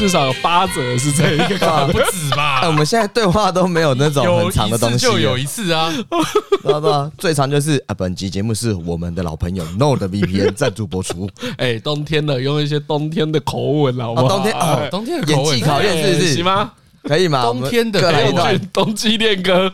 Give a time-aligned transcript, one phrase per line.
[0.00, 2.60] 至少有八折是这一个， 不止吧？
[2.64, 7.12] 哎，我们现在对话都没有那种很长的东西，就有一次啊，知道吧？
[7.18, 11.28] 最长就是啊，本集节目是我们的老朋友 NordVPN 赞助播出。
[11.58, 14.28] 哎，冬天了，用一些冬天的口吻，好不好？
[14.28, 16.34] 冬天哦，冬天的演技考验是不是？
[16.36, 16.72] 行吗？
[17.02, 17.42] 可以吗？
[17.42, 19.70] 冬天的来一段冬季恋歌。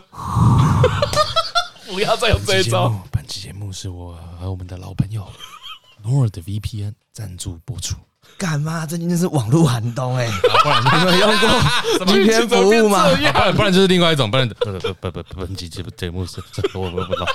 [1.89, 2.93] 不要再有这一招。
[3.13, 5.25] 本期节目是我和我们的老朋友
[6.05, 7.95] NordVPN 赞助播出。
[8.37, 8.85] 干嘛？
[8.85, 10.27] 这今天是网络寒冬哎！
[10.63, 11.49] 不然你们用过
[12.05, 13.05] VPN 服务吗？
[13.33, 16.41] 不然不然就是另外一种，不然不不不不本期节节目是
[16.73, 17.27] 我我不知道，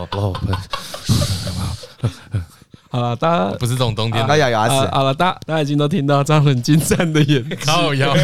[0.00, 0.52] 我不不。
[2.96, 4.74] 好了，大家不是这种冬天，他咬牙齿。
[4.90, 8.14] 好了，大大家已经都听到张很精湛的演 技，靠腰，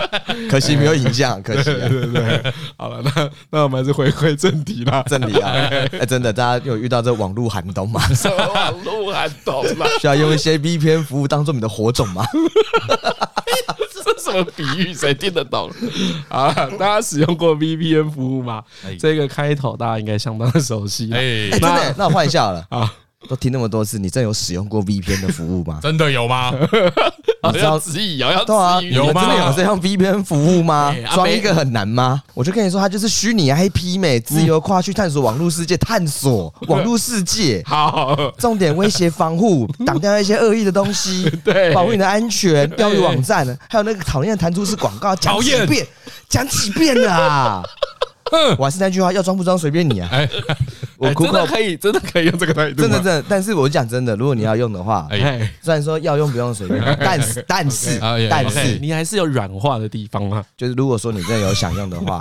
[0.48, 1.64] 可惜没有影像， 可惜。
[1.64, 5.50] 对对对，好了，那那我们还是回归正题啦，正题啊！
[6.00, 8.00] 哎，真的，大家有遇到这网络寒冬吗？
[8.14, 9.86] 什么网络寒冬啦？
[10.00, 12.24] 需要用一些 VPN 服务当做你的火种吗？
[14.04, 14.94] 这什么比喻？
[14.94, 15.70] 谁听得懂？
[16.30, 18.62] 啊，大家使用过 VPN 服务吗？
[18.98, 21.10] 这个开头大家应该相当的熟悉。
[21.12, 22.90] 哎，真的，那我换一下了啊。
[23.28, 25.78] 都听那么多次，你真有使用过 VPN 的服务吗？
[25.82, 26.52] 真的有吗？
[27.52, 29.20] 你要质疑，要质疑，对啊，有吗？
[29.26, 30.94] 真的有这样 VPN 服务吗？
[31.12, 32.22] 装一个很难吗？
[32.34, 37.62] 我就跟你说，它就是虚拟 IP 美，自由跨区探索网络世界，探索网络世界。
[37.66, 42.68] 好，重点威胁防护，挡掉一些恶意的东西，对，保护你的安全。
[42.70, 45.86] 钓鱼网站，还有那个讨厌的弹出式广告，讲几遍，
[46.28, 47.62] 讲几遍了。
[48.58, 50.10] 我还是那句话，要装不装随便你啊！
[50.98, 52.82] 我真的可以， 真的可以用这个态度。
[52.82, 55.08] 真的真的，但是我讲真的，如果你要用的话，
[55.60, 57.98] 虽然说要用不用随便，但是但是
[58.30, 60.44] 但是你还是有软化的地方啊。
[60.56, 62.20] 就是如果说你真的有想用的话，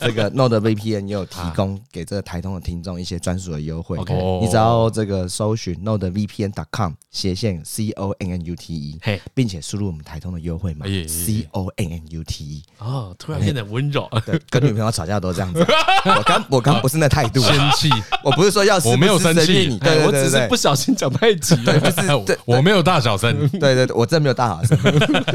[0.00, 3.98] 这个 NordVPN 也有提供给这个台通的听众一些专属的优惠。
[4.40, 8.98] 你只要这个搜寻 NordVPN.com 斜线 C O N N U T E，
[9.34, 12.62] 并且输入我们台通的优惠码 C O N N U T E。
[12.78, 14.08] 哦，突然变得温柔。
[14.24, 15.66] 对，跟女朋友吵架都这样子。
[16.16, 17.90] 我刚我刚不是那态度，生气。
[18.22, 24.78] 我不是说要，我没有生气，你，对，我只是不小心讲太急了，就是， 我没有大小声，对对对，我真的没有大小声，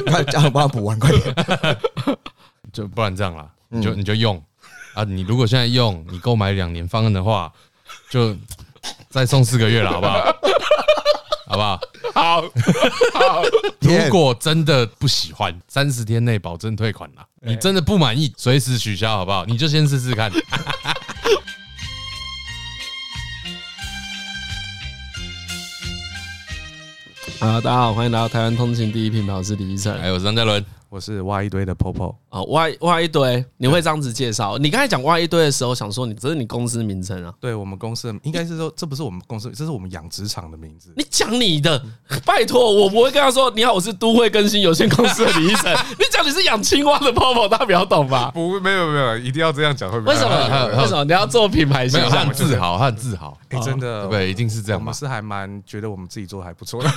[0.08, 1.78] 快叫我帮我补完，快点，
[2.72, 4.42] 就不然这样啦，你就你就用。
[4.94, 7.52] 啊，你如果现在用，你购买两年方案的话，
[8.10, 8.36] 就
[9.10, 10.36] 再送四个月了，好不好？
[11.50, 11.80] 好不好？
[12.14, 12.42] 好，
[13.14, 13.42] 好。
[13.80, 17.26] 如果真的不喜欢，三十天内保证退款啦。
[17.42, 19.46] 你真的不满意，随时取消，好不好？
[19.46, 20.30] 你就先试试看。
[27.40, 30.66] 啊，大家好，欢迎来到台湾通勤第一品牌，我是李依晨，还有张嘉伦。
[30.90, 34.58] 我是挖一堆的 Popo 啊，挖挖一堆，你会这样子介绍？
[34.58, 37.34] 你刚才讲挖一堆的时候，想说你这是你公司名称啊？
[37.42, 40.94] 对，我们公司应该是说，这不是我们公司，这是我们养殖场的名字。
[40.96, 41.82] 你讲你的，
[42.26, 45.74] 拜托，我不会跟他说你好，我是都会更新有限公司的李医生。
[46.00, 48.32] 你讲你是养青蛙的 Popo，大家比较懂吧？
[48.34, 50.14] 不，没有没有，一定要这样讲会不会？
[50.14, 50.38] 为什么？
[50.82, 52.26] 为什么你要做品牌形象？
[52.26, 53.38] 很自豪，很自豪。
[53.50, 54.80] 哎，真的，对，一定是这样。
[54.80, 56.90] 我们是还蛮觉得我们自己做的还不错 的。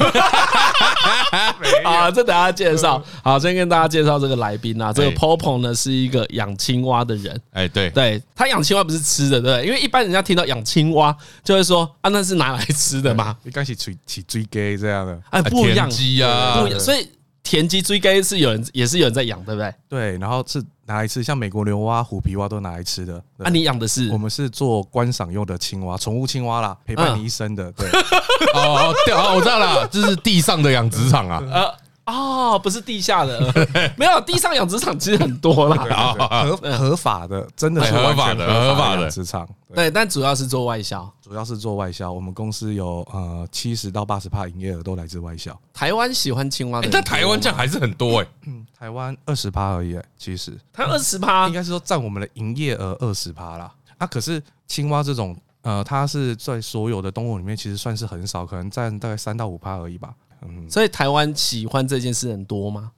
[1.84, 3.02] 好，这等下介绍。
[3.22, 4.56] 好，先跟大家介绍这个来。
[4.60, 7.40] 宾啊，这个 Popo 呢是一个养青蛙的人。
[7.52, 13.34] 哎，对，对他养青蛙不是吃的，对，因为一般人家听到养青蛙就会说啊，那是拿来吃的嘛。
[13.44, 16.78] 应该是追起追鸡这样的，哎，不一样，鸡啊，不一样。
[16.78, 17.08] 所以
[17.42, 19.74] 田鸡追鸡是有人，也是有人在养，对不对？
[19.88, 23.14] 对，然后是拿来吃，像美国牛蛙、虎皮蛙都拿来吃的。
[23.38, 24.10] 啊，你养的是？
[24.10, 27.72] 我们是做观赏用的青蛙，宠物青蛙啦，陪伴你一生的。
[27.72, 27.88] 对，
[28.52, 31.42] 哦，哦，我知道了，就是地上的养殖场啊。
[32.10, 33.41] 哦，不是地下的，
[33.97, 39.48] 没有地上养殖场其实很多啦，合合法的，真的是合法的合法的养殖场。
[39.75, 42.10] 对，但主要是做外销，主要是做外销。
[42.10, 45.56] 我们公司有呃七十到八十趴营业额都来自外销。
[45.72, 53.72] 台湾喜欢青蛙的，但台湾这样还是很多哎，嗯，台湾二十趴而已，其实它二十趴，应该是说占我们的营业额二十趴啦。
[53.99, 60.12] 啊，可是青蛙这种呃，它是在所有的动物里面其实算是很少，可能占大概三到五趴而已吧。
[60.42, 62.92] 嗯，所以台湾喜欢这件事很多吗？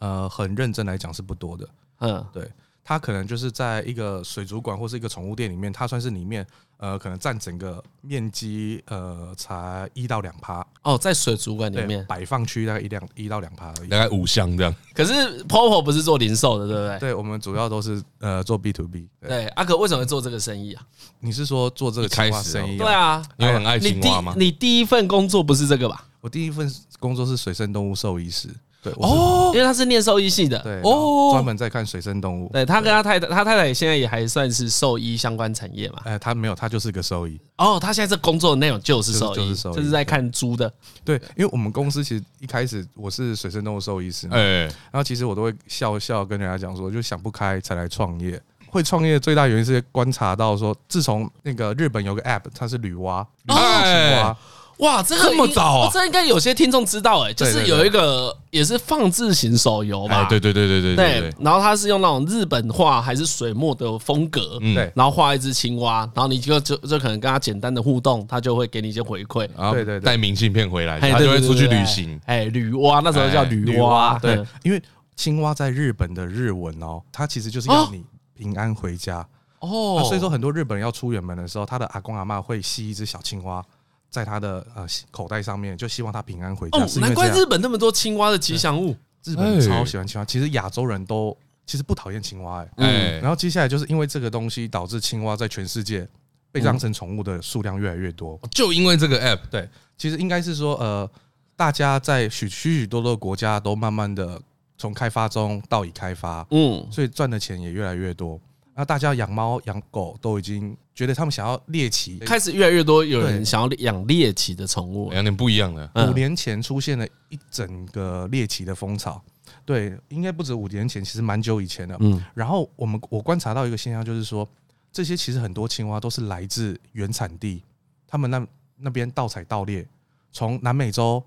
[0.00, 1.68] 呃，很认真来讲是不多的。
[2.00, 2.50] 嗯，对，
[2.84, 6.46] 它可能就是在一个水族馆或是一个宠物店里面，它算是里面
[6.76, 10.66] 呃，可能占整个面积呃，才一到两趴。
[10.82, 14.74] 哦，在水族馆里面摆放区大概一两一到两趴而已，大概五箱这样。
[14.92, 15.12] 可是
[15.44, 16.98] Popo 不是做零售的，对不对？
[16.98, 19.08] 对，我们主要都是呃做 B to B。
[19.20, 20.82] 对，阿可为什么会做这个生意啊？
[21.20, 22.76] 你是说做这个青蛙生意？
[22.76, 24.34] 对啊，你很爱青蛙吗？
[24.36, 26.04] 你第一份工作不是这个吧？
[26.24, 26.66] 我第一份
[26.98, 28.48] 工作是水生动物兽医师
[28.82, 32.50] 对哦，因为他是念兽医系的，对哦，专门在看水生动物。
[32.50, 36.00] 对他跟他太太，他太太现在也还算是兽医相关产业嘛。
[36.04, 37.38] 哎，他没有，他就是个兽医。
[37.58, 40.72] 哦，他现在这工作的内容就是兽医，就是在看猪的。
[41.04, 48.40] 对，因为我们公司其实一开始我是水生动物兽医师，哎，然后其实我都会笑笑跟人家讲说，就想不开才来创业。
[48.68, 54.36] 会创业最大原因是观察到说，自从那个日本有个 App，它是女娲，女青蛙。
[54.78, 55.90] 哇，这个这么早啊！
[55.92, 60.24] 这应该有些听众知道哎，就是有一个也是放置型手游吧？
[60.28, 61.34] 对对对对对对。
[61.38, 72.20] 然后它是用那种日本画还是水墨的风格，对，然后画一只青蛙，然后你就就就可能跟他简单的互动，他就会给你一些回馈，对对，带明信片回来，他就会出去旅行。
[72.26, 74.82] 哎，女蛙那时候叫女娲，对，因为
[75.14, 78.04] 青蛙在日本的日文哦，它其实就是要你
[78.36, 79.24] 平安回家
[79.60, 83.64] 哦，所以说很多日本人要出远门的时候，他的阿公阿嬷会吸一只小青蛙。
[84.14, 86.78] 在他的呃口袋上面，就希望他平安回家。
[86.78, 88.94] 哦，难怪日本那么多青蛙的吉祥物。
[89.24, 92.68] 日本超喜欢青蛙，其实亚洲人都其实不讨厌青蛙哎。
[92.76, 93.20] 嗯。
[93.20, 96.06] 然后接下来就是因为这个东西，导致青蛙在全世界
[96.52, 98.38] 被当成宠物的数量越来越多。
[98.52, 99.68] 就因为这个 app，对，
[99.98, 101.10] 其实应该是说呃，
[101.56, 104.40] 大家在许许许多多国家都慢慢的
[104.78, 108.40] 从开发中到已开发，嗯，所以赚的钱也越来越多。
[108.76, 115.88] 那大家养猫养狗都已经觉得他们想要猎奇，开始越来越多有人想要养猎奇的宠物，有点不一样的。
[115.94, 119.22] 五年前出现了一整个猎奇的风潮，
[119.64, 121.96] 对，应该不止五年前，其实蛮久以前了。
[122.00, 124.48] 嗯，然后我们我观察到一个现象，就是说
[124.92, 127.62] 这些其实很多青蛙都是来自原产地，
[128.08, 128.44] 他们那
[128.76, 129.86] 那边盗采盗猎，
[130.32, 131.22] 从南美洲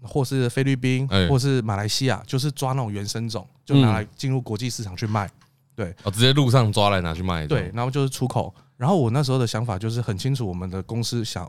[0.00, 5.30] 或是菲律宾或是马来西亚，就是抓那种原生种，就拿来进入国际市场去卖。
[5.78, 7.46] 对，哦，直接路上抓来拿去卖。
[7.46, 8.52] 对，然后就是出口。
[8.76, 11.48] 然后我那时候的想法就是很清楚，我们的公司想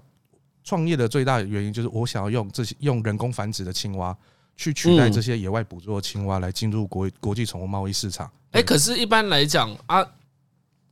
[0.63, 4.15] 创业的最大的原因就是我想要用这些用人工繁殖的青蛙
[4.55, 8.29] 去取代这些野外捕捉的青蛙来进入国国际宠物贸易市场。
[8.51, 10.05] 哎，可是，一般来讲啊，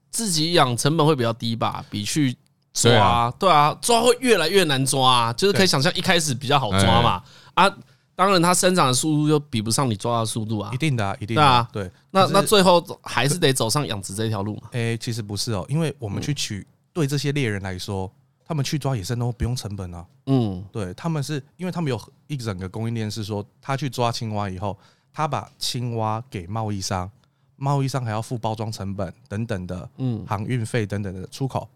[0.10, 1.86] 自己养成本会比较低吧？
[1.92, 2.36] 比去
[2.74, 5.32] 抓，对啊，抓会越来越难抓。
[5.34, 7.22] 就是可以想象一开始比较好抓嘛，
[7.54, 7.78] 啊。
[8.18, 10.72] 当然，它生长的速度就比不上你抓的速度啊！
[10.74, 11.70] 一定的啊，一定的啊。
[11.72, 14.70] 对，那那最后还是得走上养殖这条路嘛？
[14.72, 18.12] 诶，其实不是哦，因为我们去取对这些猎人来说，
[18.44, 20.04] 他们去抓野生动物不用成本啊。
[20.26, 24.76] 嗯，对，他们是因为他们有一整个供应链，是说他去抓青蛙以后，
[25.14, 27.08] 他把青蛙给贸易商，
[27.56, 31.70] 贸易商还要付包装成本等等的，嗯，航运费等等的出口。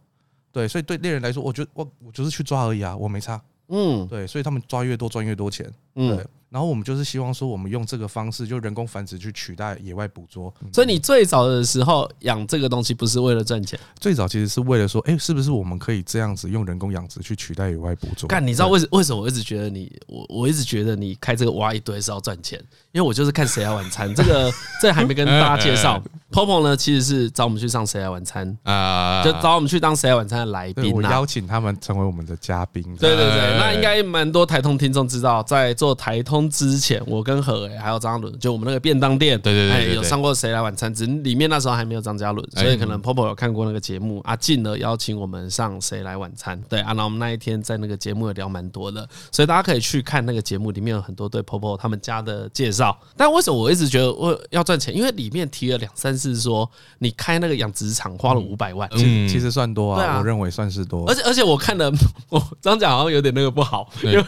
[0.52, 3.40] 对，所以对猎人来说，我觉得我我就是去抓而已啊，我没差。
[3.74, 5.72] 嗯，对，所以他们抓越多赚越多钱。
[5.96, 6.26] 嗯，对。
[6.50, 10.54] 然后我们就是希望说，我们用这个方式，就人工繁殖去取代野外捕捉。
[10.74, 13.80] 所以你最早的时候养这个东西，不是为了赚钱？
[14.02, 18.28] 最早其实是为了说，哎，是不是我们可以这样子用人工养殖去取代野外捕捉？
[18.28, 22.60] 干，你知道为什为什么我一直觉得你，我我一直觉得你开这个挖一堆是要赚钱？
[22.92, 24.52] 因为我就是看谁来晚餐，这个
[24.82, 26.04] 这还没跟大家介绍。
[26.32, 32.82] Popo 呢，其实是找我们去上谁来晚餐啊，就找我们去当谁来晚餐的来宾，我邀请他们成为我们的嘉宾。
[32.98, 46.62] 对对对，那应该蛮多台通听众知道，在做台通之前，我跟何伟还有张嘉伦，就我们那个便当店，对对对，有上过谁来晚餐，只里面那时候还没有张嘉伦，所以可能 Popo 有看过那个节目啊，进而邀请我们上谁来晚餐。
[46.70, 52.96] 对啊，那我们那一天在那个节目也聊蛮多的，所以大家可以去看那个节目，里面有很多对 Popo 他们家的介绍。
[53.18, 54.96] 但为什么我一直觉得我要赚钱？
[54.96, 56.70] 因为里面提了两三次说
[57.00, 61.10] 你开那个养殖场花了五百万，其其实算多啊，我认为算是多。
[61.10, 61.92] 而且而且我看了，
[62.30, 64.24] 我这样讲好像有点那个不好，因为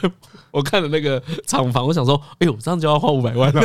[0.49, 3.61] 我看了那个厂房，我想说，哎呦，这样就要花五百万了，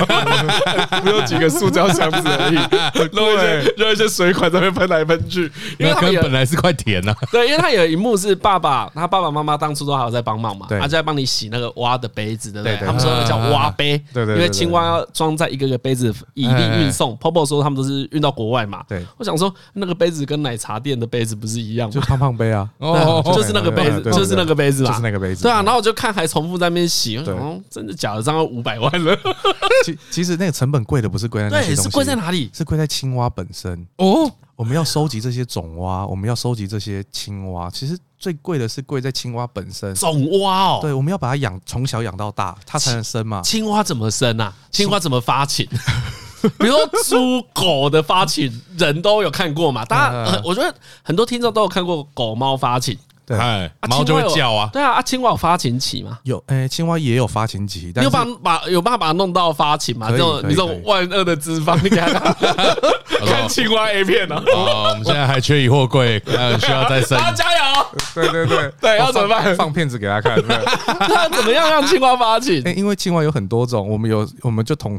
[1.03, 2.57] 不用几个塑胶箱子而已，
[3.15, 7.15] 弄一些扔一些水管在那边喷来喷去，因为他们本来是块田呐。
[7.31, 12.77] 对，因为他有一幕是爸爸，他爸爸妈妈当初都还有在帮忙嘛，他就在帮你洗那个蛙的杯子，对不对？
[12.79, 17.17] 他们说那个叫蛙杯，对对，因为青蛙要装在一个个杯子，以利运送。
[17.19, 18.83] Popo 说他们都是运到国外嘛。
[18.89, 21.95] 对，我想说那个杯子跟奶茶店的杯子不是一样吗？
[21.95, 25.43] 就胖胖杯啊，哦，就是那个杯子，就是那个杯子，就是那个杯子。
[25.43, 28.23] 对啊，然后我就看还重复在那边洗，哦，真的假的？
[28.23, 29.17] 这样要五百万了。
[29.85, 32.51] 其其实那个成本贵的不是贵在那些东西，是贵在哪里？
[32.53, 33.87] 是贵在青蛙本身。
[33.97, 39.95] 哦，我们要收集这些种蛙，我们要收集这些青蛙，其实最贵的是贵在青蛙本身。
[39.95, 43.41] 种蛙哦，对，我们要把它养，从小养到大，它才能生嘛。
[43.43, 44.53] 青蛙怎么生啊？
[44.71, 45.69] 青蛙怎么发情？
[46.57, 49.85] 比如说猪狗的发情，人都有看过嘛？
[49.85, 50.73] 大家， 我觉得
[51.03, 52.97] 很多听众都有看过狗猫发情。
[53.29, 54.71] 对，猫就会叫啊。
[54.73, 56.19] 对啊，啊，青蛙有发情期吗？
[56.23, 57.93] 有，哎，青蛙也有发情期。
[57.95, 60.11] 你有办法把有办法把它弄到发情吗？
[60.11, 64.43] 这种你这种万恶的脂肪，你 看看青蛙 A 片呢？
[64.55, 67.19] 哦，我们现在还缺一货柜，还需要再生。
[67.37, 67.87] 加油！
[68.15, 69.55] 对对对 对，要怎么办？
[69.57, 70.43] 放片子给他看。
[71.01, 72.63] 那怎么样让青蛙发情？
[72.75, 74.99] 因为青蛙有很多种，我们有，我们就统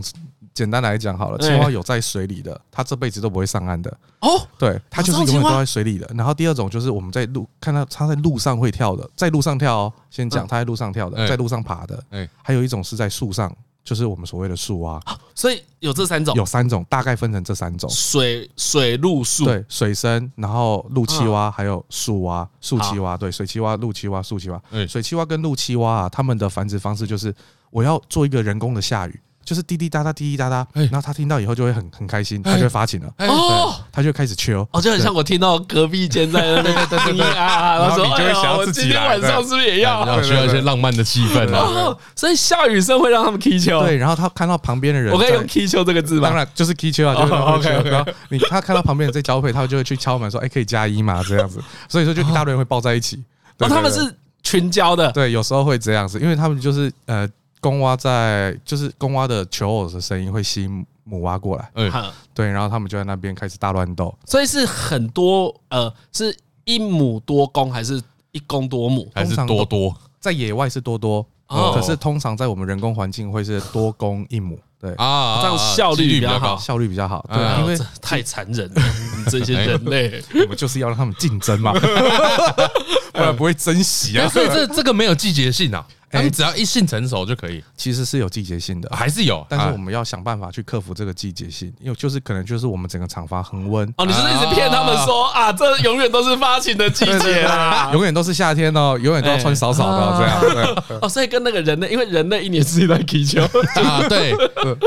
[0.53, 1.38] 简单来讲好了。
[1.39, 3.89] 青蛙有在水里的，它这辈子都不会上岸的。
[4.22, 6.10] 哦，对，它就是永远都在水里的。
[6.15, 9.94] 然后第二种就是我们在路看到它在路上会跳的，在路上跳哦。
[10.10, 12.03] 先讲它在路上跳的，在路上爬的。
[12.10, 13.56] 哎，还有一种是在树上。
[13.82, 15.01] 就是我们所谓的树蛙，
[15.34, 19.46] 所以有这三种，有三种，大概分成这三种：水、水陆、树。
[19.46, 23.18] 对，水生，然后陆栖蛙，还有树蛙、树栖蛙。
[23.18, 24.62] 对，水栖蛙、陆栖蛙、树栖蛙。
[24.88, 27.34] 水栖蛙跟陆栖蛙啊，它们的繁殖方式就是，
[27.72, 29.20] 我要做一个人工的下雨。
[29.50, 33.12] 就是滴滴答答，滴滴答答，然后他听到以后就会很很开心，他就会发情了。
[33.27, 38.86] 哦，他就开始求，哦，就很像我听到隔壁间在那边声音 啊，然后你就会想要自己来。
[38.86, 40.22] 今天晚上是不是也要？
[40.22, 41.98] 需要一些浪漫的气氛啊。
[42.15, 43.82] 所以下雨声会让他们踢球。
[43.82, 46.27] 对，然后他看到旁边的人，我可以用踢球这个字吗？
[46.27, 47.89] 当然就是踢球啊，就是 OK。
[47.89, 53.20] 然后你他看到旁边人在交配，他就会去敲门说：“哎，可以加一吗？”这样子，所以说就一大堆人会抱在一起。
[53.58, 55.12] 哦，他们是群交的。
[55.12, 57.27] 对，有时候会这样子，因为他们就是呃。
[57.59, 61.91] 公蛙在就是公蛙的求偶的声音会吸引母蛙过来，嗯，
[62.33, 66.35] 对，然后他们就在那边开始大乱斗，所以是很多呃，是
[66.65, 68.01] 一母多公还是
[68.31, 69.95] 一公多母，还是多多？
[70.19, 74.93] 在野外是多多，可是通常在我们人工环境会是多公一母，对。
[74.95, 78.81] 啊，这样效率比较好，效率比较好，对，因为太残忍了，
[79.31, 81.73] 这些人类，我们就是要让他们竞争嘛，
[83.11, 85.85] 不然不会珍惜啊，所以这这个没有季节性啊。
[86.11, 103.41] 他们只要一性成熟就可以，其实是有季节性的，还是有，但是我们要想办法去克服这个季节性，因为就是可能就是我们整个厂房恒温哦，你是不是一直骗他们说啊，这永远都是发情的季节啊，永远都是夏天哦，永远都要穿少少的这样，哦，所以跟那个人类，因为人类一年四季都在踢球
[103.83, 104.33] 啊，对，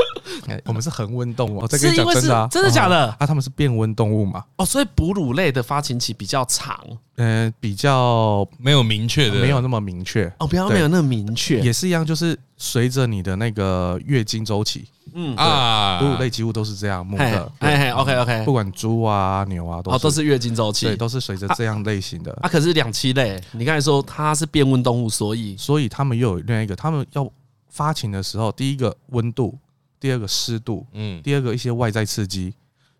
[0.65, 3.07] 我们是恒温动物，我再跟你讲真的啊，真的假的？
[3.19, 6.77] 啊，他们是变温动物嘛，哦，所以哺乳类的发情期比较长，
[7.17, 10.25] 嗯，比较没有明确的，没有那么明确。
[10.39, 11.87] 哦，比较没有那么明确，也是。
[11.87, 15.35] 一样就是随着你的那个月经周期，嗯。
[15.35, 22.31] 啊，哺乳类几乎都是这样，母的，哎，OK OK，不管猪啊牛啊，都都是月经周期，对，都是随着这样类型的。
[22.41, 25.55] 啊，可是两栖类，你刚才说它是变温动物，所以？
[25.55, 27.29] 所以他们又有另外一个，他们要
[27.69, 29.55] 发情的时候，第一个温度，
[29.99, 32.53] 第二个湿度，嗯，第二个一些外在刺激。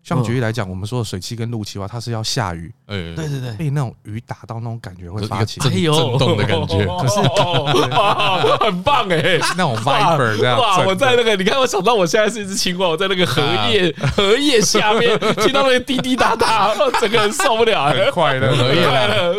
[0.04, 5.72] 像举例来讲，我们说的水汽跟陆栖蛙，它是要下雨，哎，对对对，被那种雨打到那种感觉会发起，震
[6.18, 7.20] 动的感觉，可是
[8.62, 10.58] 很棒哎，那种 viper 这样。
[10.58, 18.84] 哇，我在那个，你看，我想到我现在是一只青蛙，我在那个荷叶荷叶下面 听到那个滴滴答答， 整个人受不了，很快乐，荷叶，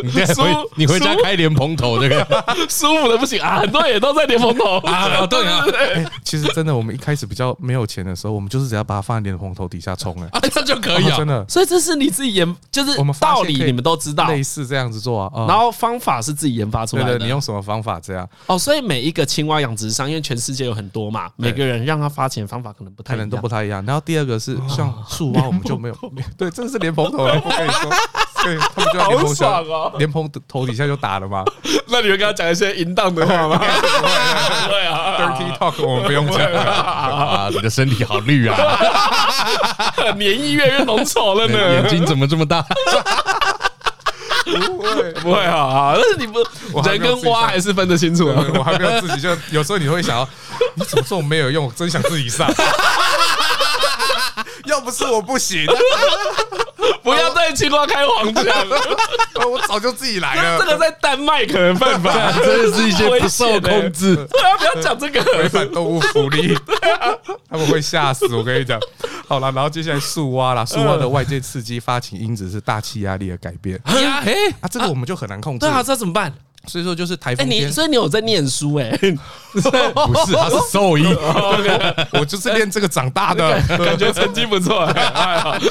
[0.03, 2.25] 你回你回家开莲蓬头这个。
[2.67, 4.77] 舒服的不行啊，很多人也都在莲蓬头。
[4.79, 5.63] 啊，对啊，
[6.23, 10.29] 其实真的，我们一开始比较没有钱的时候，我们就是只要把它放在莲蓬头底下冲哎。
[10.55, 11.45] 这就可以啊，真的。
[11.49, 15.45] 所以这是你自己研，就是我们道理你们都知道，类似这样子做啊。
[15.47, 17.17] 然后方法是自己研发出来的。
[17.17, 18.27] 你用什么方法这样？
[18.45, 23.83] 哦，所以每一个青蛙养殖商，因为全世界有很多嘛，每个人让他发钱方法可能不太，可能都不太一样。
[23.85, 25.97] 然后第二个是像 树蛙，我们就没有。
[26.37, 27.91] 对，这个是连蓬头，我跟你说，
[28.45, 29.61] 对，他们就在莲蓬下，
[29.97, 31.43] 莲蓬头底下就打了嘛。
[31.89, 33.57] 那你会跟他讲一些淫荡的话吗？
[34.69, 37.49] 对啊，dirty talk 我们不用讲啊。
[37.51, 38.55] 你的身体好绿啊。
[40.15, 42.63] 黏液越来越浓稠了呢，眼睛怎么这么大？
[44.45, 45.95] 不会不会啊！
[45.95, 46.39] 但是你不
[46.87, 48.45] 人跟蛙还是分得清楚啊。
[48.53, 50.29] 我还没有自己就有时候你会想要，
[50.75, 51.73] 你怎么这么没有用？
[51.73, 52.47] 真想自己上，
[54.65, 55.65] 要不是我不行。
[57.03, 58.45] 不要对青蛙开黄腔，
[59.49, 60.59] 我早就自己来了。
[60.59, 64.15] 这个在丹麦可能犯法， 真的是一些不受控制。
[64.15, 66.57] 对啊，不要讲这个违反动物福利，
[67.49, 68.33] 他们会吓死。
[68.35, 68.79] 我跟你讲，
[69.27, 73.79] 好了，然后接下来树蛙啦，树蛙的外界刺激发情因子是大气压力的改变。
[73.85, 75.59] 哎啊，这个我们就很难控制。
[75.59, 76.33] 对啊，这怎么办？
[76.67, 78.89] 所以说就是台风天，你所以你有在念书哎？
[79.55, 81.05] 不是，他是兽医，
[82.11, 84.85] 我就是练这个长大的，感觉成绩不错。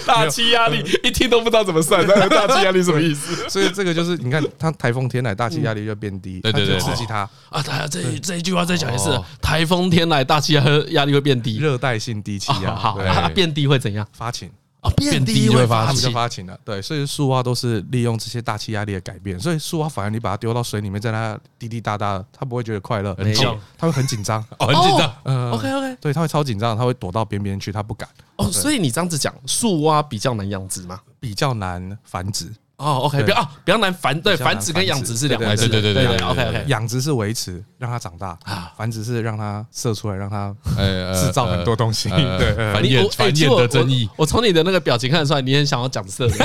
[0.06, 3.48] 大气压力一听都不知道怎么算，大气压力什么意思？
[3.48, 7.62] 所以这个就是你看，它台风天来，大气压力就变低，对对对，刺激它啊！
[7.62, 14.06] 大家这这一句话再讲一次：台风天来，大气压压力会变低，热带性低气压，好，它变低会怎样？
[14.16, 14.50] 发情。
[14.84, 16.56] 哦，变低就会发情，就发情了。
[16.62, 19.40] 对，所以树蛙都是利用这些大气压力的改变。
[19.40, 23.48] 所以树蛙反而你把它丢到水里面，在那滴滴答答，它不会觉得快乐，很紧，
[23.78, 25.16] 它会很紧张，哦，很紧张。
[25.24, 28.06] 嗯，OK OK，对，它会超紧张，它会躲到边边去，它不敢。
[28.36, 31.00] 哦，所以你这样子讲，树蛙比较难养殖吗？
[31.18, 32.52] 比较难繁殖。
[32.76, 44.08] 哦，OK，不要啊，比较难繁对繁殖跟养殖是两回事，对对对对，OK OK，养殖是维持让它长大啊，繁殖是让它射出来，让它呃 制造很多东西， 对，繁衍繁衍的争议。
[44.16, 46.28] 我从你的那个表情看得出来，你很想要讲色。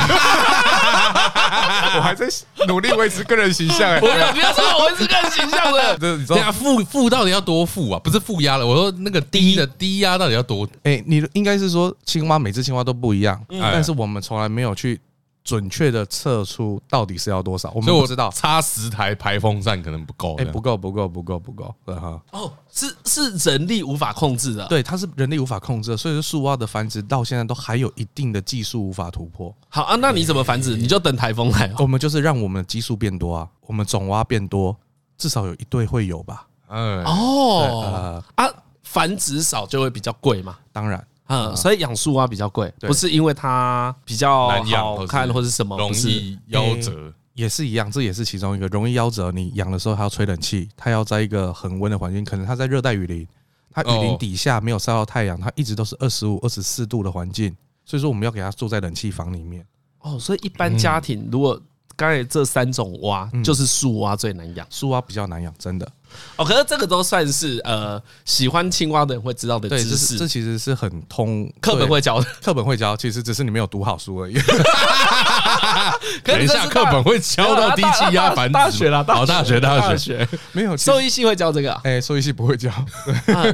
[1.95, 2.27] 我还在
[2.67, 3.99] 努力维持个人形象哎。
[3.99, 5.97] 不要不要说我维持个人形象的。
[5.97, 7.99] 这你知道负负到底要多负啊？
[8.03, 10.67] 不是负压了，我说那个低的低压到底要多？
[10.83, 15.01] 哎，你应该是说青蛙每只青蛙都不一样，但是我们从来没有去。
[15.49, 18.29] 准确的测出到底是要多少，我们不知道。
[18.29, 22.21] 差十台排风扇可能不够，哎，不够，不够，不够，不够，对哈。
[22.31, 29.51] 哦，是是人力无法控制的，对，它是人力无法控制的，所以说树蛙的繁殖到现在都还有一定的技术无法突破。
[29.69, 30.77] 好啊，那你怎么繁殖？
[30.77, 31.73] 你就等台风来。
[31.79, 34.77] 我们就是让我们的基数变多啊，我们种蛙变多，
[35.17, 36.45] 至少有一对会有吧？
[36.67, 38.47] 嗯，哦，啊，
[38.83, 40.57] 繁殖少就会比较贵嘛？
[40.71, 41.03] 当然。
[41.29, 49.31] 嗯，所以养树蛙比较贵，不是因为它比较好看或是什么，容易夭折，也是一样，这也是其中一个容易夭折。
[49.31, 53.27] 你养的时候还要吹冷气，它要在一个恒温的环境，可能它在热带雨林，
[53.71, 57.55] 它雨林底下没有晒到太阳，它一直都是二十五、二十四度的环境，
[57.85, 59.63] 所以说我们要给它住在冷气房里面。
[59.99, 61.61] 哦，所以一般家庭如果
[61.95, 65.87] 刚才这三种蛙，就是树蛙最难养，树蛙比较难养，真的。
[66.35, 74.33] 哦，可是这个都算是呃喜欢青蛙的人会知道的知识，这其实是很通，课本会教的， 课本会教，其实只是你没有读好书而已。
[76.23, 82.71] 等一下，课本会教到低气压繁殖，大学啦，好，大学，大学 没有，兽医系会教这个，哎，兽医系不会教。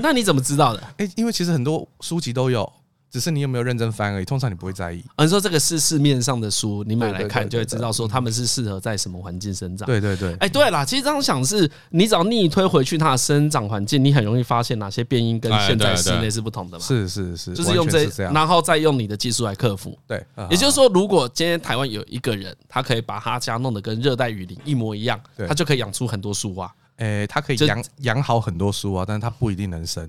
[0.02, 0.84] 那你怎么知道的？
[0.98, 2.72] 哎，因为其实很多书籍都有。
[3.15, 5.01] 只是你有没有认真翻而已，通常你不会在意。
[5.19, 9.86] 你说这个是市面上的书，你买来看就会知道说他们是适合在什么环境生长。
[9.86, 16.84] 对对对，哎，对啦，其实这样想是，你只要逆推回去它的生长环境，你很容易发现哪些变因跟现在室内是不同的嘛。
[16.84, 19.98] 是是是，就是用这，然后再用你的技术来克服。
[20.05, 25.17] 对，也就是说，如果今天台湾有一个人，他可以把他家弄得跟热带雨林一模一样，
[25.48, 26.69] 他就可以养出很多树蛙。
[26.98, 30.05] 哎，他可以养养好很多树蛙，但是他不一定能生。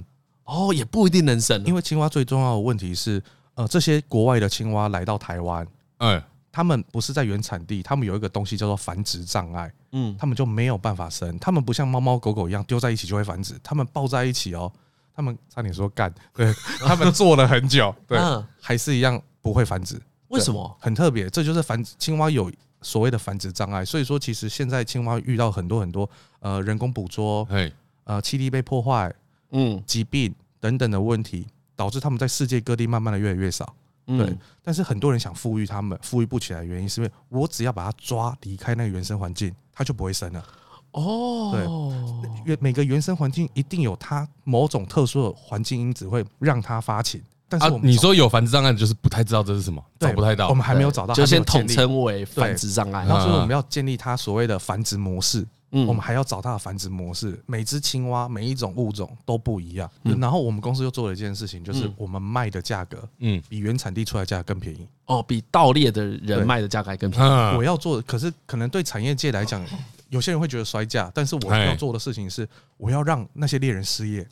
[0.47, 3.23] 哦，也不一定能生，因为青蛙最重要的问题是。
[3.57, 6.23] 呃，这些国外的青蛙来到台湾，哎，
[6.53, 14.71] 他们不是在原产地，他们有一个东西叫做繁殖障碍，嗯，他们就没有办法生，他们不像猫猫狗狗一样丢在一起就会繁殖，他们抱在一起哦，
[15.15, 16.53] 他们差点说干，对，
[16.87, 18.19] 他们做了很久，对，
[18.61, 19.99] 还是一样不会繁殖，
[20.29, 20.77] 为什么？
[20.79, 26.07] 很特别，这就是繁殖青蛙有所谓的繁殖障碍，所以说其实现在青蛙遇到很多很多
[26.41, 27.73] 呃人工捕捉，哎，
[28.05, 29.11] 呃栖地被破坏，
[29.51, 31.47] 嗯，疾病等等的问题。
[31.79, 33.75] 导致他们在世界各地慢慢的越来越少，
[34.07, 34.35] 对。
[34.63, 40.43] 但是很多人想富裕他们，富裕不起来的原因是因为我只要把它抓离开那个原生环境，它就不会生了。
[40.93, 41.53] 哦，
[42.47, 47.23] 对，每个原生环境一定有它某种特殊的环境因子会让它发情。
[47.47, 50.49] 但是你说有繁殖障碍，就是不太知道这是什么，找不太到。
[50.49, 53.05] 我们还没有找到，就先统称为繁殖障碍。
[53.05, 55.47] 然后所以我们要建立它所谓的繁殖模式。
[55.73, 57.39] 嗯，我们还要找它的繁殖模式。
[57.47, 59.91] 每只青蛙，每一种物种都不一样。
[60.03, 64.87] 然后我们公司又做了一件事情，就是我们卖的价格，嗯，比原产地出来价格更便宜。
[65.07, 67.29] 哦，比盗猎的人卖的价格还更便宜。
[67.57, 69.65] 我要做的，可是可能对产业界来讲，
[70.09, 74.27] 有些人会觉得衰价，但是我要做的事情是，我要让那些猎人失业。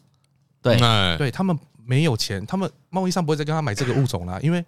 [0.63, 0.79] 对，
[1.19, 4.65] 对他们没有钱，他们贸易上不会再跟他买这个物种了， 因为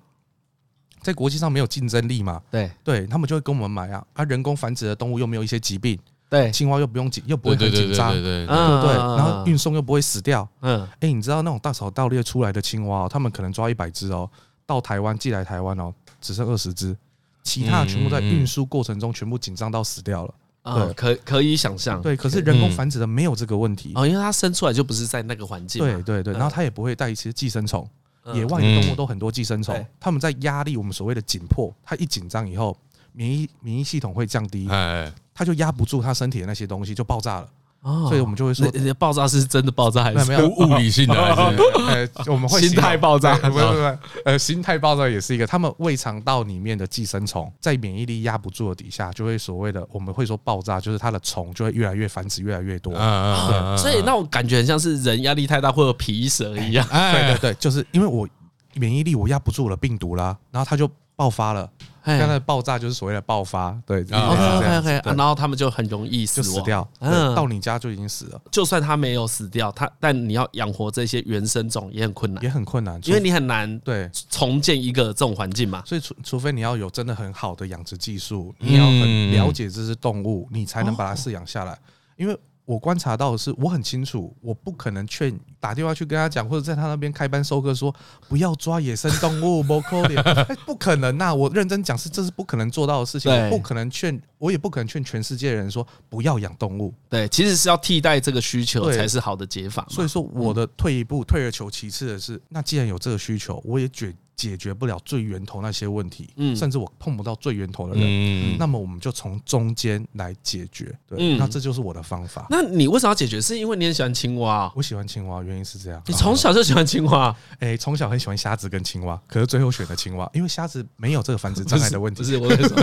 [1.01, 2.43] 在国际上没有竞争力嘛。
[2.51, 4.05] 对，对他们就会跟我们买啊。
[4.13, 5.99] 啊，人工繁殖的动物又没有一些疾病。
[6.29, 10.47] 对，青蛙又不用紧，又不会很紧张，对对对，然后运送又不会死掉。
[10.61, 14.29] 嗯，哎，你知道那种大草盗猎出来的青蛙，他们可能抓一百只哦，
[14.67, 16.97] 到台湾寄来台湾哦，只剩二十只，
[17.45, 20.35] 其他全部在运输过程中全部紧张到死掉了。
[20.65, 22.03] 对，可可以想象。
[22.03, 25.81] 对，可是人工繁殖的没有这个问题哦，因为它生出来就不是在那个环境。
[25.81, 27.89] 对对对，然后它也不会带一些寄生虫，
[28.35, 32.77] 野外的动物都很多寄生虫，它们在压力我们所谓的紧迫，它一紧张以后，
[33.13, 34.67] 免疫免疫系统会降低。
[34.69, 35.13] 哎。
[35.37, 37.49] 它就压不住它身体的那些东西，就爆炸了。
[37.83, 38.67] 哦，所以我们就会说，
[38.99, 41.15] 爆炸是真的爆炸还是没有物理性的？
[41.15, 43.37] 还是呃，我们会心态爆炸？
[43.37, 45.47] 不不不，呃，心态爆炸也是一个。
[45.47, 52.93] 他们胃肠道里面的寄生虫在免疫力压不住的底下，就会所谓的我们会说爆炸，就是它的虫就会越来越繁殖，越来越多。
[52.95, 53.79] 嗯嗯嗯。
[53.79, 56.85] 所以那种感觉很像是人压力太大会有皮蛇一样。
[56.89, 58.27] 对对对，就是因为我
[58.75, 61.69] 免疫力我压不住了病毒啦，然后它就爆发了。
[62.05, 68.41] 刚才爆炸就是所谓的爆发，对，OK OK，然后他们就很容易死死掉，嗯，到你家就已经死了。
[68.49, 74.09] 就算他没有死掉，他但你要养活这些原生种也很困难，也很困难，因为你很难对。
[74.31, 75.83] 重建一个这种环境嘛。
[75.85, 81.77] 所以除除非你要有真的很好的养殖技术，你要很了解这只动物，你才能把它饲养下来，
[82.17, 82.39] 因为。
[82.67, 87.95] 我观察到的是，我很清楚，我不可能劝打电话去跟他讲，或者在他那边开班授课说
[88.29, 91.33] 不要抓野生动物， 不可能，不可能呐！
[91.33, 96.93] 我认真讲，是这是不可能做到的事情，我不可能劝，我也不可能劝全世界的人说不要养动物。
[97.09, 99.87] 对，其实是要替代这个需求才是好的解法。
[99.89, 112.47] 所以说，我的退一步，退而求其次的是，那既然有这个需求，我也觉解决不了最源头那些问题，嗯，甚至我碰不到最源头的人，嗯，那么我们就从中间来解决，对，嗯，那这就是我的方法。
[112.51, 113.41] 那你为什么要解决？
[113.41, 114.71] 是因为你很喜欢青蛙？
[114.77, 116.03] 我喜欢青蛙，原因是这样。
[116.07, 117.35] 你从小就喜欢青蛙？
[117.61, 122.19] 哎，从小很喜欢虾子跟青蛙，可是最后选的青蛙，因为虾子没有这个繁殖障碍的问题。
[122.23, 122.77] 不是，我跟你说，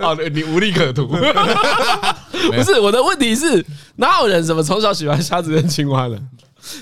[0.00, 1.06] 好 的，你无利可图。
[1.06, 3.64] 不是我的问题是，
[3.96, 6.18] 哪有人怎么从小喜欢虾子跟青蛙的？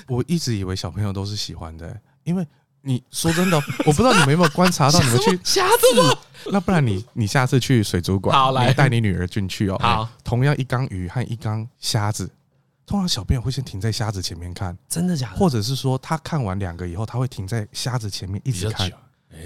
[0.07, 1.93] 我一直以为小朋友都是喜欢的，
[2.23, 2.45] 因为
[2.81, 6.17] 你说真的， 我不知道你们有没有观察到，你们去 瞎子，
[6.51, 9.77] 那不然你你下次去水族馆，好来带你女儿进去哦。
[9.79, 12.29] 好，同样一缸鱼和一缸虾子，
[12.85, 15.37] 通常小朋友会先停在虾子前面看，真的假的？
[15.37, 18.91] 或者是说他看完两个以后，他会停在虾子前面一直看。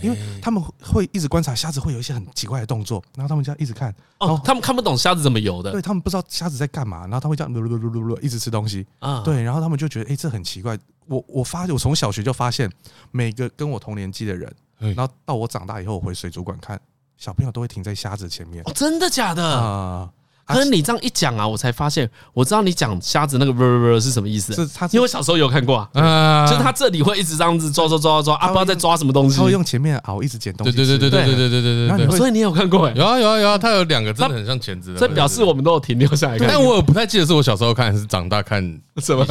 [0.01, 3.93] 因为他们会一直观察虾子会有一些很奇怪的动作，然后他们就要一直看。
[4.19, 9.21] 哦，他们看不懂虾子怎么游的，对，他们不知道虾子在干嘛，然后他会这样噜噜噜噜噜一直吃东西啊。
[9.23, 10.77] 对，然后他们就觉得哎，这很奇怪。
[11.05, 12.69] 我我发现我从小学就发现，
[13.11, 16.79] 每个跟我同年纪的人，然后到我长大以后我回水族馆看，
[17.17, 18.63] 小朋友都会停在虾子前面。
[18.65, 20.11] 哦，真的假的啊？
[20.47, 24.53] 可是你这样一讲啊，我才发现，我知道你讲瞎子那个啵啵啵是什么意思。
[24.53, 29.37] 是他，因为我小时候有看过啊，就是他这里会一直这样子抓抓抓抓抓，啊，不知道在抓什么东西。
[29.37, 30.75] 他会用前面螯一直捡东西。
[30.75, 32.17] 对对对对对对对对对对。
[32.17, 32.89] 所以你有看过？
[32.91, 34.99] 有啊有啊有啊，他有两个真的很像钳子的。
[34.99, 36.47] 这表示我们都有停留下来看。
[36.47, 38.61] 但我不太记得是我小时候看还是长大看
[38.97, 39.25] 什么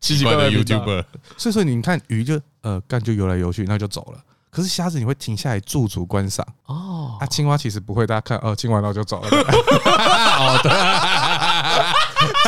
[0.00, 1.04] 奇奇怪怪的 YouTuber。
[1.38, 4.18] 所以说你看鱼就呃干就游来游去，那就走了。
[4.56, 9.28] 可是虾子你会停下来驻足观赏哦，啊青蛙其实不会，大家看哦，亲完然后就走了。
[9.28, 10.70] 哦，对，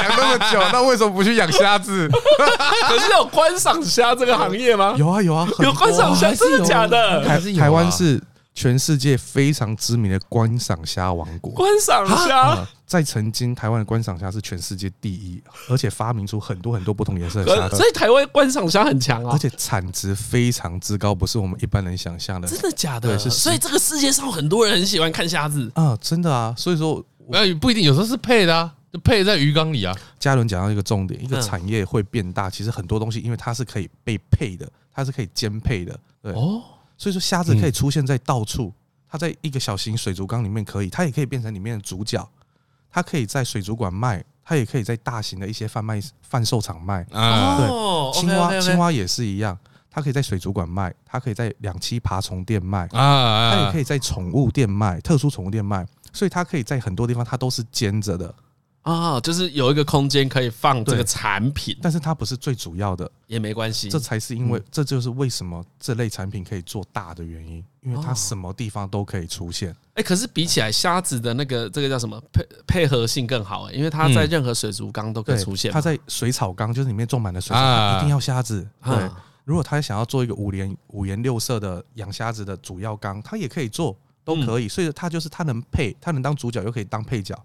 [0.03, 2.09] 讲那么久，那为什么不去养虾子？
[2.89, 4.95] 可是有观赏虾这个行业吗？
[4.97, 7.23] 有啊有啊，有观赏虾，真的假的？
[7.29, 8.19] 还是台湾是
[8.59, 11.53] 全世界非常知名的观赏虾王国。
[11.53, 12.67] 观赏虾。
[12.85, 17.69] 在曾经，台湾的观赏虾是全世界第一，而且发明出很多很多不同颜色的虾。
[17.69, 22.49] 所以台湾观赏虾很强啊，而且产值非常之高，不是我们一般人想象的。
[22.49, 23.11] 真的假的？
[23.11, 23.31] 对，是。
[23.31, 26.53] 所以这个世界上很多人很喜欢看虾子啊，真的啊。
[26.59, 29.95] 所以说，呃，不一定，有时候是配的啊，就配在鱼缸里啊。
[30.19, 35.97] 嘉伦讲到一个重点，一个产业会变大，其实很多东西，因为它是可以被配的，它是可以兼配的。
[36.21, 36.61] 对哦，
[36.99, 38.75] 所以说虾子可以出现在到处，
[39.09, 42.29] 它在一个小型水族缸里面可以，它也可以变成里面的主角。
[42.91, 47.07] 它可以在水族馆卖，它也可以在大型的一些贩卖贩售场卖。
[47.13, 49.57] 啊，对，青蛙青蛙也是一样，
[49.91, 58.35] 它可以在水族馆卖，它可以在两栖爬虫店卖，啊，它也可以在宠物店卖，特殊宠物店卖，所以它可以在很多地方它都是兼着的。
[58.83, 63.91] 啊，就是有一个空间可以放这个产品，但是它不是最主要的，也没关系。
[63.91, 69.77] 这才是因为，这就是为什么这类产品可以做大的原因，因为它什么地方都可以出现。
[69.95, 75.71] 哎，可是比起来，虾子的那个这个叫什么配配合性更好哎，因为它在任何水族缸都可以出现。
[75.71, 78.67] 它在水草缸，就是里面种满了水草缸，一定要虾子。
[78.83, 79.11] 对，
[79.45, 84.67] 如果他想要做一个五颜五颜六色的养虾子的主要缸，它也可以做，都可以。
[84.67, 87.39] 所以它就是它能配，它能当主角，又可以当配角。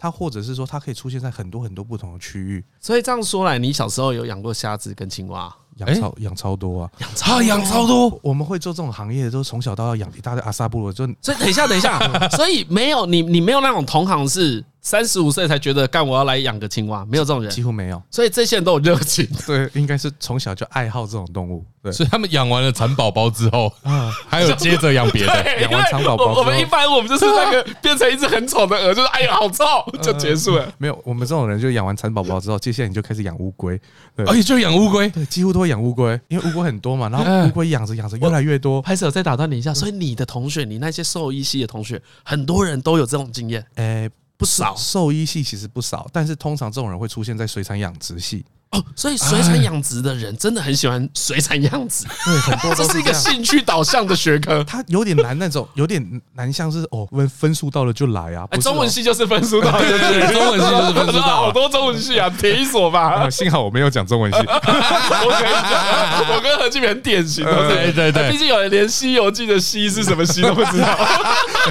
[0.00, 2.64] 它或者是说，它可以出现在很多很多不同的区域。
[2.80, 5.54] 所以这样说来，你小时候有养过虾子跟青蛙？
[5.80, 8.18] 养超养超多啊，养超养超多。
[8.22, 10.92] 我们会做这种行业，都从小到大养一大堆阿萨布罗。
[10.92, 11.98] 就所以等一下，等一下，
[12.30, 14.64] 所以没有你，你没有那种同行是。
[14.82, 18.02] 三十五岁才觉得干，我要来养个青蛙，没有这种人，几乎没有。
[18.10, 21.62] 所以这些人都有热情， 对，应该是从小就爱好这种动物。
[21.82, 25.46] 对，所以他们养完了蚕宝宝之后，啊，还有接着养别的。
[25.60, 29.64] 养完蚕宝宝，我们一般我们就是那个变成一只很丑的鹅，就是哎呀好臭，
[30.00, 30.66] 就结束了。
[30.78, 33.78] 没有，我们这种人就养完蚕宝宝之后，接下来你就开始养乌龟。
[34.16, 37.08] 对而且就养乌龟，对，几乎都会养乌龟，因为乌龟很多嘛。
[37.10, 38.82] 然后乌龟养着养着越来越多。
[38.82, 43.64] 还是有再打断你一下，所以你的同学，你那些兽医系的同学，很多人都有这种经验。
[43.76, 44.10] 诶。
[44.36, 56.00] 不少兽医系其实不少，但是通常这种人会出现在水产养殖系哦，所以水产养殖的人真的很喜欢水产养殖，对，很多这是一个兴趣导向的学科， 它有点难那种，有点
[56.34, 59.80] 难像是哦，分分数到了就来啊，中文系就是分数到了，
[60.32, 68.12] 中文系就是分数到了， 好多中文系啊，铁一所吧，幸好我没有讲中文系，我跟你讲，我跟何俊很典型，对对？
[68.12, 70.96] 对，毕竟有人连《西游记》的“西”是什么“西”都不知道，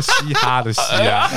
[0.01, 1.29] 嘻哈的“嘻”啊。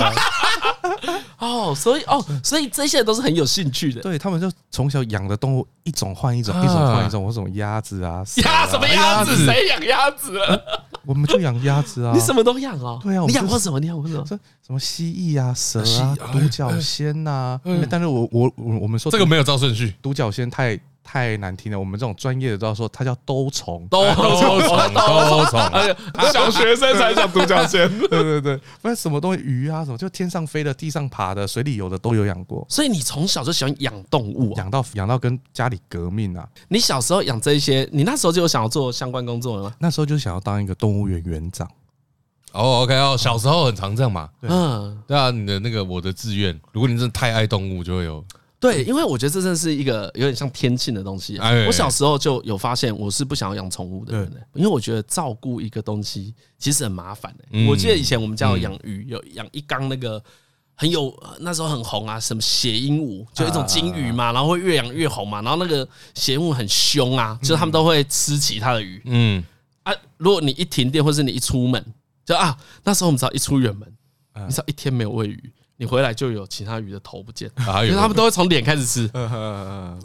[1.38, 4.00] 哦，所以哦，所以这些人都是很有兴趣的。
[4.00, 9.44] 对，他们就从小养的动物一种换一种，一种换一种，我什么鸭子啊， 鸭什么鸭子？
[9.44, 10.40] 谁养鸭子？
[11.04, 12.12] 我们就养鸭子啊。
[12.14, 12.98] 你什么都养啊？
[13.02, 13.78] 对啊，你养过什么？
[13.78, 14.24] 你养过什么？
[14.26, 17.60] 什么蜥蜴啊，蛇啊，独角仙呐。
[17.90, 24.24] 但是我我我我们说这个没有照顺序，独角仙太太难听了，我们这种专业的都要说它叫兜虫， 兜虫，
[24.94, 27.88] 兜虫，小学生才讲独角仙。
[27.98, 32.64] 对对对，不然什么东西鱼啊什么，就天上飞的、地上爬的、水里游的都有养过。
[32.68, 36.48] 所以你从小就喜欢养动物，养到养到跟家里革命啊！
[36.68, 39.74] 你小时候养这些，你那时候就有想要做相关工作了吗？
[39.78, 41.68] 那时候就想要当一个动物园园长。
[42.52, 44.28] 哦，OK 哦，小时候很常这样嘛。
[44.42, 48.24] 嗯，对啊，你的那个我的志愿，如果你真的太爱动物，就会有。
[48.62, 51.36] 对，因为我觉得这真的是一个有点像天性的东西。
[51.66, 57.34] 我小时候就有发现，我是不想要养宠物的人，因为我觉得照顾一个东西其实很麻烦。
[57.68, 60.22] 我记得以前我们家有养鱼，有养一缸那个
[60.76, 69.02] 很有那时候很红啊，什么血鹦鹉，就一种金鱼嘛，然后会越养越红嘛，然后那个血鹦鹉很凶啊，就是他们都会吃其他的鱼。
[69.06, 69.44] 嗯
[69.82, 71.84] 啊，如果你一停电或是你一出门，
[72.24, 73.92] 就啊，那时候我们只要一出远门，
[74.46, 75.52] 你只要一天没有喂鱼。
[75.82, 79.08] 你回来就有其他鱼的头不见，因为他们都会从脸开始吃，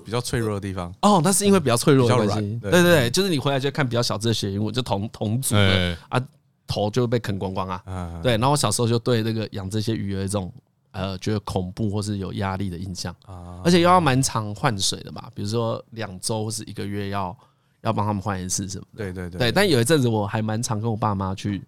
[0.03, 0.91] 比较脆弱的地方。
[1.03, 2.59] 哦，那是因为比较脆弱的关系。
[2.59, 6.19] 对对对，就是你回来就看比较小只的血鹦鹉，就同同组的啊，
[6.65, 8.19] 头就会被啃光光啊。
[8.23, 10.51] 对，然后我小时候就对那个养这些鱼有一种
[10.89, 13.15] 呃觉得恐怖或是有压力的印象，
[13.63, 17.37] 而且又要蛮常换水的嘛，比如说两周或是一个月要
[17.81, 19.03] 要帮他们换一次什么的。
[19.03, 19.37] 对对对。
[19.37, 21.61] 对，但有一阵子我还蛮常跟我爸妈去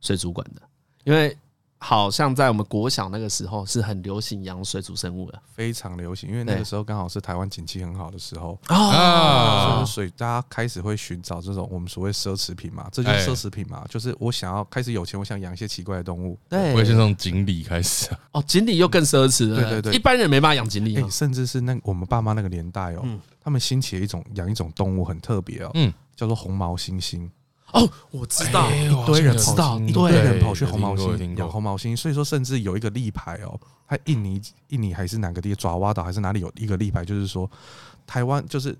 [0.00, 0.62] 水族馆的，
[1.02, 1.36] 因为。
[1.86, 8.58] 好像在我们国小那个时候是很流行养水族生物的，非常流行，因为那个时候刚好是台湾景气很好的时候。
[8.66, 19.80] 啊，所以大家开始会寻找这种我们所谓奢侈品嘛，这就是奢侈品嘛，就是我想要开始有钱，我想养一些奇怪的动物，对，会是那种锦鲤开始哦，锦鲤又更奢侈了，对？
[19.80, 23.06] 对对，一般人没办法养锦鲤，甚至是那我们爸妈那个年代哦，
[23.40, 27.30] 他们兴起了一种养一种动物很特别哦，嗯，叫做红毛猩猩。
[27.72, 37.50] 哦，我知道，一堆人知道，一堆人跑去红毛猩猩养红毛猩，所以说甚至有一个立牌哦，它印尼印尼还是哪个地爪哇岛还是哪里有一个立牌，就是说
[38.06, 38.76] 台湾就是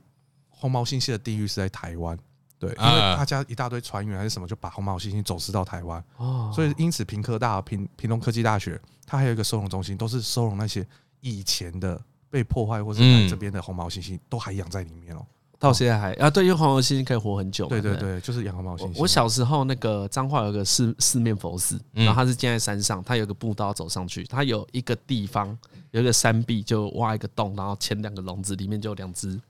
[0.49, 2.17] 红毛猩猩的地域是在台湾，
[2.59, 10.87] 对，因为大家一大堆船员还是什么就把红毛猩猩走私到台湾，哦，所以因此平科大平平东科技大学它还有一个收容中心，都是收容那些
[11.21, 15.27] 以前的被破坏或是来这边的红毛猩猩，都还养在里面哦。
[15.59, 17.67] 到现在还啊，对，因为黄毛猩猩可以活很久。
[17.67, 18.99] 对对对，就是养黄毛猩猩。
[18.99, 25.57] 我小时候那个彰化有个四四面佛寺，然后它是建在山上，它有个步道走上去，它有一个地方
[25.93, 29.41] 有一个山壁，就挖一个洞，然后牵两个笼子，里面就有两只。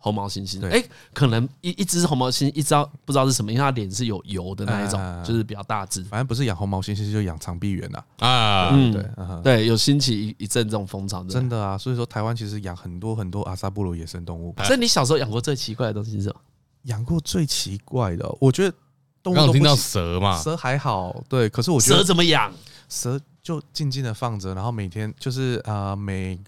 [0.00, 0.82] 红毛猩猩，哎，
[1.12, 6.02] 可能一一只红毛猩猩，一知道不知道是什么，因为它脸是有油的那一种，就是比较大只。
[6.04, 8.02] 反正不是养红毛猩猩，就养长臂猿呐。
[8.20, 9.04] 啊，嗯，对，
[9.42, 11.76] 对，有兴起一一阵这种风潮，真的啊。
[11.76, 14.54] 所以说，台湾其实养很多很多阿萨布鲁野生动物。
[14.64, 16.40] 所以你小时候养过最奇怪的东西是什么？
[16.84, 18.74] 养过最奇怪的，我觉得
[19.22, 21.48] 动物刚听到蛇嘛，蛇还好，对。
[21.48, 22.52] 可是我觉得蛇怎么养？
[22.88, 26.38] 蛇就静静的放着，然后每天就是呃每。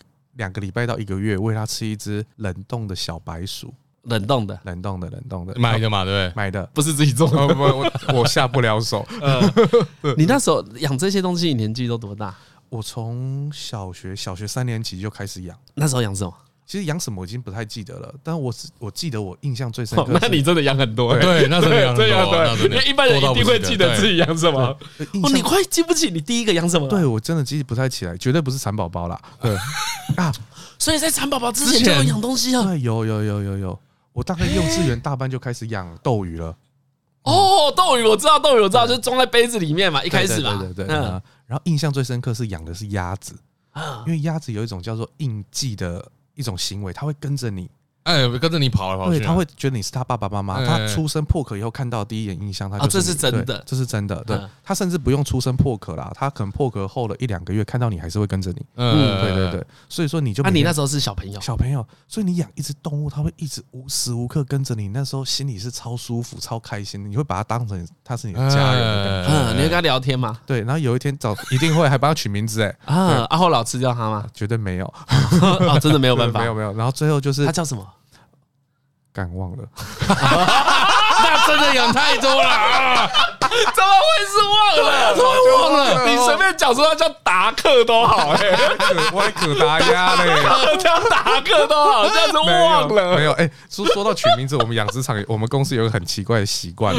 [0.41, 3.73] 两个礼拜到一个月，喂它吃一只冷冻的小白鼠，
[4.05, 6.33] 冷冻的，冷冻的，冷冻的，买的嘛，对不对？
[6.35, 7.55] 买的，不是自己种的。
[7.55, 9.07] 不，我我下不了手。
[10.17, 12.35] 你那时候养这些东西，你年纪都多大？
[12.71, 15.55] 我从小学小学三年级就开始养。
[15.75, 16.33] 那时候养什么？
[16.71, 20.17] 其实养什么我已经不太记得了，但我是我记得我印象最深刻。
[20.23, 21.19] 那你真的养很多？
[21.19, 22.69] 对，那时候养很多。
[22.69, 24.61] 因为一般人一定会记得自己养什么。
[25.21, 26.91] 哦，你快记不起你第一个养什么了？
[26.91, 29.21] 对，我真的记不太起来，绝对不是蚕宝宝啦。
[29.43, 29.53] 对
[30.15, 30.33] 啊，
[30.79, 32.63] 所以在蚕宝宝之前就有养东西啊。
[32.63, 33.81] 对，有有有有有，
[34.13, 36.57] 我大概幼稚园大班就开始养斗鱼了。
[37.25, 40.57] 哦，斗鱼我知道，斗鱼我知道，就是装在杯子里面嘛，一开始嘛。
[40.61, 40.95] 对对对。
[41.49, 43.35] 然后印象最深刻是养的是鸭子，
[44.07, 46.09] 因为鸭子有一种叫做印记的。
[46.41, 47.71] 一种行为，它会跟着你。
[48.05, 50.65] 哎，跟着你跑来跑去，对，他会觉得你是他爸爸妈妈。
[50.65, 54.23] 他出生破壳以后看到第一眼印象，他就这是真的，这是真的。
[54.25, 58.65] 对，他甚至不用出生破壳啦，他可能破壳后了一两个月，看到你还是会跟着你。
[58.77, 59.67] 嗯，对对对。
[59.89, 67.09] 所以说你就，那你那时候是小朋友，小朋友，所以你养一只动物，它会一直无时无刻跟着你，那时候心里是超舒服、超开心的。
[67.09, 69.27] 你会把它当成它是你的家人。
[69.27, 70.39] 嗯，你会跟他聊天吗？
[70.47, 72.63] 对，然后有一天早一定会还帮他取名字。
[72.63, 74.27] 哎， 啊，阿后老吃掉它吗？
[74.33, 74.87] 绝对没有，
[75.69, 76.73] 啊， 真的没有办法，没有没有。
[76.73, 77.87] 然后最后就是他叫什么？
[79.13, 79.65] 干忘了，
[80.09, 83.11] 那真的养太多了啊！
[83.51, 85.15] 怎么会是忘了？
[85.15, 86.07] 怎么忘了？
[86.07, 88.57] 你随便讲出来叫达克都好哎，
[89.13, 93.33] 我可达鸭嘞，叫达克都好，这样子忘了没有？
[93.33, 96.95] 哎，说说到取名字，我们养殖场，我们公司有个很奇怪的习惯，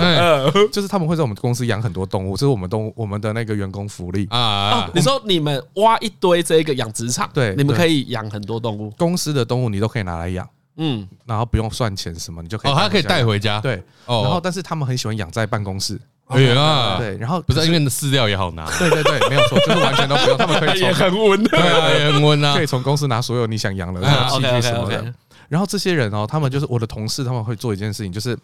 [0.73, 4.89] 就是他们会在我们公司养很多动物，这是我们动物我们的那个员工福利啊。
[4.93, 10.45] 你说你们挖一堆这个养殖场，对，你们可以养很多动物，公司的动物你都可以拿来养。
[10.77, 13.59] 嗯，然后不用算钱什么，你就可以哦，他可以带回家。
[13.59, 15.99] 对，哦，然后但是他们很喜欢养在办公室。
[16.27, 18.65] 哎呀，对，然后不是因为那饲料也好拿。
[18.77, 24.09] 对对对，没有错，就是完全都不用，他们可以 也很温， 对啊， 也很温啊，可以从公司拿所有你想养的东
[24.41, 25.13] 西什么的。
[25.49, 28.37] 然后这些人哦，他们就是我的同事，他们会做一件事情，就是。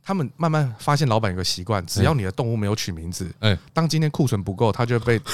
[0.00, 5.24] 他们慢慢发现，老板有个习惯，只要你的动物没有取名字，哎，当今天库存不够，他就会被。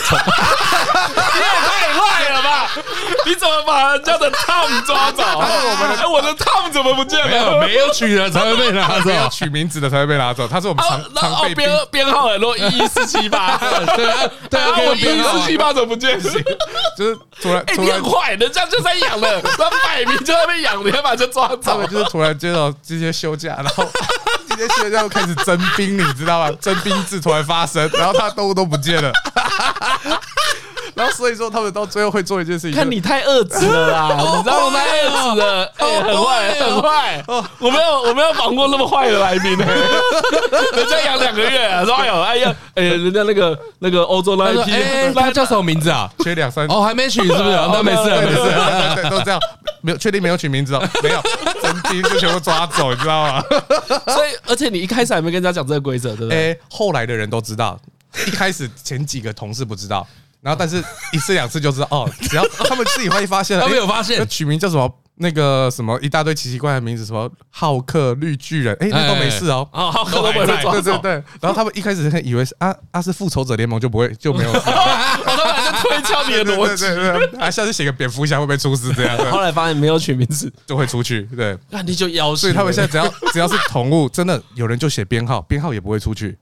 [3.27, 5.23] 你怎么把人家的 Tom 抓走？
[5.25, 7.29] 我们的我的 Tom 怎么不见了？
[7.29, 10.47] 没有，没有取的才会被拿走，要取名字的才会被拿走。
[10.49, 13.57] 他是我们常常被编编号很多，一一四七八。
[13.97, 16.21] 对啊，对啊， 我一一四七八怎么不见？
[16.97, 21.59] 就是突然，哎，你很坏，人家就在养了，他摆明就在被养，你还把人家抓走？
[21.63, 23.87] 他们就是突然接到这些休假，然后。
[24.57, 26.57] 这些学校开始征兵，你知道吗？
[26.61, 29.11] 征兵制突然发生，然后他动物都不见了。
[30.95, 34.09] 然后所以说，他们到最后会做一件事情，看你太恶质了啦！
[34.37, 34.79] 你知道吗？
[34.79, 37.25] 太恶质了，哎，很坏，很坏。
[37.59, 39.67] 我没有，我没有访过那么坏的来宾呢。
[39.67, 44.73] 人家养两个月啊，说哎呦，哎呀，哎，人家那个那个欧洲那一批，
[45.15, 46.09] 他叫什么名字啊？
[46.21, 47.51] 缺两三哦，还没取是不是？
[47.51, 48.37] 那没事，没事，
[48.95, 49.41] 对，都这样，
[49.81, 51.21] 没有确定没有取名字哦，没有，
[51.61, 53.43] 整批就全部抓走，你知道吗？
[54.07, 56.53] 所以，而且你一开始还没跟人家讲这个规则，对不对？
[56.53, 57.77] 哎，后来的人都知道，
[58.27, 60.07] 一开始前几个同事不知道。
[60.45, 60.77] 然后，但是
[61.13, 71.13] 一次两次就知道哦， 只要他们自己会发现，他们有发现，取名叫什么那个什么一大堆奇奇怪怪的名字，什么浩克绿巨人，哎，那都没事哦，啊，浩克都不会抓，对对对。
[71.41, 74.53] 然后他们一开始以为是啊啊是复仇者联盟就不会就没有。
[74.61, 79.17] 事，他们还在推敲你的逻辑，对对啊，下次写个蝙蝠侠会不会出事这样？
[79.33, 80.53] 后来发现没有取名字。
[80.67, 86.37] 就会出去，对，那你就要，所以他们现在只要只要是宠物，真的有人就写编号，编号也不会出去。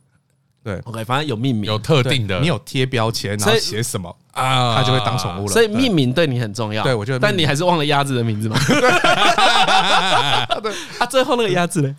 [0.65, 5.53] 对，OK，反正有命名，有特定的，你有贴标签，然后写什么啊，它就会当宠物了。
[5.53, 6.85] 所以命名对你很重要。
[6.85, 8.57] 对，我觉得，但你还是忘了鸭子的名字吗？
[10.63, 11.97] 对，啊，最后那个鸭子呢，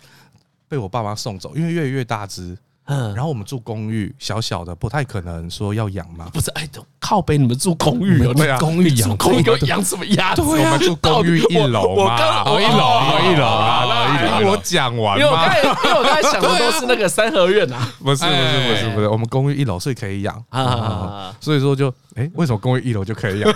[0.68, 2.56] 被我爸妈送走，因为越来越大只。
[2.86, 6.28] 嗯，然后我们住公寓，小小的不太可能说要养嘛。
[6.32, 6.68] 不是，哎，
[6.98, 10.42] 靠北，你们住公寓 有 对啊，公寓养公寓养什么鸭子？
[10.42, 14.50] 我们住公寓一楼嘛，我一楼啊，一楼啊，一楼。
[14.50, 17.90] 我讲完因为我刚才，因为我刚才想的都是那个三合院啊。
[18.04, 21.34] 不是，不是，不是，不是，我们公寓一楼所以可以养啊。
[21.40, 23.50] 所以说就，哎，为什么公寓一楼就可以养？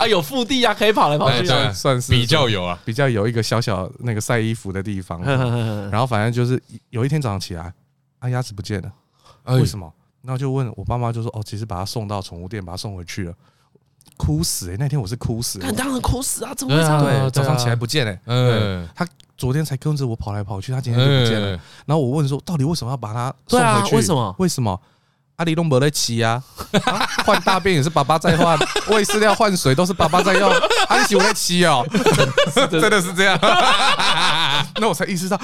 [0.00, 5.22] 啊，有腹地啊，可以跑来跑去，算是比较有啊，比较有一个小小那个晒衣服的地方。
[5.90, 6.60] 然后反正就是
[6.90, 7.72] 有一天早上起来，
[8.24, 8.90] 啊，鸭子不见了。
[9.54, 9.92] 为什么？
[10.22, 13.34] 然后就问我爸妈，就说：“哦，其实把它送到宠物店，把它送回去了。”
[14.16, 14.76] 哭死哎！
[14.78, 16.54] 那天我是哭死，当然哭死啊！
[16.54, 17.02] 怎么会这样？
[17.02, 18.20] 对，早上起来不见哎。
[18.26, 19.06] 嗯，他
[19.36, 21.48] 昨天才跟着我跑来跑去，他今天就不见了。
[21.84, 23.96] 然后我问说：“到底为什么要把它送回去？
[23.96, 24.34] 为什么？
[24.38, 24.80] 为什么？
[25.36, 26.42] 阿里龙没在骑啊？
[27.26, 28.56] 换大便也是爸爸在换，
[28.88, 30.48] 喂饲料、换水都是爸爸在用。
[30.88, 31.84] 阿里喜欢在骑哦，
[32.70, 33.36] 真的是这样。
[34.80, 35.38] 那我才意识到，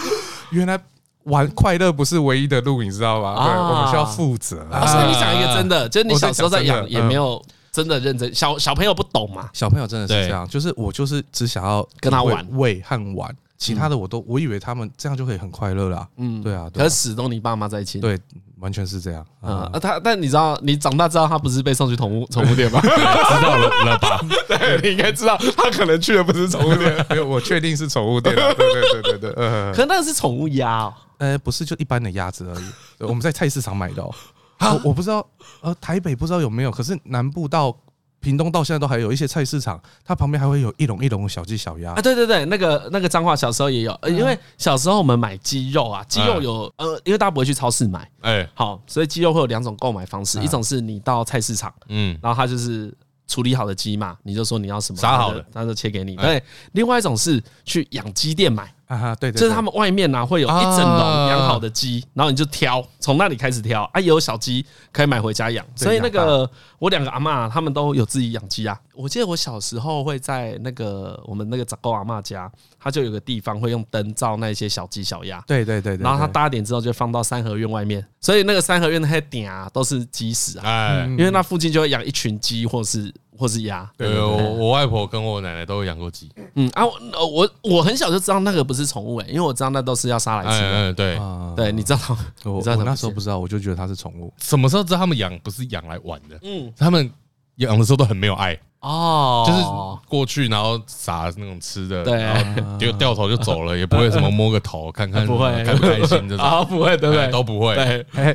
[0.50, 0.80] 原来。”
[1.24, 3.34] 玩快乐不是唯一的路，你知道吗？
[3.44, 4.56] 对，我们需要负责。
[4.86, 8.34] 所以你讲一个真的，就是你小时候在养，也没有真的认真。
[8.34, 16.06] 小小朋友不懂嘛，小朋友真的是这样，就是我就是只想要跟他玩喂和玩，其他的我都我以为他们这样就可以很快乐啦。
[16.16, 18.18] 嗯，对啊，可是始终你爸妈在一起，对，
[18.58, 19.24] 完全是这样。
[19.42, 22.80] 啊，他但你知道，你长大知道他不是被送去宠物宠物店吗？
[22.82, 24.20] 知道了了吧？
[24.48, 27.06] 对，你应该知道，他可能去的不是宠物店。
[27.28, 28.34] 我确定是宠物店。
[28.34, 30.94] 对对对对对，可是那是宠物鸭哦。
[31.20, 32.64] 呃，不是，就一般的鸭子而已。
[33.06, 34.12] 我们在菜市场买的哦。
[34.58, 35.26] 我我不知道，
[35.60, 37.74] 呃，台北不知道有没有，可是南部到
[38.20, 42.00] 屏东到现在都还有一些菜市场，它旁边还会有一笼一笼的小鸡小鸭啊。
[42.02, 52.94] 对对对，那个那个脏话小时候也有，因为小时候我们买鸡肉啊，鸡肉有呃，因为大家不会去超市买，哎，好，所以鸡肉会有两种购买方式，一种是你到菜市场，嗯，然后它就是
[53.26, 56.16] 处理好的鸡嘛，你就说你要什么，杀好的，他就切给你。
[56.16, 58.74] 对，另外一种是去养鸡店买。
[58.90, 65.64] 啊哈，对，就是他们外面呢会有一整笼养好的鸡，然后你就挑，从那里开始挑啊，有小鸡可以买回家养。
[65.76, 66.50] 所以那个
[66.80, 68.76] 我两个阿嬷他们都有自己养鸡啊。
[68.92, 72.50] 我记得我小时候会在那个我们那个长沟阿嬷家，
[72.80, 75.40] 他就有个地方会用灯照那些小鸡小鸭。
[75.46, 83.14] 对对对，然后他搭点之后就放到三合院外面，所以那个三合院的黑顶啊都是鸡屎啊，因为那附近就会养一群鸡或是。
[83.40, 86.30] 或是鸭，对，我我外婆跟我奶奶都有养过鸡。
[86.56, 90.90] 嗯啊，我我很小就知道那个不是宠物诶，因为我知道那都是要杀来吃的。
[90.90, 91.18] 嗯，对，
[91.56, 91.98] 对，你知道，
[92.44, 94.30] 我我那时候不知道，我就觉得它是宠物。
[94.36, 96.38] 什么时候知道他们养不是养来玩的？
[96.42, 97.10] 嗯，他们
[97.56, 99.62] 养的时候都很没有爱哦，就是
[100.06, 107.26] 过去然后撒那种吃的，对，然后掉掉头就走了，也不会什么摸个头看 看，不会开不开心这种，啊，不会，对不对？
[107.30, 107.74] 都不会，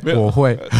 [0.02, 0.58] 对，我会。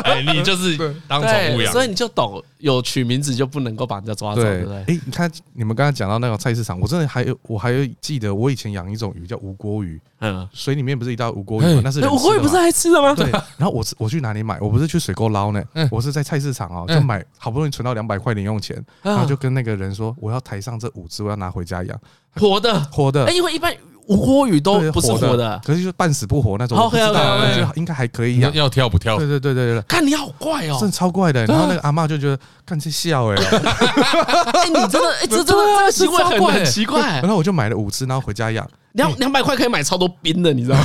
[0.04, 4.76] 哎，你就是当宠物养，所以你就懂，有取名字就不能够把人家抓走，对不对？
[4.76, 11.80] 哎，你看你们刚才讲到那个菜市场，我真的还有，我还有记得，我以前养一种鱼叫无锅鱼，嗯，水里面不是一道无锅鱼吗？
[11.84, 13.14] 那是无锅鱼不是爱吃的吗？
[13.14, 13.30] 对。
[13.56, 14.58] 然后我我去哪里买？
[14.60, 22.00] 我不是去水沟捞呢，我是在菜市场哦，就买，好不容易存到两百块零用钱，然后就跟那个人说，我要台上这五只，我要拿回家养，
[22.36, 23.26] 活的，活的。
[23.26, 23.74] 哎，因为一般。
[24.10, 26.76] 吴郭鱼都不是活的，可是就半死不活那种。
[26.76, 28.52] 我知道，就应该还可以养。
[28.52, 29.16] 要跳不跳？
[29.16, 29.82] 对对对对对。
[29.82, 31.46] 看你好怪哦，真的超怪的。
[31.46, 32.36] 然后那个阿嬷就觉得，
[32.66, 33.36] 看这笑哎。
[34.52, 37.00] 哎，你真的 哎，这真的这个习惯很奇怪。
[37.22, 38.68] 然后我就买了五只，然后回家养。
[38.94, 40.84] 两两百块可以买超多冰的，你知道吗？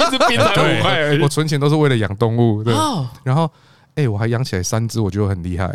[0.00, 1.22] 一直冰才五块而已。
[1.22, 2.64] 我存钱都是为了养动物。
[2.64, 2.74] 对。
[3.22, 3.50] 然后。
[3.96, 5.66] 哎、欸，我还养起来三只，我觉得很厉害。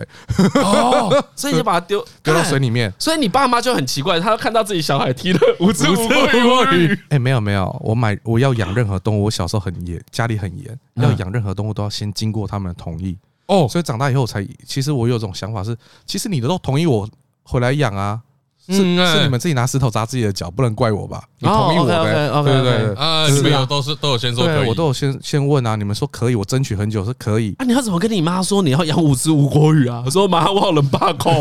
[0.55, 2.93] 哦，所以你就把它丢 丢到水里面。
[2.99, 6.93] 所以你爸妈就很奇怪，他看到自己小孩踢了五只吴郭鱼。
[7.09, 13.17] 哎、欸，没有没有，我买我要养任何动物，我小时候很严，家里很严，要养任何动物都要先经过他们的同意。
[13.47, 17.09] 哦，所以长大以后才，其实我有种想法是，其实你都同意我
[17.43, 18.21] 回来养啊。
[18.67, 21.23] 是是你们自己拿石头砸自己的脚，不能怪我吧？
[21.41, 22.29] 你同意我呗？
[22.43, 27.55] 对对对，啊，你们有都是都有先说可以，我都有先先问啊，你们说可以，我争取很久是可以。
[27.57, 30.03] 啊，你要怎么跟你妈说你要养五只吴郭鱼啊？
[30.11, 31.31] 说妈，我好能霸口，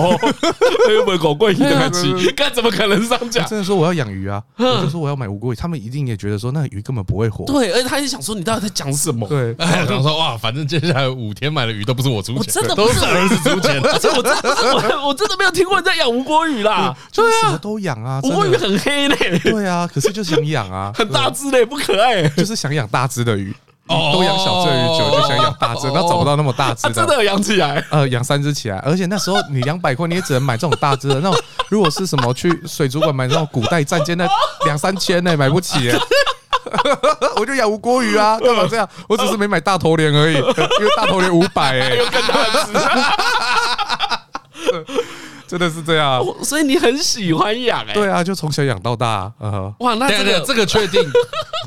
[0.90, 3.44] 又不会搞怪异的东西，该怎么可能上架？
[3.44, 7.44] 真的说我要养鱼啊，我就说我要买吴国鱼，他们一定也觉得说那个鱼根本不会活。
[7.44, 9.28] 对，而且他也想说你到底在讲什么？
[9.28, 17.90] 对，想说哇，反正接下来五天买的鱼都不是我出钱，真的都是儿子出钱， 而且我真的我我真的没有听过人在养吴国鱼啦，就是什么都养。
[18.00, 23.54] 啊，吴国鱼很黑嘞，对啊，可是就是想养啊， 很大只嘞，不可爱，就是想养大只的鱼，
[23.88, 31.34] 都养小只鱼久，就想养大只，然后找不到那么大只的， 真的有养起来， 呃，养三只起来，而且那时候你两百块你也只能买这种大只的，那种
[31.68, 34.28] 如果是什么去水族馆买那种古代战舰，那
[34.64, 35.90] 两三千呢，买不起，
[37.36, 38.88] 我就养无锅鱼啊，干嘛这样？
[39.08, 42.72] 我只是没买大头鲢而已，因为大头鲢五百哎，更大只。
[45.50, 47.92] 真的是这样，所以你很喜欢养哎？
[47.92, 49.32] 对啊，就从小养到大。
[49.80, 51.02] 哇，那这个这个确定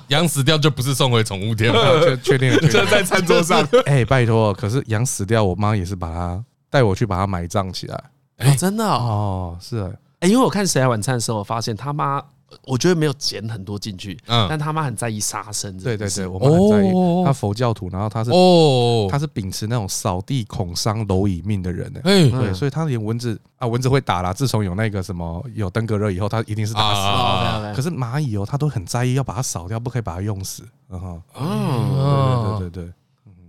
[0.08, 3.68] 养死掉就不是送回宠物店了， 确定就在餐桌上。
[3.86, 8.04] 哎，拜托，可是养死掉，我妈也是把它带我去把它埋葬起来。
[8.38, 12.24] 哎，真的哦，是哎，因为我看谁来晚餐的时候，我发现他妈。
[12.66, 15.78] 我觉得没有剪很多进去，嗯，但他妈很在意杀生。
[15.78, 16.92] 对对对，我们很在意。
[17.26, 22.00] 他佛教徒，然后他是哦，他是秉持那种扫地恐伤蝼蚁命的人呢。
[22.04, 24.32] 哎，对，所以他连蚊子啊，蚊子会打啦。
[24.32, 27.74] 自从有那个什么有登革热以后，他一定是打死了。
[27.76, 30.64] 可是蚂蚁哦，他都很在意，要把它扫掉，不可以把它用死。
[30.90, 32.94] 嗯哼，哦，对对对对，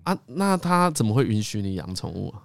[0.03, 2.43] 啊，那他怎么会允许你养宠物啊？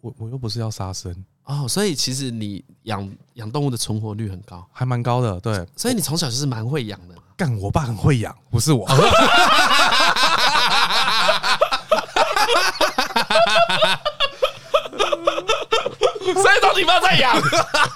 [0.00, 1.12] 我我又不是要杀生。
[1.44, 5.66] 哦，所以其实你养养动物的存活率很高，还蛮高的，对。
[5.76, 7.14] 所以你从小就是蛮会养的。
[7.36, 8.88] 干，我爸很会养，不是我。
[16.24, 16.60] 所以
[17.18, 17.36] 养，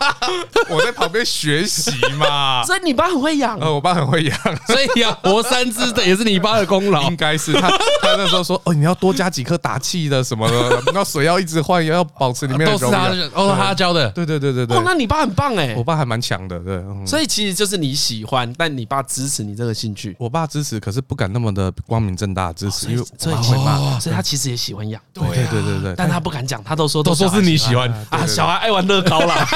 [0.69, 2.63] 我在旁边学习嘛。
[2.67, 7.09] 所以你爸很会养，呃，我爸很会养， 所以养活三只的也是你爸的功劳。
[7.11, 7.69] 应该是他，
[8.03, 14.11] 他那时候说，哦，你要多加几颗打气的什么的，那水要一直换，也要保持里面的都是他的，哦，他教的。
[14.11, 14.77] 对对对对对。
[14.77, 16.83] 哦，那你爸很棒哎，我爸还蛮强的，对。
[17.07, 20.15] 所以其实就是你喜欢，但你爸支持你这个兴趣。
[20.19, 25.01] 我爸支持，可是不敢那么的光明正大支持，因为所以会骂，所以他其实也喜欢养。
[25.13, 29.47] 对对对对对，但他不敢讲，他都说都说是你喜欢啊，小孩爱玩乐高啦，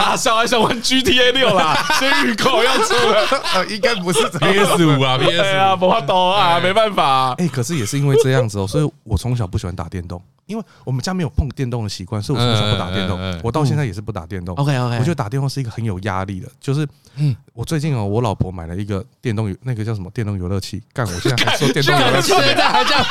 [0.00, 7.34] 啊，小孩想玩 GTA 六啦， 所以预购要出了，呃，应该不是 PS 五啊，PS 啊，不怕懂啊，没办法。
[7.38, 10.22] 哎，可是也是因为这样子哦，所以我从小不喜欢打电动。
[10.46, 13.40] 因为我们家没有碰电动的习惯，所以我从小不打电动。
[13.42, 14.54] 我到现在也是不打电动。
[14.54, 16.46] OK OK，我觉得打电动是一个很有压力的。
[16.60, 16.86] 就是，
[17.16, 20.80] 嗯，我最近哦，我老婆买了一个电动那个叫什么电动游乐器。
[20.92, 23.04] 干，我现在还说电动游乐器，现在还讲，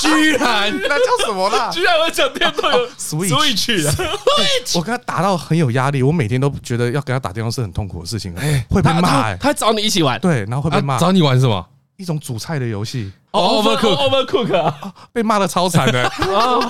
[0.00, 1.68] 居然 那叫什么啦？
[1.70, 8.34] 居然会讲电动 Switch，我跟他打到很有压力，我每天都觉得要给他打电话是很痛苦的事情。
[8.36, 10.98] 哎，会被骂，他找你一起玩，对，然后会被骂。
[10.98, 11.66] 找你玩什么？
[11.96, 13.12] 一种煮菜的游戏。
[13.34, 16.06] Overcook，Overcook 啊， 被骂的超惨的。
[16.30, 16.62] 哦，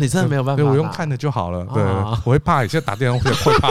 [0.00, 1.64] 你真的没有办法，我用看的就好了。
[1.74, 1.82] 对，
[2.24, 3.70] 我会怕，现在打电话会会怕，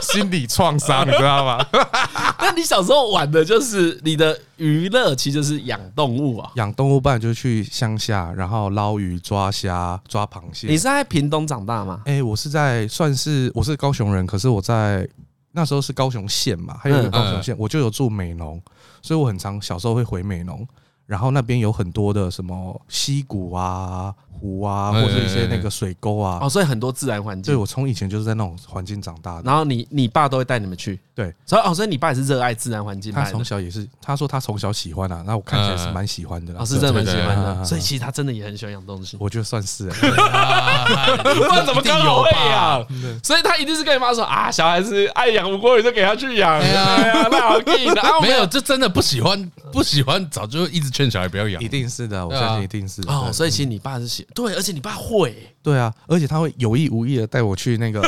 [0.00, 1.66] 心理创伤，你知道吗？
[2.38, 6.50] 那你小时候玩的就是你的娱乐，其实就是养动物啊。
[6.54, 10.68] 养动物，不然就去乡下，然后捞鱼、抓虾、抓螃蟹。
[10.68, 12.02] 你是在屏东长大吗？
[12.04, 15.08] 哎，我是在算是我是高雄人，可是我在
[15.52, 18.60] 那时候是高雄县嘛，还有一个高雄县，我就有住美浓，
[19.02, 20.66] 所以我很常小时候会回美浓。
[21.06, 26.40] 然后那边有很多的什么溪谷啊、湖啊，或者一些那个水沟啊。
[26.42, 27.54] 哦，所以很多自然环境。
[27.54, 29.42] 对，我从以前就是在那种环境长大的。
[29.44, 30.98] 然后你你爸都会带你们去。
[31.14, 33.12] 对，所以哦，所以你爸也是热爱自然环境。
[33.12, 36.54] 他从小也是，他说他从小喜欢啊，那我看起来是蛮喜欢的。
[36.58, 37.64] 哦，是真的蛮喜欢的。
[37.64, 39.16] 所以其实他真的也很喜欢养东西。
[39.20, 39.88] 我觉得算是。
[39.92, 42.86] 不然怎么刚好会养？
[43.22, 46.58] 所以他一定是跟你妈说啊，小孩子爱养不过，你就给他去养。
[46.58, 48.02] 对呀，那好硬的。
[48.22, 51.62] 没有，就真的不喜欢，不喜欢，早就一直劝小孩不要养。
[51.62, 53.02] 一定是的，我相信一定是。
[53.06, 55.48] 哦，所以其实你爸是喜对，而且你爸会。
[55.62, 58.02] 对啊，而且他会有意无意的带我去 那个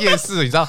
[0.00, 0.66] 夜市，你知道，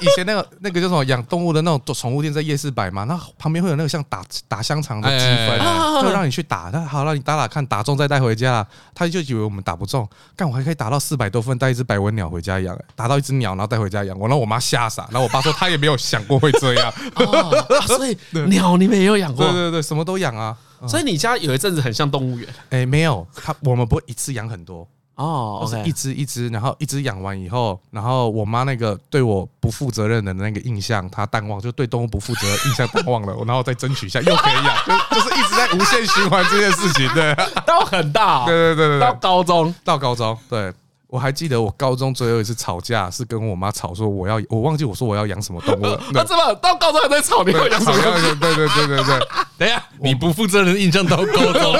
[0.00, 5.58] 以前那个那个叫什么养动物的那种宠物店在夜市摆嘛，那旁边会有那个像打打香肠的积分，
[6.02, 6.70] 就让你去打。
[6.72, 8.66] 那好，让你打打看，打中再带回家。
[8.94, 14.18] 他就以为我们打不中，但我还可以打到四百多分，带一只百文鸟回家养，打到一只鸟然后带回家养。
[14.18, 16.90] 我让我妈吓傻，然后我爸说他也没有想过会这样。
[17.16, 18.16] 哦，所以
[18.48, 19.44] 鸟你们也有养过？
[19.44, 20.56] 对对对，什么都养啊。
[20.88, 22.48] 所以你家有一阵子很像动物园？
[22.70, 24.86] 哎，没有，他我们不会一次养很多。
[25.14, 40.72] 哦，我是一只一只，然后一只养完以后，然后我妈那个对我不负责任的那个印象，她淡忘，就对动物不负责任印象淡忘了，然后再争取一下又可以养，就 就是一直在无限循环这件事情，对， 到很大，对对对对，到高中，到高中，对。
[41.12, 46.00] 我还记得我高中最后一次吵架是跟我妈吵，说我要我忘记我说我要养什么动物了。
[46.10, 47.44] 那怎么到高中还在吵？
[47.44, 47.98] 你要养什么？
[48.40, 49.20] 对对对对对。
[49.58, 51.74] 等一下，你不负责任的印象到高中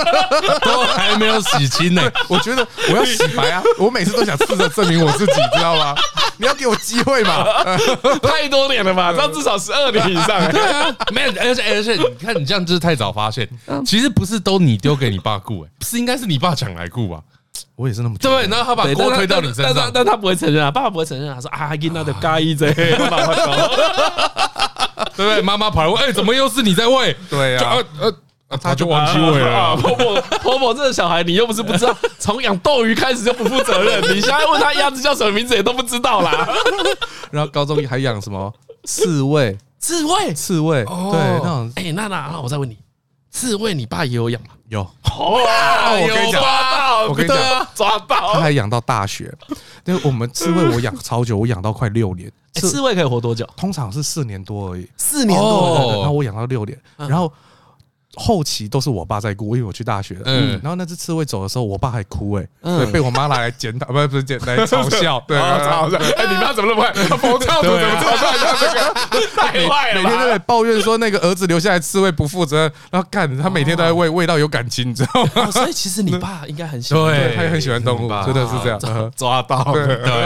[0.60, 2.02] 都还没有洗清呢。
[2.28, 3.62] 我觉得我要洗白啊！
[3.78, 5.94] 我每次都想试着证明我自己，知道吗？
[6.36, 7.42] 你要给我机会嘛？
[8.22, 9.14] 太多年了吧？
[9.16, 10.52] 这样至少十二年以上。
[10.52, 13.48] 对啊，没有，而且而且你看你这样就是太早发现，
[13.86, 17.22] 其实不是都你丢给你爸顾，哎，是应该是你爸抢来顾吧？
[17.76, 18.16] 我也是那么。
[18.18, 23.06] 对，然后他把锅推到你身上，但他不会承认啊，爸爸不会承认啊，说啊，给那的嘎一贼，对不
[25.16, 25.42] 对？
[25.42, 27.16] 妈妈跑来问，哎，怎么又是你在喂？
[27.28, 28.12] 对呀，呃，
[28.58, 29.76] 他就忘记喂了。
[29.80, 36.48] 婆婆，婆婆，这个小孩你又不是不知道，从养斗鱼开始就不负责任， 你现在问他鸭子叫什么名字也都不知道啦。
[37.30, 38.52] 然后高中还养什么
[38.84, 39.56] 刺猬？
[39.78, 40.34] 刺猬？
[40.34, 40.84] 刺猬？
[40.84, 41.72] 对，那种。
[41.76, 42.76] 哎，娜娜那我再问你，
[43.32, 44.48] 刺猬你爸也有养吗？
[44.68, 44.80] 有。
[44.82, 45.40] 哦，
[46.00, 46.42] 我跟你讲。
[47.08, 48.34] 我跟你讲，抓到！
[48.34, 49.34] 他还养到大学。
[49.84, 52.30] 因为我们刺猬我养超久，我养到快六年。
[52.54, 53.44] 刺猬可以活多久？
[53.56, 54.88] 通常是四年多而已。
[54.96, 57.32] 四年多，然后我养到六年，然后。
[58.16, 60.22] 后期都是我爸在顾，因为我去大学了。
[60.26, 62.46] 嗯，然后那只刺猬走的时候，我爸还哭哎，
[62.92, 65.96] 被我妈拿来检讨，不是不是检来 嘲笑，对，嘲笑。
[65.98, 66.92] 哎，你妈怎么那么坏？
[67.16, 69.26] 佛教徒怎么嘲笑这个？
[69.34, 70.02] 太坏了！
[70.02, 75.50] 每天都在抱怨说那个儿子留下来刺猬不负责任，然后干他每天都在喂喂到有感情，你知道吗？
[75.50, 78.78] 所以其实你爸应该很喜欢，对，他也很喜欢动物，真的是这样。
[79.16, 79.84] 抓到，对，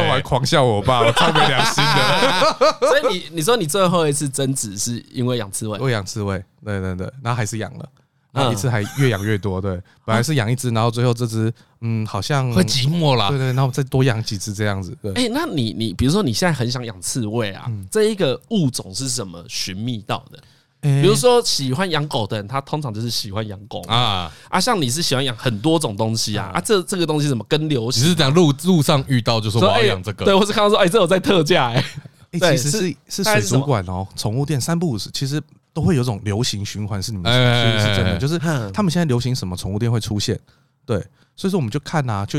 [0.08, 2.56] 我还狂笑我爸，我超没良心的。
[2.88, 5.78] 所以你你说你最后一次争执是因为养刺猬？
[5.80, 6.42] 我养刺猬。
[6.66, 7.88] 对对对，然后还是养了，
[8.32, 9.60] 然后一次还越养越多。
[9.60, 13.28] 对， 本来是养一只，然后最后这只，嗯，好像会寂寞啦。
[13.28, 14.96] 对对，然后再多养几只这样子。
[15.00, 20.38] 对，哎，那你你比如说你现在很想养刺猬啊，这一个物种是什么寻觅到的？
[20.82, 28.02] 比如说喜欢养狗的人，他通常就是喜欢养狗啊啊，像你是喜欢养很多种东西啊啊，这这个东西怎么跟流行？
[28.02, 31.84] 只是讲路路上遇到就说我要养这个，对，或是看到说哎，这有在特价哎，
[32.32, 35.42] 其实是是水族馆哦，宠物店三不五时其实。
[35.76, 40.40] 都会有种流行循环，是你们是是真的，就是他们现在流行什么宠物店会出现，
[40.86, 40.98] 对，
[41.36, 42.38] 所以说我们就看啊，就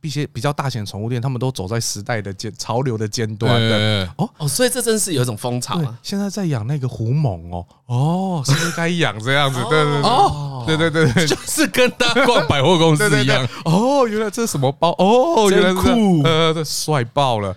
[0.00, 5.98] 一些比较大型的宠物店，他们都走在时代的尖潮流的尖端，的，哦哦，所以这真是有一种风潮啊！
[6.02, 9.58] 现在在养那个狐獴哦，哦，是不是该养这样子？
[9.68, 13.46] 对对对，哦，对对对对，就是跟他逛百货公司一样。
[13.64, 14.90] 哦，原来这是什么包？
[14.98, 17.54] 哦，原来酷，呃，这帅爆了，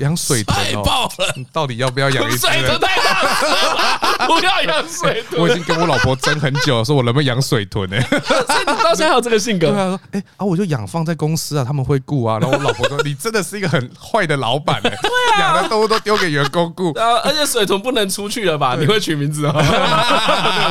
[0.00, 2.38] 养水豚哦，爆了，到底要不要养一只？
[2.38, 5.40] 水豚太大了， 不要养水豚。
[5.42, 8.00] 我已经跟我老婆争很久了，说我能不能养水豚呢？
[8.24, 9.68] 所以你到现在还有这个性格？
[9.68, 12.38] 对啊，说哎啊，我就养放在公司啊，他们会雇啊。
[12.40, 14.92] 然后我老婆说： “你真的是一个很坏的老板哎，
[15.40, 16.90] 养的动物都丢给员工雇。
[16.98, 18.76] 啊，而且水豚不能出去了吧？
[18.78, 19.52] 你会取名字 啊？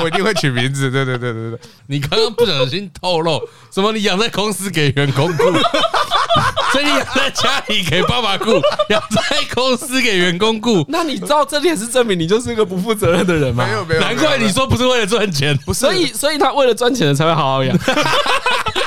[0.04, 0.90] 我一定会取名字。
[0.92, 3.42] 对对对对对， 你刚刚不小心透露
[3.74, 3.92] 什么？
[3.92, 5.44] 你养在公司给员工顾，
[6.72, 9.22] 所以在家里给爸爸雇，养在
[9.54, 10.86] 公司给员工雇。
[10.88, 13.66] 那你知道这点是证明你就是一个不负责任的人吗？
[13.66, 15.80] 没有没有，难怪你说不是为了赚钱，不是。
[15.82, 17.78] 所以所以他为了赚钱的才会好好养。”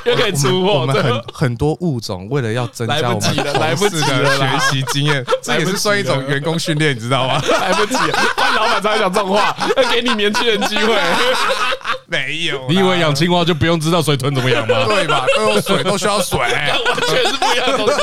[0.05, 7.43] 又可以出货，我们很很多物种为了要增加我们来不及的学习经验，这也是算一种员工训练，你知道吗？
[7.49, 7.97] 来不及，
[8.37, 10.95] 换老板才会讲这种话，要给你年轻人机会。
[12.15, 14.85] 没有，你以为养青蛙就不用知道水豚怎么养吗？
[14.87, 15.27] 对吧？
[15.37, 16.51] 都有水，都需要水，完
[17.09, 17.95] 全是不一样的东西。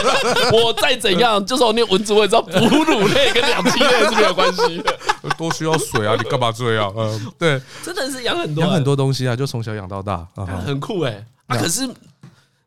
[0.52, 4.98] 我再怎样，就算我念文字，我也知道哺乳类跟两栖类是没有关系的，
[5.38, 6.16] 都需要水啊！
[6.18, 6.94] 你干嘛这样？
[6.98, 10.28] 嗯，对，真的是养很多养很多东西啊，就从小养到大，
[10.66, 11.24] 很酷哎。
[11.48, 11.90] 啊，可是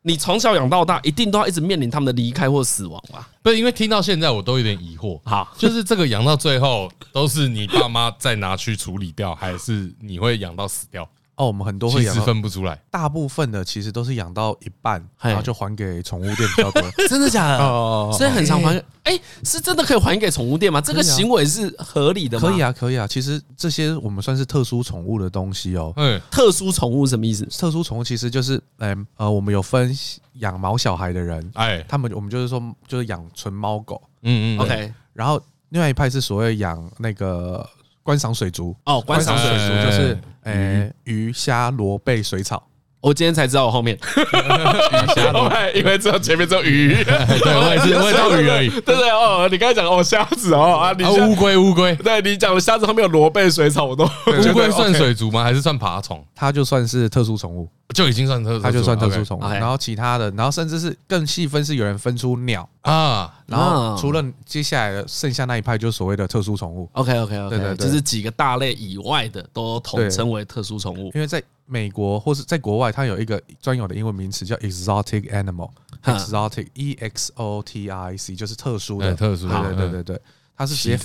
[0.01, 3.27] 你从小养到大，一定都要一直面临他们的离开或死亡吧？
[3.43, 5.19] 不是，因为听到现在我都有点疑惑。
[5.25, 11.07] 好，就是这个养到最后都是你爸妈再拿去处理掉，还是你会养到死掉？
[11.35, 12.79] 哦，我们很多会养，其实分不出来。
[12.89, 16.81] 大部分的其实都是养到一半，然后就还给宠物店比较多。
[17.09, 17.57] 真的假的？
[17.63, 18.81] 哦，所以很常还。
[19.03, 20.79] 哎，是真的可以还给宠物店吗？
[20.81, 22.49] 这个行为是合理的吗？
[22.49, 23.05] 可以啊，可以啊。
[23.05, 25.93] 其实这些我们算是特殊宠物的东西哦。
[25.97, 27.45] 嗯，特殊宠物什么意思？
[27.45, 29.95] 特殊宠物其实就是，嗯呃，我们有分
[30.35, 34.01] 养毛小孩的人，哎，他们我们就是说就是养纯猫狗。
[34.23, 34.93] 嗯嗯，OK。
[35.13, 37.67] 然后另外一派是所谓养那个。
[38.05, 42.61] 观赏水族哦，观赏水族就是，诶，鱼虾螺贝水草。
[43.05, 43.95] 我今天才知道我后面
[45.75, 48.69] 因为知道前面只有鱼， 对，我也是，我也知道鱼而已。
[48.81, 55.43] 对对哦，你刚才讲哦虾子哦啊，你乌龟乌龟，对你讲的虾子后面有螺贝水草，我都乌龟算水族吗？
[55.43, 56.25] 还是算爬虫？
[56.33, 57.69] 它就算是特殊宠物。
[57.93, 59.41] 就已经算特殊，它就算特殊宠物。
[59.43, 63.31] 然后其他的，然后甚至是更细分，是有人分出鸟啊。
[63.45, 66.89] 然后除了接下来的剩下那一派，就是所谓的特殊宠物。
[66.93, 71.11] OK OK OK，对对，就是几个大类以外的都统称为特殊宠物。
[71.13, 80.21] 因为在美国或是在国外，它有一个专有的英文名词叫 exotic animal，exotic E X O T I C，就是特殊的，特殊的，对对对对。
[80.57, 80.97] 它是直接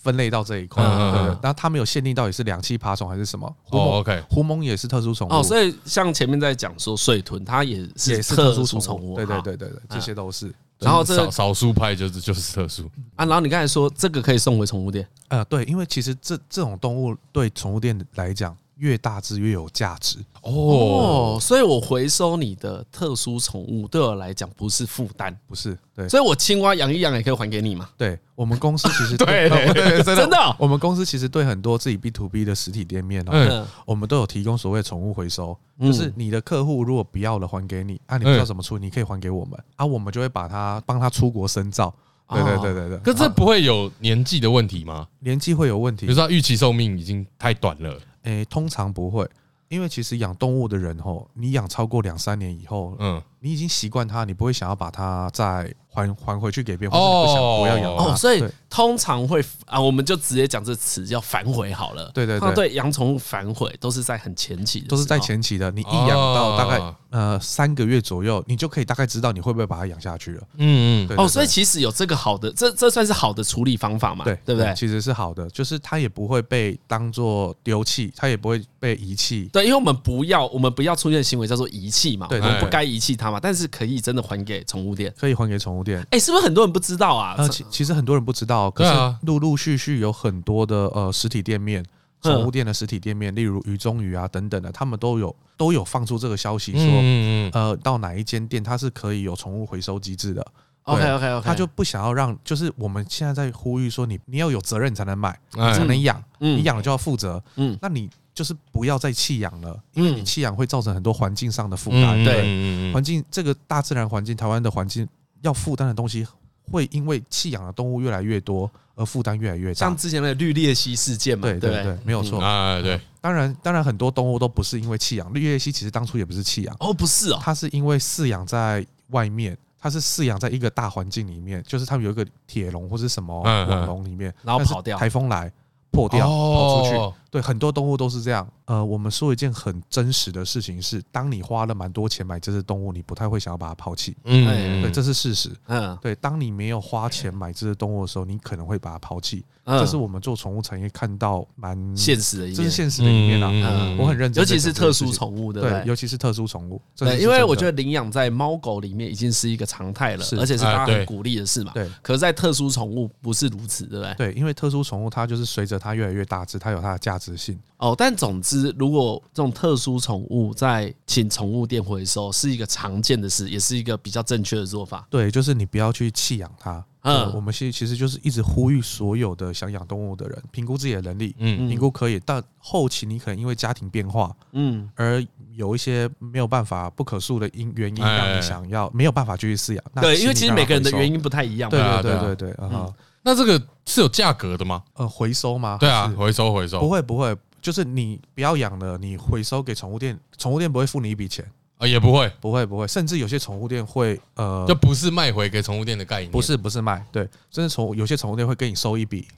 [0.00, 3.44] 分类到这一块，然后它没有限定到底是两栖爬虫还是什么。
[3.70, 5.32] 哦，OK，狐獴也是特殊宠物。
[5.32, 9.16] 哦，所以像前面在讲说水豚，它也是也是特殊宠物。
[9.16, 10.54] 对对对对对，这些都是。
[10.78, 13.24] 然后这少少数派就是就是特殊啊。
[13.24, 15.04] 然后你刚才说这个可以送回宠物店。
[15.26, 18.56] 呃，对，因为其实这这种动物对宠物店来讲。
[18.82, 20.18] 越大只越有价值。
[20.42, 27.88] 哦，所以我回收你的特殊宠物对我来讲不是负担，不是对，所以我青蛙养一养也可以还给你嘛。
[27.96, 41.94] 对，我们公司其实 对对 真的，我们公司其实对很多自己 B to B 的实体店面哦，我们都有提供所谓宠物回收，就是你的客户如果不要了还给你啊，你不知道怎么处理，你可以还给我们啊，我们就会把它帮他出国深造。
[42.28, 45.06] 对对对对对，可这不会有年纪的问题吗？
[45.20, 47.94] 年纪会有问题，比如说预期寿命已经太短了。
[48.22, 49.28] 诶，通常不会，
[49.68, 58.12] 因为其实养动物的人吼，你养超过两三年以后，嗯，你已经习惯它，你不会想要把它再还还回去给别人，或者不想不要养它。
[58.12, 62.08] 哦，所以通常会啊，我们就直接讲这词叫反悔好了。
[62.14, 65.70] 对对对，对养宠物反悔都是在很前期的，都是在前期的。
[65.72, 70.42] 你一养到大概呃三个月左右，你就可以大概知道你会不会把它养下去了。
[70.56, 71.18] 嗯嗯。
[71.18, 74.24] 哦，所以其实有这个好的，这这算是好的处理方法嘛？
[74.24, 74.72] 对对不对？
[74.76, 79.50] 其实是好的，就是它也不会被当做丢弃，它也不会被遗弃。
[79.52, 83.40] 对，因为我们不要，我们不要出现行为叫做遗弃嘛，对，我们不该遗弃它嘛。
[83.40, 86.06] 但是可以真的还给宠物店，可以还给宠物店。
[86.10, 87.34] 哎，是不是很多人不知道啊？
[87.38, 91.84] 呃，其其实很多人不知道，可是陆陆续续有很多的呃实体店面，
[92.22, 100.46] 宠物店的实体店面，例如鱼中鱼啊等等的，他们都有都有放出这个消息说，嗯呃，到哪一间店它是可以有宠物回收机制的。
[100.84, 115.08] OK OK OK，他就不想要让，就是我们现在在呼吁说，你你要有责任才能买，才能养，你养了就要负责，嗯，那你就是不要再弃养了，因为你弃养会造成很多环境上的负担，对，环境这个大自然环境，台湾的环境
[115.42, 116.26] 要负担的东西。
[116.70, 122.40] 会因为弃养的动物越来越多而负担越来越大，像之前的绿鬣蜥事件嘛，对对对，没有错。
[122.40, 122.98] 啊，对。
[123.20, 135.52] 当然，当然很多动物都不是因为弃养，绿鬣蜥其实当初也不是弃养，哦，不是哦，它是因为饲养在外面，它是饲养在一个大环境里面，就是他们有一个铁笼或是什么网笼里面，然后跑掉，台风来
[135.90, 136.96] 破掉，跑出去。
[137.32, 138.46] 对，很多动物都是这样。
[138.66, 144.14] 呃，我们说一件很真实的事情是，当你花了蛮多钱买这只动物，你不太会想要把它抛弃。
[144.24, 145.50] 嗯，对，这是事实。
[145.68, 149.42] 嗯，对，当你没有花钱买这只动物的时候，你可能会把它抛弃。
[149.64, 153.48] 这是我们做宠物产业看到蛮现实的一面，这是现实的一面啊。
[153.50, 155.82] 嗯，我很认真，尤其是特殊宠物，对不对？
[155.86, 161.70] 尤其是特殊宠物，对，因为我觉得领养在猫狗里面已经是一个常态了，而且是大家很鼓励的事嘛。
[161.74, 164.14] 对，可是在特殊宠物不是如此，对不对？
[164.32, 167.58] 对，因为特殊宠物它就是随着它越来越大只，它有它的价值性。
[167.76, 175.06] 哦，但总之，如果这种特殊宠物在请宠物店回收，是一个常见的事，也是一个比较正确的做法。
[175.10, 176.84] 对，就是你不要去弃养它。
[177.02, 185.24] 嗯，我们其实其实就是一直呼吁所有的想养动物的人，评估自己的能力，嗯，评估可以，但后期你可能因为家庭变化，嗯，而
[185.56, 189.84] 有一些没有办法不可诉的因原因让你想要没有办法继续饲养。
[190.00, 191.68] 对，因为其实每个人的原因不太一样。
[191.68, 194.82] 对对对对对，嗯，那这个是有价格的吗？
[194.94, 195.76] 呃，回收吗？
[195.80, 197.36] 对啊，回收回收，不会不会。
[197.60, 201.48] 就是你不要养了，你回收给宠物店，宠物店不会付你一笔钱
[201.78, 209.28] 啊，也不会，不会，不会，甚至有些宠物店会呃，就不是卖回给宠物店的概念，不是，不是卖，对，甚至宠有些宠物店会跟你收一笔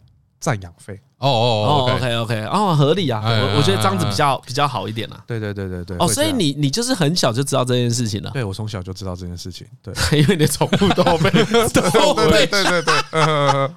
[0.44, 1.00] 暂养费。
[1.16, 1.48] 哦哦
[1.88, 5.24] 哦，OK OK，哦，合理啊，我我觉得这样子比较比较好一点啊。
[5.26, 5.96] 对对对对对。
[5.96, 8.30] 哦，所以你你就是很小就知道这件事情了。
[8.32, 9.66] 对，我从小就知道这件事情。
[9.82, 11.30] 对， 因为你的宠物都被
[11.72, 12.94] 都被对对对。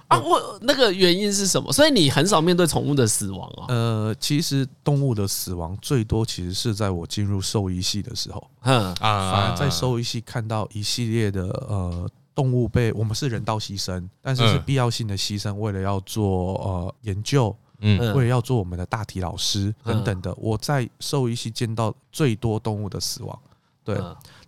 [0.09, 1.71] 啊，我那个原因是什么？
[1.71, 3.63] 所以你很少面对宠物的死亡啊。
[3.69, 8.45] 呃，其实动物的死亡最多其实是在我进入兽医系的时候。
[8.63, 12.09] 嗯啊，反而在兽医系看到一系列的呃。
[12.37, 20.31] 动物被我们是人道牺牲，但是是必要性的牺牲，为了要做呃研究，嗯，为了要做我们的大体老师等等的。
[20.35, 23.39] 我在兽医系见到最多动物的死亡，
[23.83, 23.99] 对，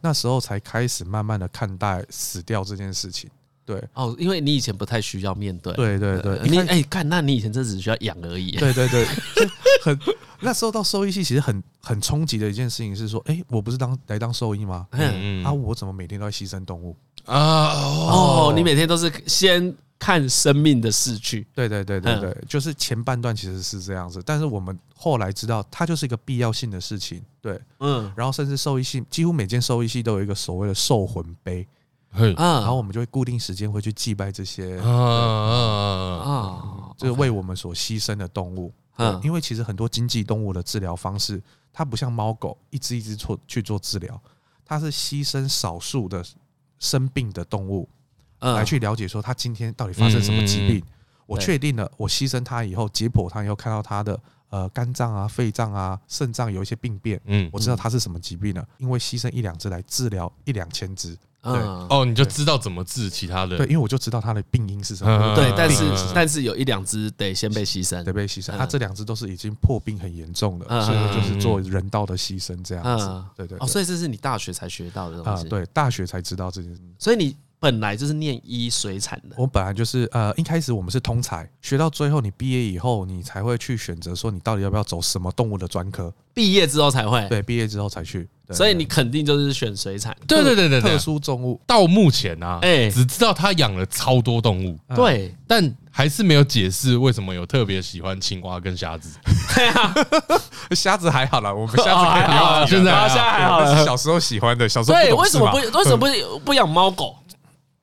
[0.01, 3.27] 那时候才开始慢慢的看待死掉这件事情。
[3.65, 8.51] 对，哦，因为你以前不太需要面对，对对对，你哎，看，那你以前这只需要养而已。
[8.51, 9.03] 对对对，
[9.81, 9.99] 很
[10.41, 14.87] 那时候到兽医系其实很很冲击的一件事情是说，哎，我不是当来当兽医吗？
[14.91, 16.95] 嗯嗯，啊，我怎么每天都在牺牲动物？
[17.25, 31.67] 啊哦，你每天都是先看生命的逝去，对对对对对，就是前半段其实是这样子，但是我们后来知道，它就是一个必要性的事情，对，嗯，然后甚至兽医系几乎每间兽医系都有一个所谓的兽魂碑，
[32.13, 34.89] 嗯，然后我们就会固定时间会去祭拜这些，啊
[36.23, 41.41] 啊，就是为我们所牺牲的动物，嗯，因为其实很多经济动物的治疗方式，
[41.73, 44.21] 它不像猫狗一只一只做去做治疗，
[44.63, 46.23] 它是牺牲少数的。
[46.81, 47.89] 生病的动物，
[48.39, 50.81] 来去了解说它今天到底发生什么疾病。
[51.25, 58.65] 我确定了，我牺牲它以后，解剖它以后，看到它的呃肝脏啊、肺脏啊、肾脏有一些病变，嗯，我知道它是什么疾病了。
[58.77, 61.53] 因为牺牲一两只来治疗一两千只，对
[61.89, 63.57] 哦，你就知道怎么治其他的。
[63.57, 65.35] 对，因为我就知道它的病因是什么。
[65.35, 65.83] 对，但是
[66.13, 68.57] 但是有一两只得先被牺牲，得被牺牲。
[68.57, 73.23] 它这两只都是已经破病很严重的，所以就是做人道的牺牲这样子。
[73.35, 73.57] 对对。
[73.59, 75.47] 哦，所以这是你大学才学到的东西。
[75.47, 76.81] 对，大学才知道这件事。
[76.97, 77.35] 所以你。
[77.59, 86.13] 本来就是念医水产的，我本来就是呃，一开始我们是通才，学到最后你毕业以后，你才会去选择说你到底要不要走什么动物的专科。
[86.33, 90.15] 毕业之后才会，对，毕业之后才去，所以你肯定就是选水产。
[90.25, 99.19] 对对对对，特殊动物到目前啊，哎，只知道他养了超多动物，对，但还是没有解释为什么有特别喜欢青蛙跟虾子。
[99.53, 99.93] 对啊，
[100.71, 107.17] 虾子还好了，我们虾子还好，现在虾还好了，小时候喜欢的，小时候对，为什么不为什么不不养猫狗？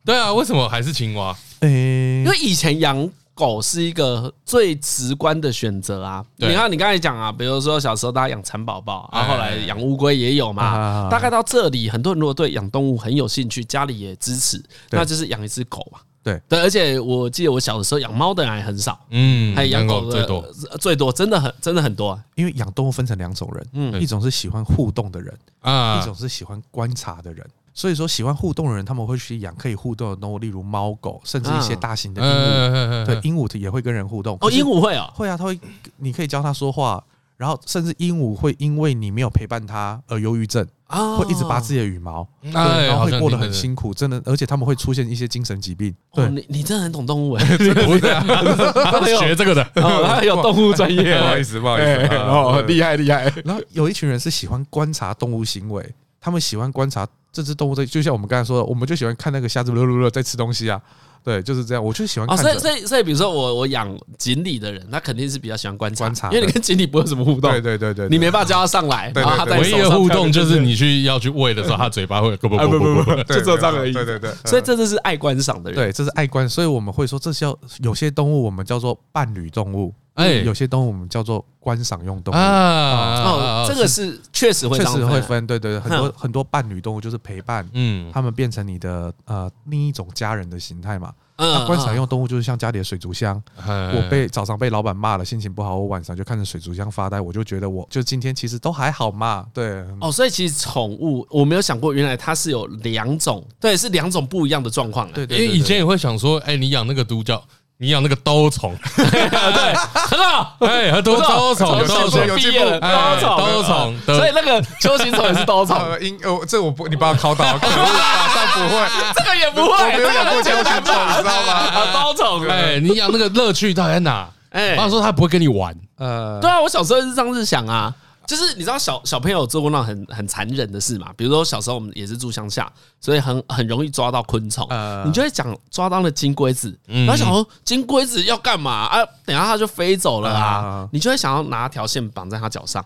[0.07, 1.37] 对啊，为什么还是青蛙？
[1.61, 6.25] 诶，因为以前养狗是一个最直观的选择啊。
[6.37, 11.09] 你看，你刚才讲啊，比如说小时候大家养蚕宝宝，然后后来养乌龟也有嘛。
[11.11, 15.99] 大概到这里，很多人如果对养动物很有兴趣，家里也支持，那就是养一只狗嘛。
[16.23, 22.21] 对对，而且我记得我小的时候养猫的人还很少，嗯，还养狗的最多，最多真的很真的很多。
[22.37, 27.45] 因为养动物分成两种人，嗯，一种是喜欢互动的人啊，一种是喜欢观察的人。
[27.79, 33.05] 所以说，喜欢互动的人，他们会去养可以互动的动物，例如猫狗，甚至一些大型的鹦鹉。
[33.05, 34.39] 对，鹦鹉也会跟人互动。
[34.41, 35.61] 哦，鹦鹉会啊，会啊，它会，
[35.99, 37.05] 你可以教它说话，
[37.37, 45.95] 然后甚至鹦鹉会因为你没有陪伴它而忧郁症啊，会一直拔自己的羽毛，然后会过得很辛苦，真的，而且他们会出现一些精神疾病。
[46.15, 47.63] 对，你你真的很懂动物哎， 不
[47.99, 48.25] 是啊，
[48.91, 53.31] 他学这个的， 他有动物专业，不好意思，不好意思，哦，厉害厉害。
[53.45, 55.95] 然后有一群人是喜欢观察动物行为，
[56.27, 57.07] 他们喜欢观察。
[57.31, 60.81] 这只动物在，就像我们刚才说的，我们就喜欢看那个虾子噜噜噜在吃东西啊，
[61.23, 61.85] 对，就是这样。
[61.85, 62.37] 我就喜欢看。
[62.39, 67.49] 所以所以所以，比如说我我养锦鲤的人，他肯定是比较喜欢观察，观察，因为你跟锦鲤不会有什么互动。
[67.53, 73.93] 对对对对，你没办法叫它上来，唯一的互动就是你去要去喂的时候，它嘴巴会不不不不不，就这样而已。
[73.93, 76.49] 对对对，所以这就是爱观赏的人，对，这是爱观。
[76.49, 79.95] 所以我们会说，这叫有些动物我们叫做伴侣动物。
[80.17, 82.37] 哎，有些动物我们叫做观赏用动物。
[82.37, 84.21] 啊，哦，这个是。
[84.33, 91.13] 确实会，确实会分，对对对，很多很多伴侣动物就是陪伴，嗯，他们变成你的呃另一种家人的形态嘛。
[91.37, 99.85] 嗯，观赏用动物就是像家里的水族箱，我被早上被老板骂了，心情不好，我晚上就看着水族箱发呆，我就觉得我就今天其实都还好嘛，对。
[100.01, 105.11] 哦，所以其实宠物我没有想过，原来它是有两种，对，是两种不一样的状况。
[105.13, 107.43] 对，因为以前也会想说，哎，你养那个独角。
[107.79, 115.79] 你养那个兜虫， 对，很好，哎，很多兜虫，小学毕业了，兜虫，兜虫，所以那个秋行虫也是兜虫。
[116.01, 121.93] 应，呃，这我不，你把我考倒，马上不会， 这个也不会，我没有养过秋行虫，你知道吗？
[121.93, 124.27] 兜虫，哎，你养那个乐趣到底在哪？
[124.51, 127.93] 哎，我想说他不会跟你玩，呃，对啊，我小时候是这样子想啊。
[128.27, 131.13] 就是你知道小小朋友做过那种很很残忍的事嘛？
[131.17, 132.71] 比如说小时候我们也是住乡下，
[133.01, 134.67] 所以很很容易抓到昆虫。
[135.05, 139.05] 你就会讲抓到了金龟子，然后想说金龟子要干嘛啊？
[139.25, 140.89] 等下它就飞走了啊！
[140.93, 142.85] 你就会想要拿条线绑在它脚上，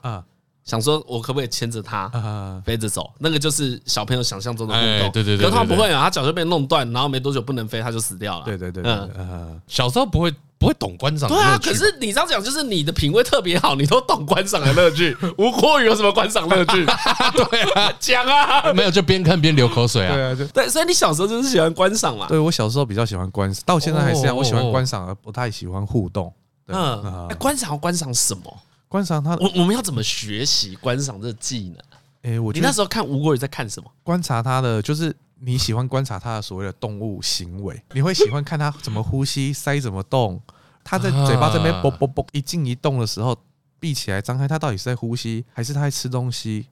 [0.63, 3.11] 想说我可不可以牵着它飞着走？
[3.19, 5.11] 那个就是小朋友想象中的运动。
[5.11, 8.45] 对对对，可他不会啊，他脚就被弄断，然后没多久不能飞，他就死掉了。
[8.45, 11.27] 对对对，嗯，小时候不会不会懂观赏。
[11.27, 15.17] 对啊，可是你这样讲，就是你的品味特别好，你都懂观赏的乐趣。
[15.39, 16.85] 吴郭宇有什么观赏乐趣？
[17.51, 20.15] 对啊，讲啊，没有就边看边流口水啊。
[20.15, 22.27] 对啊，就对，所以你小时候就是喜欢观赏嘛。
[22.29, 26.31] 对我小时候比较喜欢观赏，到现在还是这样，我喜欢观赏而不太喜欢互动。
[26.67, 28.55] 嗯，观赏要观赏什么？
[28.87, 31.79] 观赏它，我我们要怎么学习观赏这个技能？
[32.23, 33.91] 哎，我你那时候看吴国宇在看什么？
[34.03, 35.15] 观察他的就是。
[35.43, 40.39] 你喜欢观察他的所谓的动物行为，你会喜欢看他怎么呼吸，腮怎么动，
[40.85, 43.35] 他在嘴巴这边啵啵啵一进一动的时候，
[43.79, 46.67] 闭起来张开，他到底是在呼吸，还是他在吃东西，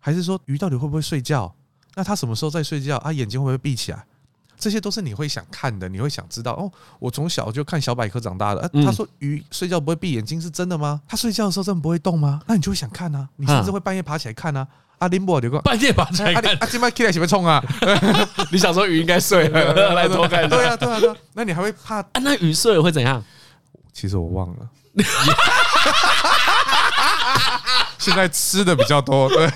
[0.00, 1.54] 还是说鱼到底会不会睡觉？
[1.94, 2.96] 那他什么时候在睡觉？
[2.96, 4.04] 啊，眼睛会不会闭起来？
[4.58, 6.52] 这些都是你会想看的，你会想知道。
[6.52, 8.68] 哦，我从小就看小百科长大的。
[8.84, 11.00] 他说鱼睡觉不会闭眼睛是真的吗？
[11.08, 12.40] 他睡觉的时候真的不会动吗？
[12.46, 14.66] 那你就会想看啊，你甚至会半夜爬起来看啊。
[14.98, 17.62] 阿林博就讲半夜爬起来看，阿金麦起来喜欢冲啊！
[18.50, 20.48] 你想说鱼应该睡了，来偷看。
[20.48, 21.14] 对啊，对啊，对啊。
[21.34, 22.04] 那你还会怕？
[22.20, 23.22] 那鱼睡了会怎样？
[23.92, 24.68] 其实我忘了。
[27.98, 29.48] 现在吃的比较多，对。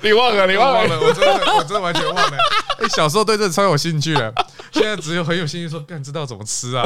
[0.00, 0.46] 你忘了？
[0.46, 0.98] 你忘了？
[1.00, 2.38] 我真的，我真的完全忘了。
[2.84, 4.32] 哎，小时候对这超有兴趣的，
[4.72, 6.84] 现在只有很有兴趣说，干知道怎么吃啊？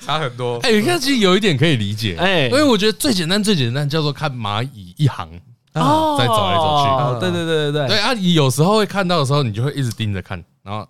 [0.00, 5.28] 差很多，哎，你看，其实有一点可以理解，哎，因为我觉得最简单、最简单叫做看蚂蚁一行
[5.72, 10.86] 啊，再走来走去，对对对对对，对啊，你有时候会看到的时候，你就会一直盯着看，然后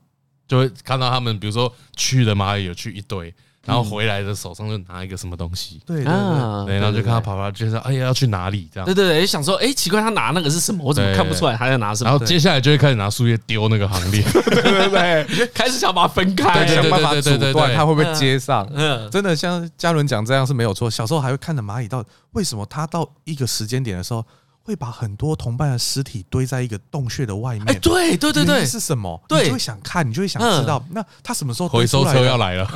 [0.49, 3.33] 就会看到他们，比如说去的蚂蚁有去一堆。
[3.65, 12.11] 然后回来的手上就拿一个什么东西，对对对，然后就看他跑跑，就说哎呀要去哪里这样，对对对，想说哎奇怪他拿那个是什么，我怎么看不出来他在拿什么？
[12.11, 18.69] 然后接下来就会开始拿树叶丢那个行列， 对对对，开始想把它分开，想办法阻断它会不会接上。
[18.75, 20.91] 嗯，真的像嘉伦讲这样是没有错。
[20.91, 24.25] 小时候还会看着蚂蚁到为什么它到一个时间点的时候。
[24.65, 27.69] 会把很多同伴的尸体堆在一个洞穴的外面。
[27.69, 29.23] 哎，对对对对，是什么？
[29.29, 32.67] 对，你就会想看，你就会想知道，那他什么时候回收车要来了？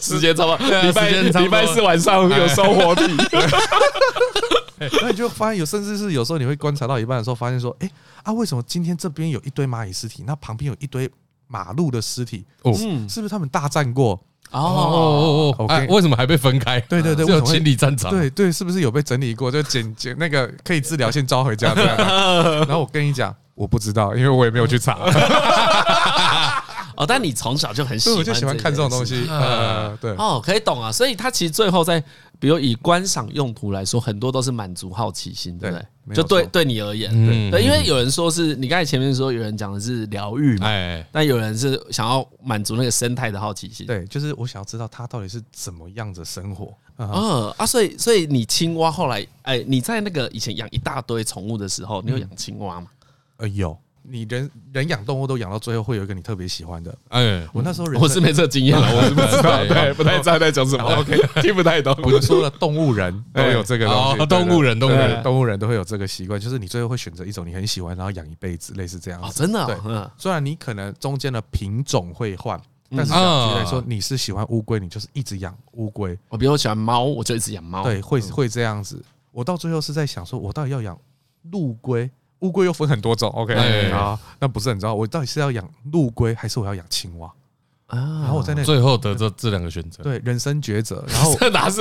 [0.00, 3.04] 时间差不多，礼拜礼拜四晚上有收活体。
[5.00, 7.90] 那你就发现有，甚至是有时候你会观察到一半的时候，发现说，哎
[8.24, 11.10] 啊，为什么今天这边有一堆蚂蚁尸体，那旁边有一堆
[11.46, 12.44] 马路的尸体？
[12.62, 12.74] 哦，
[13.08, 14.20] 是不是他们大战过？
[14.60, 15.86] 哦哦哦哦！
[15.88, 16.80] 为什么还被分开？
[16.80, 18.10] 对对对，有清理战场。
[18.10, 19.50] 对对，是不是有被整理过？
[19.50, 21.96] 就捡捡那个可以治疗，先招回家这样。
[21.96, 24.98] 然后我跟你讲，我不知道，因为我也没有去查。
[26.96, 29.26] 哦，但你从小就很喜欢，我就喜欢看这种东西。
[29.28, 30.12] 呃，对。
[30.12, 30.90] 哦，可以懂啊。
[30.90, 32.02] 所以他其实最后在，
[32.38, 36.14] 比如以观赏用途来说，很多都是满足好奇心，对不对？
[36.14, 37.10] 就对对你而言，
[37.50, 40.66] 对，因为有人说是你刚才前面说有人讲的是疗愈嘛，
[41.10, 46.72] 但有人是想要满足那个生态的好奇心，对，就是我想要知道它到底是怎么样的生活。
[46.98, 52.86] 嗯啊，所以所以你青蛙后来，哎，你在那个以前养一大堆宠物的时候，你有养青蛙吗？
[53.38, 53.76] 呃，有。
[54.08, 56.96] 你人人养动物都养到最后，会有一个你特别喜欢的。
[57.08, 60.84] 哎，我那时候人我是没这个经验了，我是不知道，对，不太知道在讲什么。
[60.84, 61.96] OK，听不太懂。
[62.02, 64.26] 我就说了，动物人 都有这个东西。
[64.26, 69.20] 动物人，动物人，动物人都会有这个习惯，就是你最后会选择一种你很喜欢，然后养一辈子，类似这样。
[69.34, 69.66] 真的。
[69.66, 69.76] 对，
[70.16, 76.16] 虽然你可能中间的品种会换，但是总体来说，你是喜欢乌龟，你就是一直养乌龟。
[76.28, 77.82] 我比如喜欢猫，我就一直养猫。
[77.82, 79.02] 对，会会这样子。
[79.32, 80.98] 我到最后是在想，说我到底要养
[81.50, 82.10] 陆龟。
[82.40, 83.54] 乌龟又分很多种，OK
[83.90, 84.94] 啊，那不是很知道。
[84.94, 87.30] 我到底是要养陆龟，还是我要养青蛙
[87.86, 87.96] 啊？
[87.96, 91.02] 然后我在那最后得这这两个选择，对人生抉择。
[91.08, 91.80] 然后这哪是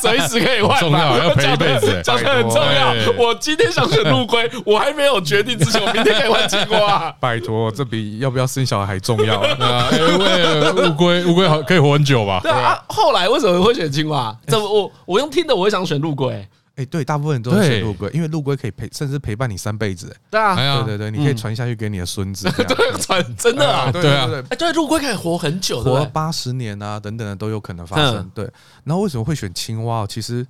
[0.00, 0.80] 随时可以换？
[0.80, 2.94] 重要， 要陪一辈子，讲的很重要。
[3.18, 7.14] 我今天想选陆龟， 我还没有决定之前，我明天可以换青蛙。
[7.20, 9.44] 拜托，这比要不要生小孩还重要。
[9.44, 12.40] 因为乌龟，乌龟好可以活很久吧？
[12.42, 12.82] 对啊。
[12.88, 14.34] 后来为什么会选青蛙？
[14.46, 16.48] 怎么我我用听的，我会想选陆龟。
[16.80, 20.16] 哎，对，大部分人都是选陆龟，因为陆龟可以陪，甚至陪伴你三辈子。
[20.30, 22.50] 对啊，对对对，你可以传下去给你的孙子。
[22.56, 28.30] 对，传真的啊，对啊，哎，对，陆龟可以活很久，活八十年啊，等等的都有可能发生。
[28.34, 28.50] 对，
[28.84, 30.06] 然后为什么会选青蛙？
[30.06, 30.46] 其实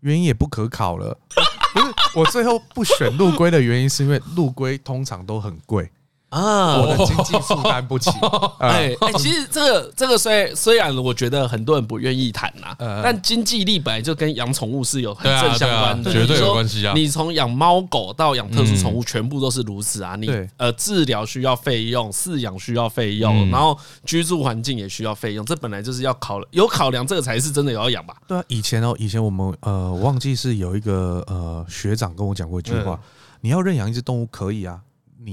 [0.00, 1.16] 原因也不可考了。
[1.74, 5.88] 不是，我最后不选陆龟的原因，是因为陆龟通常都很贵。
[6.30, 8.10] 啊，我的经济负担不起。
[8.60, 16.92] 哎哎，其实这个这个虽虽然我觉得很多人不愿意谈呐，但经济力本来就跟养宠物是有很正相关的，绝对有关系啊。
[16.94, 20.16] 你从养猫狗到养特殊宠物，全部都是如此啊。
[20.16, 28.14] 你呃治疗需要费用，饲养需要费用，然后居住环境也需要费用，这本来就是要考有考量，这个才是真的有要养吧？
[28.26, 33.00] 对啊，以前哦，以前我们呃，忘记是有一个呃学长跟我讲过一句话：
[33.40, 34.78] 你要认养一只动物可以啊。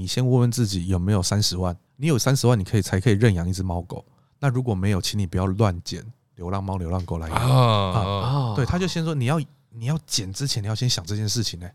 [0.00, 4.04] 你先问问自己有没有三十万，你有三十万，你可以才可以认养一只猫狗。
[4.38, 8.54] 那如果没有，请你不要乱捡流浪猫、流浪狗来养啊！
[8.54, 9.40] 对，他就先说你要
[9.70, 11.68] 你要捡之前，你要先想这件事情呢。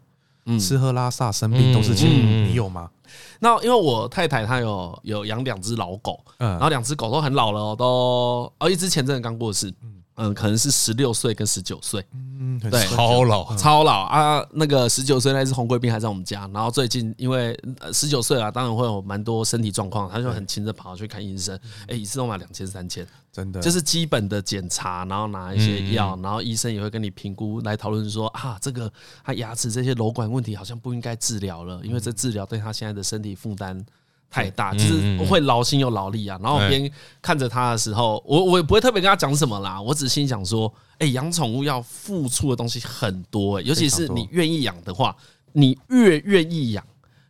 [0.59, 2.09] 吃喝拉撒生病都是钱，
[2.47, 2.89] 你有吗？
[3.39, 9.73] 那因为我太太她有有养两只老狗，然后两只狗都很老了，都哦，一只前阵子刚过世。
[10.17, 12.05] 嗯，可能是十六岁跟十九岁，
[12.59, 14.45] 嗯，对，超老，嗯、超老啊！
[14.51, 17.57] 那个十九岁那只红贵宾还在我们家，然后最近因为
[17.93, 28.91] 十九岁啊，当然会有蛮多身体状况，他就很勤着跑去看医生，哎，一次都买两千三千，真的，就是基本的检查，然后拿一些药，然后医生也会跟你评估来讨论说啊，这个
[29.23, 33.85] 他牙齿这些瘘管问题好像不应该治疗了，因为这治疗对他现在的身体负担。
[34.31, 36.39] 太大，就是会劳心又劳力啊。
[36.41, 36.89] 然后边
[37.21, 39.79] 看着他的时候，我我也不会特别跟他讲什么啦。
[39.79, 45.13] 我只心想说，哎，养宠物要付出的东西很多，欸，尤其是你愿意养的话，
[45.51, 46.81] 你越愿意养，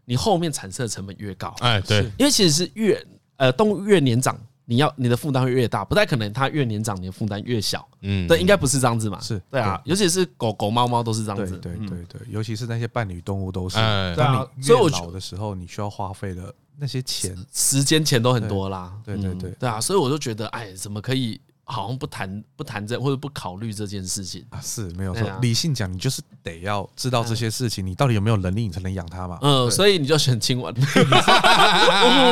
[0.06, 1.54] 你后面产生的成本越高。
[1.62, 3.04] 哎，对，因为其实是越
[3.38, 7.88] 呃动物越年长，你要你的负担会越大，不太可能它越年长你的负担越小。
[8.02, 9.20] 嗯，对，应该不是这样子嘛。
[9.20, 11.58] 是对啊，尤其是狗狗、猫猫都是这样子。
[11.58, 13.78] 对对对，尤其是那些伴侣动物都是。
[14.16, 16.54] 对啊，所以我老的时候，你需要花费的。
[16.82, 21.40] 那些钱、时间、钱都很多啦，对对对，对啊，所以我就觉得，哎，怎么可以？
[21.72, 25.26] 好像不谈不谈这或者不考虑这件事情啊，是没有错。
[25.42, 29.40] 理性讲，你就是得要知道这些事情，你到底有没有能力，你才能养它嘛。
[29.42, 30.76] 嗯，所以你就选青蛙，物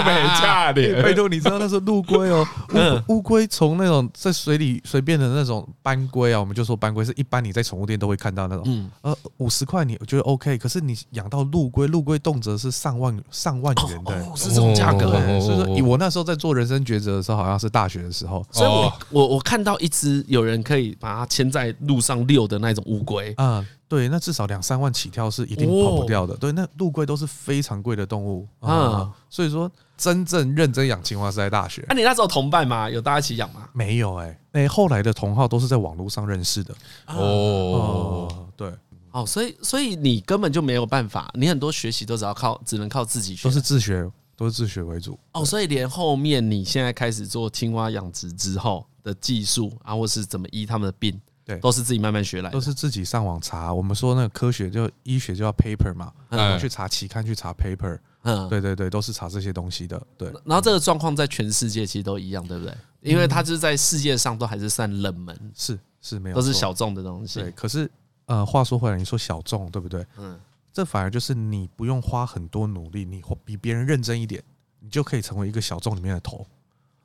[0.04, 1.02] 美价廉。
[1.02, 2.46] 拜托，你知道那是陆龟哦，
[3.08, 15.10] 乌乌龟从那种在水里随便的那种斑龟啊，我们就说斑龟是一般你在宠物店都会看到那种，嗯，呃，五十块你我觉得 OK，可是你养到陆龟，陆龟动辄是上万上万元的，是这种价格。
[15.40, 19.29] 所以说，以我那时候在做人生抉择的时候，好像是大学的时候，所以我我。
[19.30, 26.36] 我看到一只有人可以把它牵在路上遛的那种乌龟啊，对，那至少两三万起跳是一定跑不掉的。
[26.38, 31.86] 对，那陆龟都是非常贵的动物啊，所以说真正认真养青蛙是在大学。
[31.90, 32.90] 那你那时候同伴吗？
[32.90, 33.70] 有大家一起养吗？
[33.74, 36.76] 没有哎，哎，后来的同号都是在网络上认识的。
[37.08, 38.74] 哦，对，
[39.12, 45.18] 哦，所以所以你根本就没有办法，你很多学习都只要靠，只能靠自己学，都是自学，都是自学为主。
[45.34, 48.86] 哦，所以连后面你现在开始做青蛙养殖之后。
[49.04, 53.74] 的技术啊，或是怎么医他们的病，对，都是自己慢慢学来的，都是自己上网查。
[53.74, 60.02] 我们说那个科学就医学就要 paper 嘛，然后去查期刊，去查 paper，嗯，对对对，都是查这些东西的。
[60.18, 62.76] 对，然后这个状况在全世界其实都一样，对不对？
[63.02, 67.40] 因为它就是在世界上都还是算冷门，是是没有，都是小众的东西。
[67.40, 67.90] 对，可是
[68.26, 70.06] 呃，话说回来，你说小众对不对？
[70.18, 70.38] 嗯，
[70.74, 74.44] 这反而就是你不用花很多努力，你比别人认真一点，
[74.82, 76.46] 你就可以成为一个小众里面的头。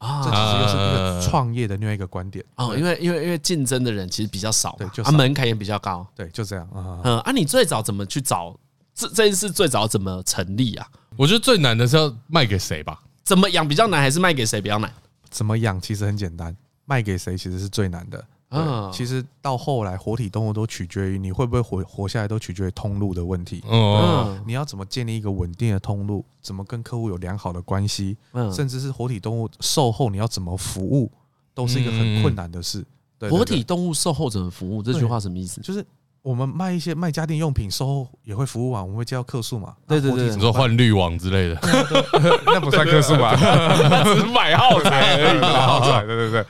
[0.05, 7.01] 啊，这其实又是一个创业的另外一个观点哦，因为因为因为竞争的人其实比较少，对，就啊门槛也比较高，对，就这样啊。
[7.05, 8.55] 嗯啊，你最早怎么去找
[8.95, 9.51] 这这件事？
[9.51, 10.87] 最早怎么成立啊？
[11.17, 13.01] 我觉得最难的是要卖给谁吧？
[13.23, 14.93] 怎么养比较难，还是卖给谁比较难？
[15.31, 18.23] 怎么养其实很简单，卖给谁其实是最难的。
[18.55, 23.63] 嗯，其实到后来，活体动物都取决于你会不会活活下来，都取决于通路的问题。
[23.69, 26.25] 嗯，你要怎么建立一个稳定的通路？
[26.41, 28.17] 怎么跟客户有良好的关系？
[28.33, 31.11] 嗯，甚至是活体动物售后你要怎么服务，
[31.55, 32.85] 都是一个很困难的事。
[33.19, 34.83] 对，活体动物售后怎么服务？
[34.83, 35.61] 这句话什么意思？
[35.61, 35.85] 就是。
[36.25, 39.75] 我们卖一些卖家电用品，售后也会服务网，我们会接到客诉嘛。
[39.87, 41.61] 对对对，你说换滤网之类的，
[42.47, 43.37] 那不算客诉吧？
[44.05, 46.07] 只是买耗材而已， 耗材。
[46.07, 46.47] 对对对，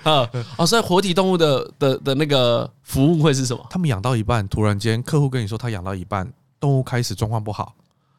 [0.57, 3.66] 哦，所以活体动物的的的那个服务会是什么？
[3.68, 7.75] 他们养到一半，突然间客户跟你说他养到一半，动物开始状况不好，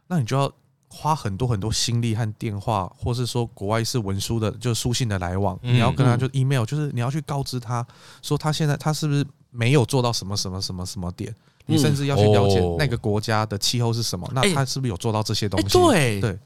[0.08, 0.51] 那你就要
[0.89, 7.88] 花很多很多心力和电话，或是说国外是文书的，就是书信的来往，你要跟他就 email，就是你要去告知他
[8.22, 9.26] 说他现在他是不是。
[9.56, 11.34] 没有做到什么什么什么什么点，
[11.66, 14.30] 你甚至要去了解那个国家的气候是什么？
[14.34, 15.70] 那它是不是有做到这些东西？
[15.70, 16.39] 对对，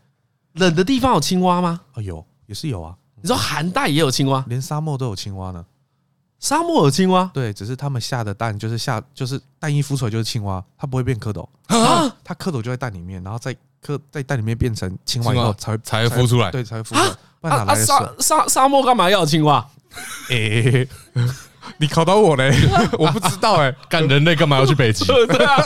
[0.54, 1.82] 冷的地方有青蛙吗？
[1.94, 2.96] 啊，有，也是有啊。
[3.22, 5.66] 你说寒带也有青蛙，连沙漠都有青蛙呢。
[6.40, 7.30] 沙漠有青蛙？
[7.34, 13.54] 对，只是他们下的蛋就是下就是蛋一孵出来就是青蛙，它不会变蝌蚪啊，它蝌蚪就在蛋里面，然后在
[13.86, 17.02] 蝌在蛋里面变成青蛙以后才才孵出来，对，才会孵出来。
[17.02, 17.76] 啊啊！
[17.76, 19.70] 沙沙沙漠干嘛要有青蛙？
[20.30, 20.88] 诶。
[21.78, 22.52] 你考到我嘞？
[22.98, 25.06] 我不知道哎，干人类干嘛要去北极？
[25.08, 25.58] 对啊，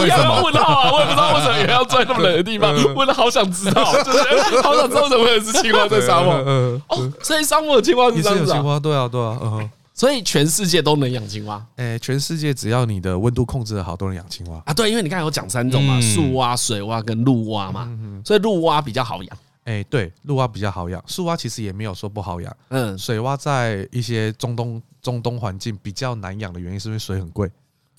[0.00, 0.42] 为什么？
[0.42, 0.92] 问号啊！
[0.92, 2.74] 我也不知道为什么也要在那么冷的地方。
[2.94, 6.34] 问的好想知道，就是好想知道怎么会是青蛙在沙漠。
[6.46, 8.54] 嗯哦，所以沙漠的青蛙是这样子啊？
[8.54, 9.70] 青蛙对啊，对啊，嗯。
[9.96, 11.62] 所以全世界都能养青蛙？
[11.76, 14.74] 哎，全世界只要你的温度控制的好，都能养青蛙啊。
[14.74, 17.88] 对，因为你刚才有讲三种嘛，树蛙、水蛙跟陆蛙嘛，
[18.24, 19.36] 所以陆蛙比较好养。
[19.64, 22.56] 哎，对，陆蛙比较好养，树蛙其实也没有说不好养。
[22.68, 27.50] 嗯，水蛙在一些中东中东环境比较难养的原因，是因为水很贵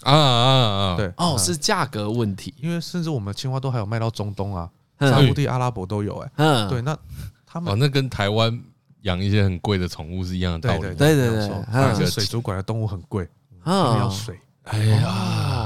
[0.03, 0.95] 啊啊啊！
[0.95, 2.53] 对，哦，是价格问题。
[2.61, 6.18] 因为甚至我们青蛙都还有卖到中东啊，沙乌地阿拉伯都有。
[6.20, 6.95] 哎，嗯，对，那
[7.45, 8.61] 他们哦，那跟台湾
[9.01, 10.82] 养一些很贵的宠物是一样的道理。
[10.95, 13.28] 对对对，那个水族馆的动物很贵，
[13.63, 15.07] 他们要水，哎呀，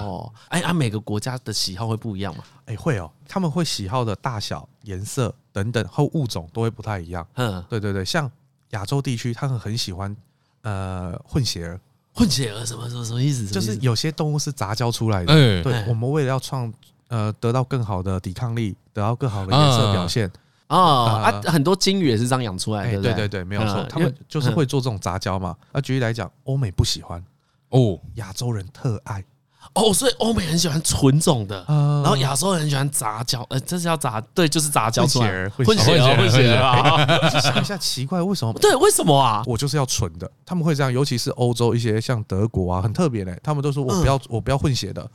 [0.03, 2.43] 哦，哎啊，每个国家的喜好会不一样吗？
[2.65, 7.25] 哎，会哦，他们会喜好的大小、颜色等等和物种都会不太一样。
[7.35, 8.29] 嗯，对对对，像
[8.71, 10.15] 亚洲地区，他们很喜欢
[10.61, 11.79] 呃混血儿。
[12.13, 13.47] 混血儿什么什么什么意思？
[13.47, 15.33] 就是有些动物是杂交出来的。
[15.33, 16.71] 嗯，对，我们为了要创
[17.07, 20.29] 呃得到更好的抵抗力，得到更好的颜色表现。
[20.67, 23.01] 哦啊，很多金鱼也是这样养出来的。
[23.01, 25.55] 对对对，没有错，他们就是会做这种杂交嘛。
[25.71, 27.23] 啊，举例来讲，欧美不喜欢。
[27.70, 29.24] 哦，亚洲人特爱
[29.76, 37.30] 哦，所以欧美很喜欢纯种的，然后亚洲人很喜欢杂交，呃，这是要杂，对，就是杂交出来，混血儿，混血儿啊！
[37.39, 38.53] 想一下，奇怪，为什么？
[38.53, 39.43] 对，为什么啊？
[39.45, 45.07] 我就是要纯的，他们会这样，尤其是欧洲一些像德国啊，很特别嘞，他们都说我不要，我不要混血的，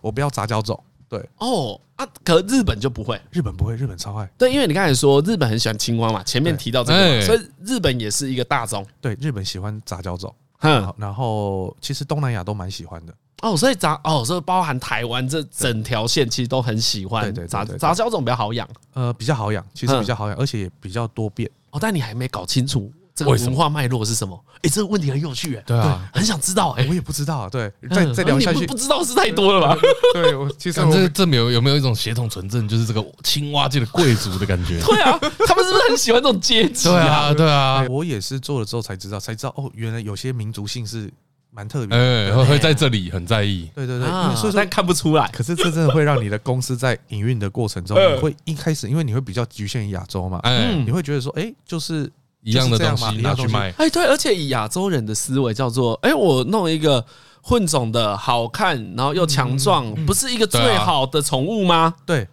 [0.00, 0.82] 我不要杂交种。
[1.08, 4.30] 对，哦啊，可日本就不会，日本不会，日本超爱。
[4.38, 8.86] 对，因为你刚才说日本很喜欢青蛙嘛，前面提到这个，所以日本也是一个大宗。
[9.00, 10.34] 对，日本喜欢杂交种。
[10.60, 17.22] 嗯，然后其实东南亚都蛮喜欢的哦，所以杂哦，所以包含台湾这整条线其实都很喜欢。
[17.22, 21.48] 对对，杂杂交种比较好养，呃，比较好养，其实比较好养，而且也比较多变。
[21.70, 24.38] 哦，但你还没搞清楚这个文化脉络是什么？
[24.62, 29.76] 哎，这个问题很有趣，哎，对啊，很想知道，哎，我也不知道，对，再再聊下去，不知道是太多了吧？
[30.14, 34.80] 对，我其实这这没有有没有一种血统纯正，就是这个青蛙界的贵族的感觉？
[34.86, 36.88] 对啊，他们是不是很喜欢这种阶级？
[36.88, 41.10] 对啊，对啊，我也是做了之后才知道，才知道哦，原来有些民族性是。
[41.50, 45.28] 蛮特别，哎，会会在这里很在意，对对对，所以说看不出来。
[45.32, 52.08] 可是这真的会让你的公司在营运的过程中，你会一开始，因为你会比较局限于亚洲嘛，嗯，你会觉得说，哎，就是
[52.42, 57.04] 一样的东西拿去卖，哎，对，而且以亚洲人的思维叫做，哎，我弄一个
[57.42, 61.94] 混种的好看，然后又强壮，不是一个最好的宠物吗？
[62.06, 62.28] 对，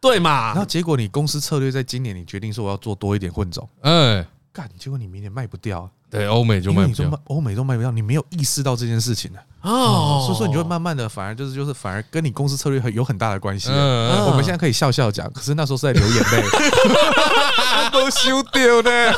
[0.00, 0.48] 对嘛。
[0.48, 5.90] 然后结果你公司策略在今年，你决定说我要做多一点混种，哎，干，结果你明年卖不掉。
[6.10, 9.38] 对，欧美就卖不掉，欧美都卖不掉，你没有意识到这件事情呢。
[9.62, 13.68] 哦，所以说你就会慢慢的，反而就是就是反而跟你公司策略很有很大的关系。
[13.70, 16.42] 嗯，我们现在可以笑笑讲，可是那时候是在流眼泪，
[17.92, 18.90] 都羞掉呢。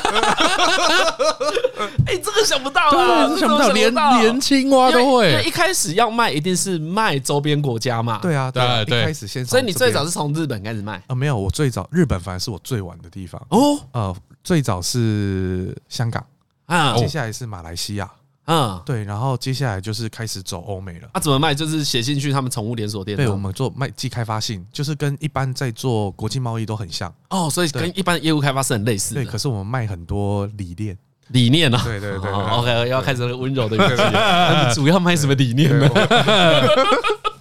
[2.07, 5.31] 哎，这个想不到啊，想不到，连连青蛙都会。
[5.31, 8.19] 因为一开始要卖，一定是卖周边国家嘛。
[8.21, 9.47] 对啊，对对，一开始先。
[9.47, 11.15] 所以你最早是从日本开始卖啊？
[11.15, 13.41] 没有，我最早日本反而是我最晚的地方。
[13.51, 16.25] 哦，呃，最早是香港。
[16.67, 18.11] 啊，接下来是马来西亚，
[18.47, 21.09] 嗯，对，然后接下来就是开始走欧美了。
[21.13, 21.55] 啊，怎么卖？
[21.55, 23.17] 就是写进去他们宠物连锁店。
[23.17, 27.13] 对，我们做卖既开发性，就是跟一般在做国际贸易都很像。
[27.29, 29.15] 哦，所以跟一般业务开发是很类似。
[29.15, 30.97] 对，可是我们卖很多理念，
[31.29, 31.81] 理念啊？
[31.85, 32.31] 对对对。
[32.33, 34.75] OK，要开始温柔的语气。
[34.75, 35.89] 主要卖什么理念呢？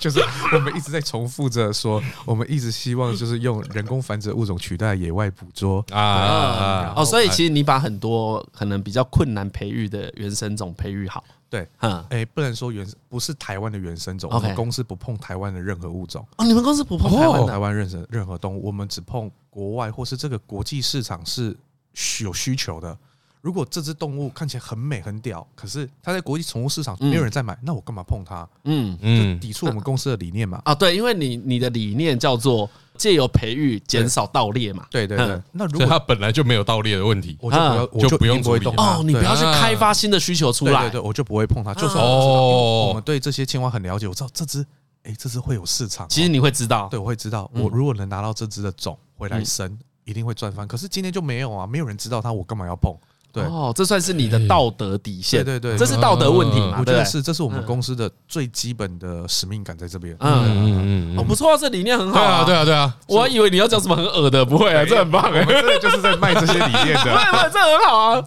[0.01, 0.19] 就是
[0.51, 6.91] 我们一直在重复着说，我们一直希望就是用人工繁殖物种取代野外捕捉啊。
[6.95, 11.23] 哦，所以其实你把很多可能比较困难培育的原生种培育好。
[11.51, 16.25] 对，嗯，哎，不能说原不是台湾的原生种，我们公司不碰台湾的任何物种。
[16.37, 21.55] 哦，你们公司不碰台湾台湾任何任何动物，我们只碰国外或是这个国际市场是
[22.23, 22.97] 有需求的。
[23.41, 28.47] 如果这只动物看起来很美很屌，可是它在国际宠物市场没有人在买，那我干嘛碰它？
[28.65, 30.61] 嗯嗯，抵触我们公司的理念嘛？
[30.63, 34.85] 啊，对，因为你你的理念叫做借由培育减少盗猎嘛。
[34.91, 39.01] 对对对，那如果它本来就没有盗猎的问题，我就不要，我就不用不会动哦。
[39.03, 41.73] 你不要去开发新的需求出来，对对，我就不会碰它。
[41.73, 44.63] 就算哦，我们对这些青蛙很了解，我知道这只，
[45.01, 46.07] 哎，这只会有市场。
[46.07, 50.67] 其实你会知道，对，我会知道，我如果能拿到这只的种回来生，一定会赚翻。
[50.67, 52.95] 可是今天就没有啊，没有人知道它，我干嘛要碰？
[53.31, 53.43] 对。
[53.43, 56.77] 哦，这算是你的道德底线，对对对，这是道德问题嘛？
[56.79, 60.15] 我觉得是，这是我们公司的最基本的使命感在这边。
[60.19, 60.31] 嗯。
[60.41, 68.23] 嗯嗯，哦，不错啊，这理念很好啊，对啊对啊，我还以为你要讲什么很恶的，不会啊，这很棒，我们真的就是在卖这些理念的， 对对，这很好啊。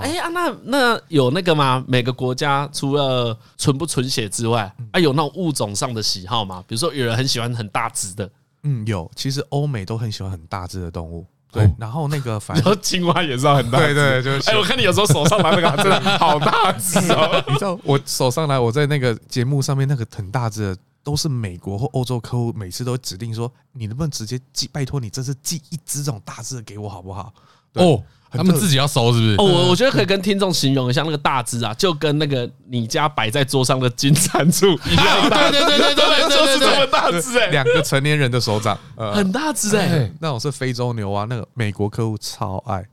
[0.00, 1.84] 哎呀，那那有那个吗？
[1.86, 6.62] 每个国家除了纯不纯血之外，啊，有那种物种上的喜好吗？
[6.66, 8.30] 比如说有人很喜欢很大只的，
[8.62, 11.26] 嗯，有，其实欧美都很喜欢很大只的动物。
[11.52, 14.50] 对，然后那个 反正青蛙也是很大，对对，就是。
[14.50, 17.44] 哎，我看你有时候手上拿那个 真的好大只哦。
[17.48, 24.68] 你知道我手上来我在那个节目上面那个很大只的，都是美国或欧洲客户，每次都指定说，你能不能直接寄？
[24.68, 27.32] 拜托你这次寄一只这种大只的给我好不好？
[27.74, 28.02] 哦。
[28.30, 29.34] 他们自己要收是不是？
[29.38, 35.50] 哦，我我觉得可以跟听众形容一下那个大只啊，就跟那个你家摆在桌上的金蟾蜍一样大。
[35.50, 40.10] 对对对对对，就 是这么大只哎，两个成年人的手掌，很大只哎。
[40.20, 42.84] 那种是非洲牛蛙，那个美国客户超爱，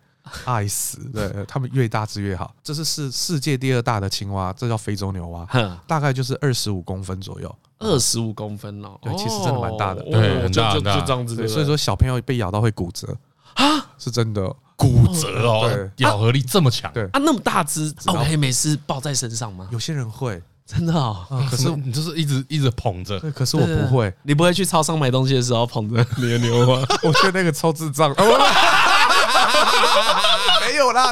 [0.45, 0.99] 爱死。
[1.13, 2.53] 对，他们越大只越好。
[2.63, 5.47] 这是世世界第二大的青蛙，这叫非洲牛蛙，
[5.87, 7.53] 大概就是二十五公分左右。
[7.79, 10.97] 二十五公分哦，对，其实真的蛮大的，对，很大很大。
[10.97, 13.13] 就这样子，所以说小朋友被咬到会骨折
[13.55, 14.41] 啊，是真的。
[14.75, 17.03] 骨折哦，咬合力这么强，对。
[17.05, 19.67] 啊，那么大只，OK，没事抱在身上吗？
[19.71, 21.25] 有些人会，真的哦。
[21.49, 26.05] 可是你就是一直一直捧着，可是我不会，你不会去超商买东西的时候捧着？
[26.17, 26.85] 你的牛吗？
[27.03, 28.13] 我觉得那个超智障。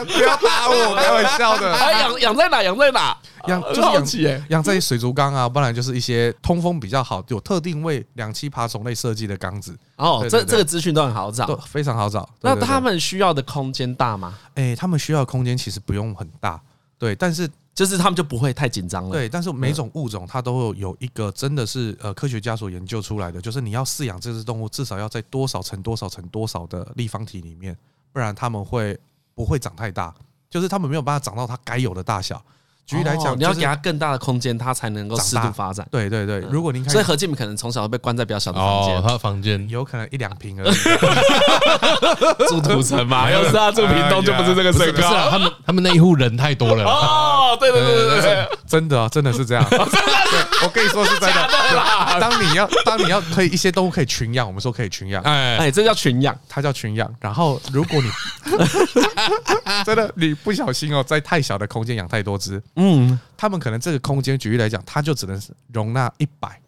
[0.06, 1.72] 不要打我， 开玩笑的。
[1.74, 2.62] 哎，养养在哪？
[2.64, 3.18] 养在哪？
[3.48, 9.76] 养就是养养在水族缸啊，不然就是一些通风比较好、有特定为两栖爬虫类设计的缸子。
[9.96, 12.30] 哦，这这个资讯都很好找，非常好找。
[12.42, 14.38] 那他们需要的空间大吗？
[14.54, 16.62] 哎，他们需要的空间其实不用很大，
[17.00, 19.12] 对，但是就是他们就不会太紧张了。
[19.12, 27.76] 对，但是每种物种它都有一个真的是呃科学家所研究出来的，就是你要饲养这只动物，至少要在多少乘多少乘多少的立方体里面，
[28.14, 29.00] 不然他们会
[29.36, 30.14] 不会长太大？
[30.50, 32.42] 就是他们没有办法长到它该有的大小。
[32.84, 35.88] 举例来讲，你要给它更大的空间，它才能够适度发展。
[35.90, 40.74] 对对对，如果您看，所以何静可能从小被关在比较小的房间，他的房间有可能一两平而已。
[42.50, 45.30] 住土城嘛， 要是他住屏东就不是这个身高。
[45.30, 46.84] 他们他们那一户人太多了。
[46.84, 49.66] 哦，对对对对对， 真的啊，真的是这样。
[50.64, 51.50] 我跟你说是真的。
[52.20, 55.22] 当你要当你要可以一些动物可以群养，我们说可以群养。
[55.24, 57.14] 哎哎，这叫群养，它叫群养。
[57.20, 58.10] 然后如果你
[59.86, 62.62] 真的你不小心哦，在太小的空间养太多只。
[62.76, 65.42] 嗯，他们可能这个空间，举例来讲，它就只能
[65.74, 66.60] 容纳一百，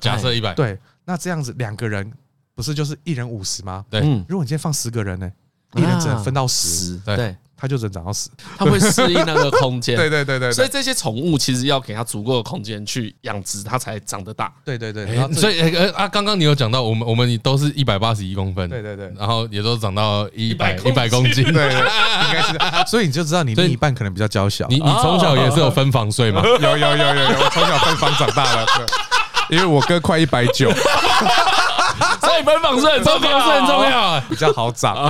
[0.00, 2.10] 假设一百，对，那这样子两个人
[2.54, 3.84] 不是就是一人五十吗？
[3.90, 5.30] 对，如果你今天放十个人呢，
[5.74, 7.36] 一人只能分到十，对。
[7.62, 8.28] 它就只能长到死，
[8.58, 9.94] 它会适应那个空间。
[9.96, 14.52] 对对对对，所以这些宠物其实要给它足够的空间去养殖，它才长得大。
[14.64, 22.90] 对对对，所以呃啊，刚刚你有讲到，我们我们都是一百八十一公分，对对对，然后也都长到一百一百公斤， 对，应该是。
[22.90, 24.66] 所以你就知道你另一半可能比较娇小。
[24.66, 26.42] 你你从小也是有分房睡吗？
[26.58, 28.66] 有有有有有，我从小分房长大了，
[29.48, 35.08] 因为我哥快一百九，所以分房睡很重要，很重要，比较好长。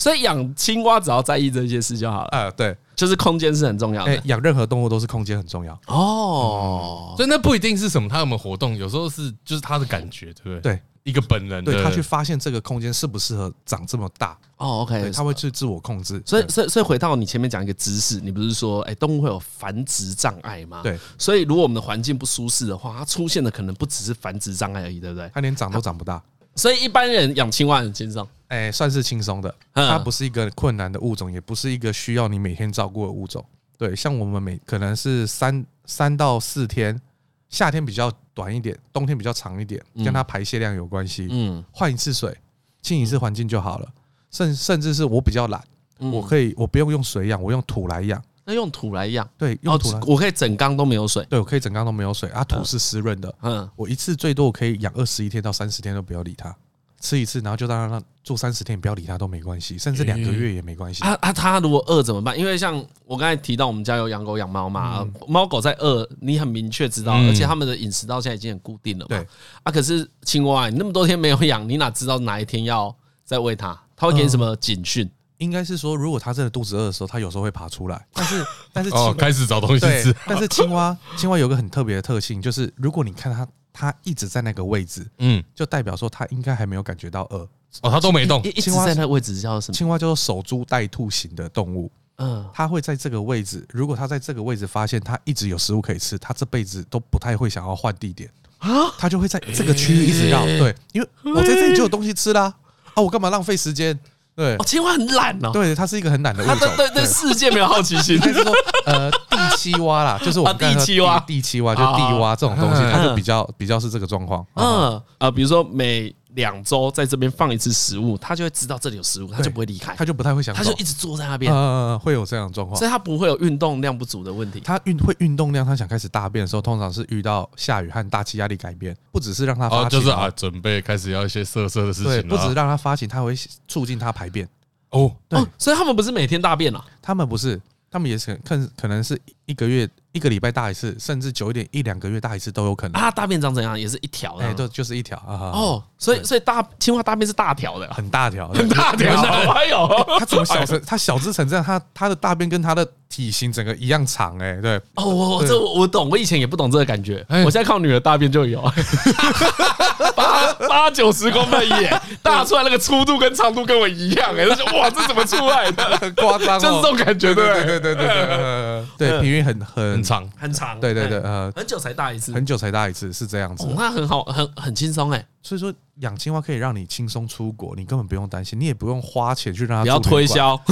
[0.00, 2.28] 所以养青蛙只要在意这些事就好了。
[2.32, 4.20] 呃，对，就是空间是很重要的。
[4.24, 5.78] 养任何动物都是空间很重要。
[5.86, 10.72] 哦，所以那不一定是什么，它有没有活动，有时候是就是它的感觉，对不对？
[10.72, 14.36] 对，一个本能，对他去发现这个空间适不适合长这么大。
[14.56, 16.22] 哦，OK，他会去自我控制。
[16.24, 20.80] 所以，所以，所以回到你前面讲一个知识，你不是说，哎，动物会有繁殖障碍吗？
[20.82, 20.98] 对。
[21.18, 25.30] 所以，如果我们的环境不舒适的话，它出现的可能不只是繁殖障碍而已，对不对？
[25.34, 26.22] 它连长都长不大。
[26.54, 28.26] 所以，一般人养青蛙很轻松。
[28.48, 33.44] 哎，算是轻松的，它不是一个困难的物种，也不是一个需要你每天照顾的物种。
[33.78, 37.00] 对，像我们每可能是三三到四天，
[37.48, 41.28] 夏天比较短一点，冬天比较长一点，跟它排泄量有关系。
[41.30, 42.36] 嗯，换一次水，
[42.82, 43.88] 清一次环境就好了。
[44.30, 45.62] 甚甚至是我比较懒，
[45.98, 48.20] 我可以我不用用水养，我用土来养。
[48.50, 49.28] 那用土来养？
[49.38, 51.24] 对，用土来，我可以整缸都没有水。
[51.30, 53.32] 对，我可以整缸都没有水啊，土是湿润的。
[53.42, 56.54] 嗯，我一次最多我可以养二十一天到三十天都不要理它。
[57.00, 61.02] 吃一次，然后就让它住三十天，不要理它都没关系，甚至两个月也没关系。
[61.02, 62.38] 啊啊，它如果饿怎么办？
[62.38, 69.16] 因为像我刚才提到，我们家有养狗养猫嘛，猫狗在饿，你很明确知道，而且它们的饮食到现在已经很固定了嘛。
[69.16, 69.26] 对
[69.62, 72.94] 啊，可是青蛙，你那么多天没有养，你哪知道哪一天要
[73.24, 73.80] 再喂它？
[73.96, 75.10] 它会给你什么警讯？
[75.40, 78.06] 应该是说，如果它真的肚子饿的时候，它有时候会爬出来。
[78.14, 80.14] 但是，但是哦，开始找东西吃。
[80.26, 87.48] 但是青蛙，青蛙有个很特别的特性，就是如果你看它，它一直在那个位置，嗯，就代表说它应该还没有感觉到饿。
[87.82, 88.42] 哦，它都没动。
[88.60, 89.74] 青蛙在那个位置叫什么？
[89.74, 91.90] 青蛙叫做守株待兔型的动物。
[92.18, 93.66] 嗯，它会在这个位置。
[93.70, 98.92] 如果它在这个位置发现它一直有食物可以吃，它这辈子都不太会想要换地点啊。
[98.98, 100.44] 它就会在这个区域一直绕。
[100.44, 102.52] 对，因为我在这里就有东西吃啦。
[102.92, 103.98] 啊，我干嘛浪费时间？
[104.40, 105.50] 对，青蛙很懒哦。
[105.52, 106.56] 对，它是一个很懒的物种。
[106.58, 108.18] 它对对世界没有好奇心。
[108.22, 108.52] 就是说，
[108.86, 114.42] 呃，地栖蛙啦，就是我们地栖蛙，地栖蛙就地蛙这种东西，它就比较比较是这个状况。
[114.54, 116.14] 嗯啊，比如说每。
[116.34, 124.60] 两周在这边放一次食物，它就会知道这里有食物，它就不会离开，它就不太会想，它就一直坐在那边，呃，会有这样的状况，所以它不会有运动量不足的问题。
[124.60, 133.34] 它运会运动量，它想开始大便的时候，通常是遇到下雨和大气压力改变，不只是让它发情，就是啊，准备开始要一些色色的事情，不只是让它发情，它会
[133.66, 134.48] 促进它排便。
[134.90, 139.88] 哦，对，所以他们不是每天大便啊，他们不是，他们也是可可能是一个月。
[140.12, 143.00] 一个礼拜大一次，甚至久一点，一两个月大一次都有可能。
[143.00, 143.78] 啊，大便长怎样？
[143.78, 145.54] 也是一条的，哎，对，就是一条啊。
[145.54, 149.22] 哦，所以所以大青蛙大便是大条的，很大条，很大条。
[149.52, 149.88] 还有，
[150.18, 150.80] 它怎么小成？
[150.86, 154.80] 它小只成这样，它它的大便跟它的体型整个一样长，哎，对。
[154.94, 158.60] 哦，我这我懂，我以前也不懂这个感觉，我现在靠女儿大便就有，
[160.16, 165.84] 八八九十公分耶，大出来那个粗度跟长度跟我一样，哎，就 哇，这怎么出来的？
[165.98, 169.99] 很夸张，就是这种感觉，对对对对对对，平均很很。
[170.00, 173.66] 很长，很长，对对对，呃，很久才大一次，很久才大一次，是这样子。
[173.76, 175.26] 那很好，很很轻松哎。
[175.42, 179.82] 所以说，养青蛙可以让你轻松出国，你根本不用担心，你也不用花钱去让它。
[179.82, 180.54] 不要推销，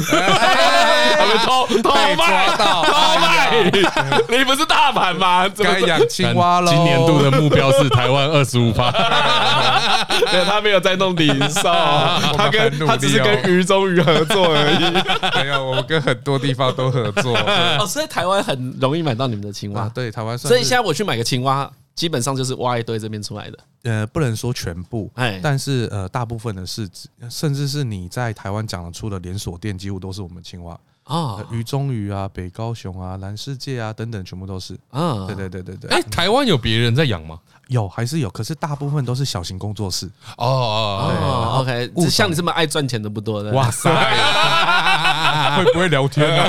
[1.16, 2.82] 他们偷偷卖，偷
[3.20, 3.70] 卖，
[4.28, 5.48] 你不是大盘吗？
[5.56, 6.70] 该养青蛙了。
[6.70, 8.90] 今年度的目标是台湾二十五趴。
[10.32, 11.62] 没有，他没有在弄零售，
[12.36, 15.39] 他跟他只是跟鱼中鱼合作而已。
[15.39, 17.36] 没有，我们跟很多地方都合作。
[17.78, 19.89] 哦，所以台湾很容易买到你们的青蛙。
[19.94, 20.36] 对，台湾。
[20.36, 23.59] 所以现在我去买个青蛙，基本上就是挖一堆这边出来的。
[23.85, 30.78] 呃，不能说全部，哎，但是呃，大部分的市值，甚至是你在台湾讲得出的连锁店，几乎都是我们青蛙
[31.09, 35.26] 啊，鱼中鱼啊，北高雄啊，蓝世界啊等等，全部都是啊。
[35.26, 35.90] 对对对对对。
[35.90, 37.39] 哎，台湾有别人在养吗？
[37.68, 40.06] 有还是有，可是大部分都是小型工作室。
[40.36, 43.51] 哦哦哦，OK，像你这么爱赚钱的不多的。
[43.52, 43.90] 哇塞，
[45.56, 46.48] 会不会聊天啊？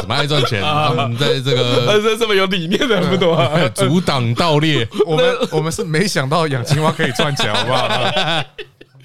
[0.00, 0.62] 怎么爱赚钱？
[0.62, 3.36] 他们在这个这这么有理念的不多，
[3.74, 4.88] 阻挡盗猎。
[5.06, 7.88] 我们我们是没想到养青蛙可以赚钱，好不好？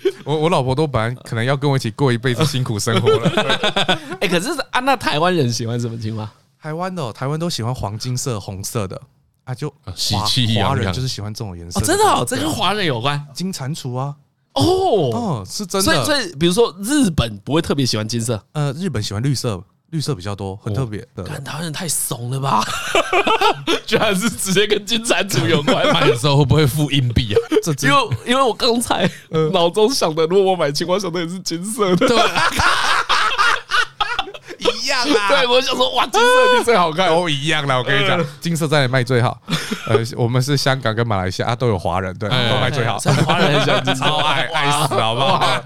[0.25, 3.29] 我我老婆都本来可能要跟我一起过一辈子辛苦生活了。
[4.21, 6.29] 哎，可是啊，那台湾人喜欢什么青蛙？
[6.61, 9.01] 台湾的台湾都喜欢黄金色、红色的。
[9.43, 11.81] 啊，就喜气洋洋，华人就是喜欢这种颜色。
[11.81, 13.21] 真的哦，这跟华人有关。
[13.33, 14.15] 金蟾蜍啊，
[14.53, 15.91] 哦，是真的。
[15.91, 19.61] 所以，所以，比如说日本不会特别喜欢金色，呃，日本喜欢绿色，
[19.93, 21.05] 绿色比较多，很特别。
[21.23, 22.63] 看台湾人太怂了吧？
[23.85, 25.85] 居然是直接跟金蟾蜍有关。
[25.93, 27.37] 买的时候会不会付硬币啊？
[27.63, 29.07] 这因为，因为我刚才
[29.51, 32.07] 脑中想的，如果我买青蛙，想的也是金色的。
[32.07, 32.17] 对
[34.57, 35.27] 一样啊！
[35.29, 37.77] 对，我想说，哇，金色的最好看，都一样啦。
[37.77, 39.37] 我跟你讲，金色在卖最好。
[39.87, 42.97] 呃，我们是香港跟马来西亚都有华人，对，都卖最好。
[43.25, 45.61] 华人很喜欢金色，超爱，爱死，好不好？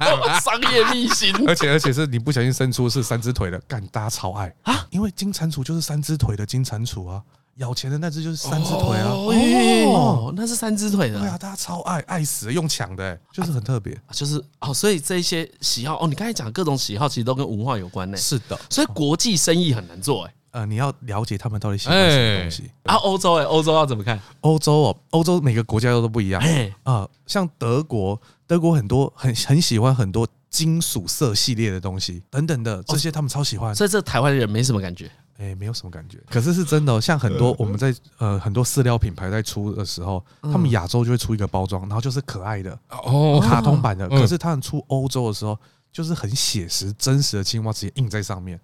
[0.61, 1.33] 商业秘辛。
[1.47, 4.85] 而且而且是你不小心伸出是三只腿的，干，大家超爱啊！
[4.89, 7.21] 因为金蟾蜍就是三只腿的金蟾蜍啊。
[7.57, 9.09] 咬钱的那只就是三只腿啊！
[9.09, 11.19] 哦，那是三只腿的。
[11.19, 18.15] 对啊，大家超爱爱死，用抢的，就是很特别，就是哦，所以这一些喜好哦，你刚才讲各种喜好，其实都跟文化有关呢。
[18.15, 20.33] 是的，所以国际生意很难做哎。
[20.51, 22.95] 呃，你要了解他们到底喜欢什么东西啊？
[22.97, 24.19] 欧洲哎，欧洲要怎么看？
[24.41, 33.75] 欧洲哦，欧洲每个国家都都不一样哎啊，像德国，德国很多很很喜欢很多金属色系列的东西等等的，这些他们超喜欢。
[33.75, 35.09] 所以这台湾人没什么感觉。
[35.39, 36.99] 哎，没有什么感觉，可是是真的哦。
[36.99, 44.09] 像很多我们在呃很多饲料品牌在出的时候，他们亚洲就会出一个包装，然后就是可爱的哦，卡通版的。
[44.09, 45.55] 可是他们出欧洲的时候，
[45.93, 48.59] 就是很写实真实的青蛙直接印在上面。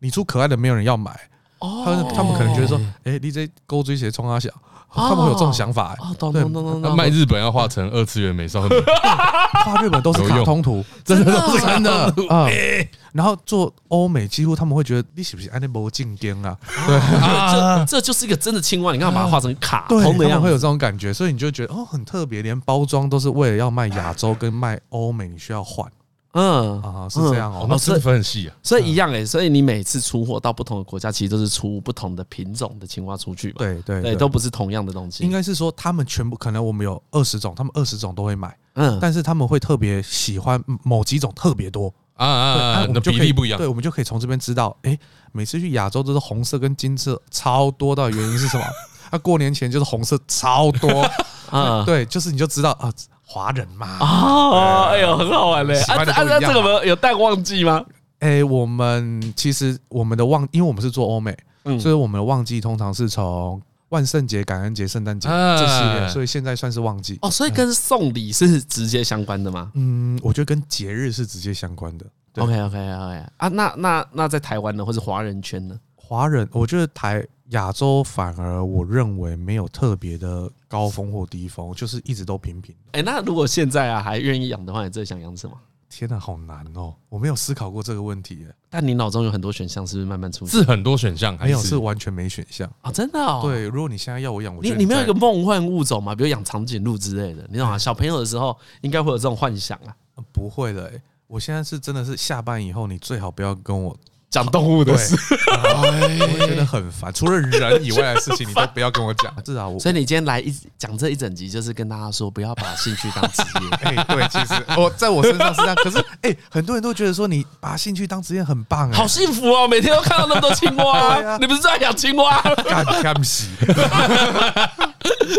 [0.00, 1.18] 你出可爱的，没有人要买
[1.60, 1.82] 哦。
[1.82, 4.50] 他们他们可能觉得说，哎，你这勾追鞋冲阿小，
[4.92, 5.96] 他们会有这种想法。
[6.18, 6.96] 懂懂懂懂。
[6.96, 8.74] 卖日本要画成二次元美少女，
[9.64, 12.48] 画日本都是卡通图， 真的都是真的啊。
[13.12, 16.56] 然后做欧美，几乎他们会觉得你是不是安尼无正经啊？
[16.86, 20.44] 对啊，这这就是一个真的青蛙，你干嘛把它画成卡通的样子？
[20.44, 25.90] 会有这种感觉，所以你就觉得哦，很特别，连包装都是为了要卖亚洲跟卖欧美，你需要换。
[26.32, 33.58] 嗯啊，是这样哦，那分很细啊，所以一样哎，所以你每次出货到不同的国家，其实都是出不同的品种的青蛙出去吧？
[33.58, 35.24] 对对对，都不是同样的东西。
[35.24, 41.92] 应该是说他们全部可能我们有二十种，他们二十种都会买，嗯，但是他们会特别喜欢某几种特别多。
[42.14, 42.86] 啊啊啊！
[42.92, 44.98] 那比例不一样，对，我们就可以从这边知道，哎，
[45.30, 48.64] 每次去亚洲都是红色跟金色超多，的原因是什么？
[49.12, 51.08] 那 过年前就是红色超多，
[51.48, 52.92] 啊，对，就是你就知道啊，
[53.28, 55.78] 华人嘛，啊，哎呦，很好玩嘞！
[55.82, 57.84] 啊啊，那这个有淡旺季吗？
[58.20, 61.36] 哎，我们其实我们的旺，因为我们是做欧美，
[61.78, 63.60] 所以我们的旺季通常是从。
[63.90, 67.30] 万圣节、感恩节、圣诞节这系列，所以现在算是旺季哦。
[67.30, 69.72] 所以跟送礼是直接相关的吗？
[69.76, 72.04] 嗯，我觉得跟节日是直接相关的。
[72.36, 75.74] OK OK OK 啊，那那那在台湾呢，或是华人圈呢？
[75.96, 82.74] 华人，我觉得台亚洲反而我认为没有特别的高峰或低峰，就是一直都平平。
[82.92, 85.56] 哎，那如果现在啊还愿意养的话，你最想养什么？
[85.90, 86.94] 天哪，好难哦！
[87.08, 88.54] 我没有思考过这个问题耶。
[88.68, 90.60] 但你脑中有很多选项，是不是慢慢出现？
[90.60, 92.92] 是很多选项，没有是完全没选项啊？
[92.92, 93.40] 真的哦。
[93.42, 96.14] 对，如果你现在要我养，你你没有一个梦幻物种嘛？
[96.14, 97.78] 比如养长颈鹿之类的，你知道吗？
[97.78, 99.96] 小朋友的时候应该会有这种幻想啊。
[100.30, 100.92] 不会的，
[101.26, 103.96] 我现在是真的是下班以后，你最好不要跟我。
[104.30, 107.10] 讲动物的事，我觉得很烦。
[107.12, 109.34] 除了人以外的事情，你都不要跟我讲。
[109.42, 113.76] 至少我， 所以你今天来一讲这一整集，就是跟大家说，不要把兴趣当职业。
[113.96, 115.74] 哎，对，其实我在我身上是这样。
[115.76, 119.66] 可是，哎，很多人都觉得说你把兴趣当职业很棒，好幸福哦！
[119.66, 122.42] 每天都看到那么多青蛙， 你不是在养青蛙？
[122.68, 123.46] 干干死！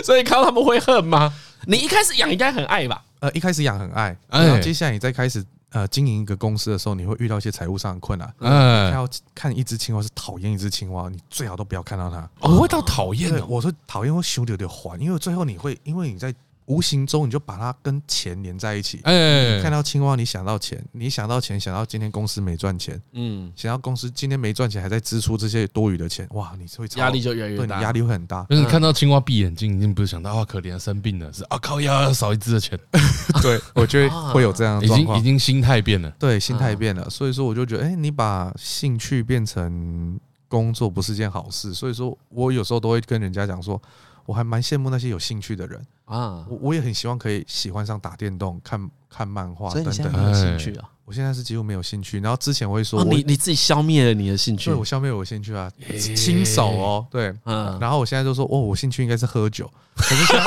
[0.03, 1.31] 所以看到他们会恨吗？
[1.67, 2.99] 你一开始养应该很爱吧？
[3.19, 5.45] 呃，一开始养很爱，然后接下来你再开始。
[5.71, 8.33] 呃，经营一个公司的时候，你会遇到一些财务上的困难。
[8.39, 12.27] 嗯，要看一只青蛙是讨厌一只青蛙，你最好都不要看到它。
[12.39, 16.33] 我会到讨厌的，我说讨厌会修的有点烦，因为最后你会，因为你在
[16.69, 18.99] 无形中你就把它跟钱连在一起。
[19.03, 28.45] 哎，看到青蛙，你想到钱，你想到钱，想到今天公司没赚钱，嗯，想到公司今天没赚钱，还在支出这些多余的钱，哇，你会压力就越来越大，压力会很大。
[28.47, 32.79] 但是你看到青蛙闭眼睛，已经不是想到啊，可怜生病了，是啊，靠，要少一只的钱。
[33.41, 37.09] 对，我觉得会有这样的状况，已经已经心态变了，对，心态变了。
[37.09, 41.73] 所以说，我就觉得，哎，你把兴趣变成工作，不是件好事。
[41.73, 43.81] 所以说我有时候都会跟人家讲说。
[44.29, 50.29] 我还蛮羡慕那些有兴趣的人啊，我我也很希望可以喜欢上打电动、看看漫画等等。
[50.29, 50.91] 有兴趣啊？
[51.09, 52.19] 我现在是几乎没有兴趣。
[52.19, 55.67] 然后之前我会说，你你自己消灭了你的兴趣，对，我消灭了我兴趣啊，
[55.97, 57.75] 亲手哦，对，嗯。
[57.81, 59.67] 然后我现在就说，哦，我兴趣应该是喝酒。
[59.95, 60.45] 可是现在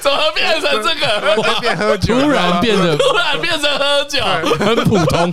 [0.00, 1.36] 怎么变成这个？
[1.36, 4.20] 我变喝酒，突然变得突然变成喝酒，
[4.58, 5.30] 很普通，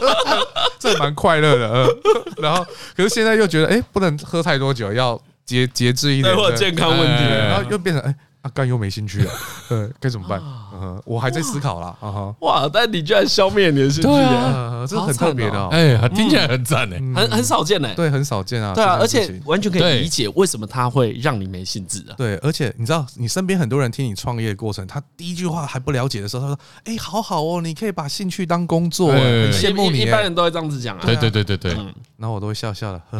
[0.80, 1.68] 这蛮快乐的。
[1.68, 1.94] 嗯，
[2.38, 2.66] 然后
[2.96, 8.14] 可是现在又觉得，哎，不能喝太多酒，要节节制一点，或健康问题，然后又变成哎。
[8.48, 9.30] 阿干又没兴趣了，
[9.68, 10.40] 呃，该怎么办？
[10.72, 11.94] 嗯，我还在思考啦。
[12.00, 12.68] 啊哈，哇！
[12.72, 22.14] 但你居然消灭你的兴趣，对啊，这很特别的，哎，听起来很赞哎，很很少见哎，对，很少见啊，对啊，而且完全可以理解为什么他会让你没兴致啊。
[22.16, 31.02] 对，而且你知道，你身边很多人听你创业的过程，他第一句话还不了解的时候，他说：“哎，好好哦，你可以把兴趣当工作，很羡慕你。”一般人都会这样子讲啊。
[31.04, 31.72] 对对对对对，
[32.16, 33.02] 然后我都会笑笑的。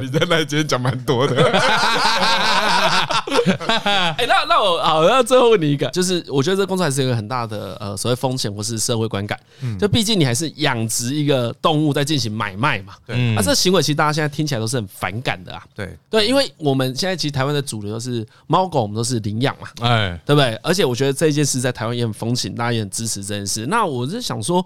[0.00, 1.36] 你在那今天讲蛮多的。
[3.86, 20.54] 哎、欸，那那我好，那最后问你一个，就是我觉得这工作还是一个很大的呃所谓风险或是社会观感，嗯，就毕竟你还是养殖一个动物在进行买卖嘛，对，那、啊、这行为其实大家现在听起来都是很反感的啊，对对，因为我们现在其实台湾的主流是猫狗，我们都是领养嘛，哎，对不对？
[20.62, 23.66] 而且我觉得这件事在台湾也很风行，大家也很支持这件事。
[23.66, 24.64] 那我是想说，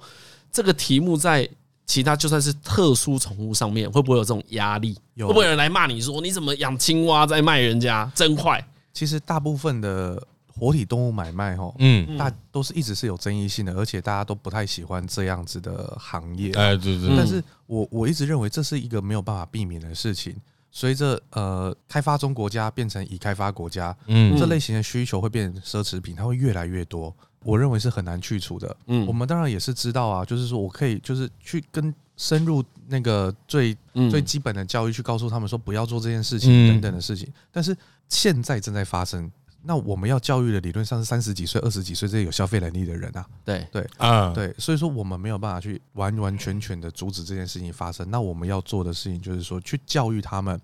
[0.53, 1.49] 这个题目在。
[1.87, 4.93] 其他就算是特殊宠物上面，会不会有这种压力？
[5.17, 8.11] 会不会有人来骂你说你怎么养青蛙在卖人家？
[8.15, 8.63] 真坏！
[8.93, 16.51] 其实大部分的活体动物买卖，哈，嗯，大都是一直是有争议性的，而且大家都不太喜欢这样子的行业。
[16.55, 17.17] 哎，对对。
[17.17, 20.35] 但是我我一直认为这是一个没有办法避免的事情。
[20.73, 27.15] 随着呃开发中国家变成已开发国家，嗯，这类型的需求会变成奢侈品，它会越来越多。
[27.45, 28.77] 我认为是很难去除的。
[28.87, 33.77] 嗯，我们当然也是知道啊，就是说我可以就是去跟深入那个最
[34.11, 37.31] 最基本的教育，去告诉他们说不要做这件事情等等的事情。
[37.53, 37.77] 但是
[38.09, 39.31] 现在正在发生，
[39.63, 43.27] 那我们要教育的理论上是三十几岁、二十几岁这些有消费能力的人啊。
[43.45, 48.11] 对对啊，对，所以说我们没有办法去完完全全的阻止这件事情发生。
[48.11, 50.59] 那我们要做的事情就是说去教育他们，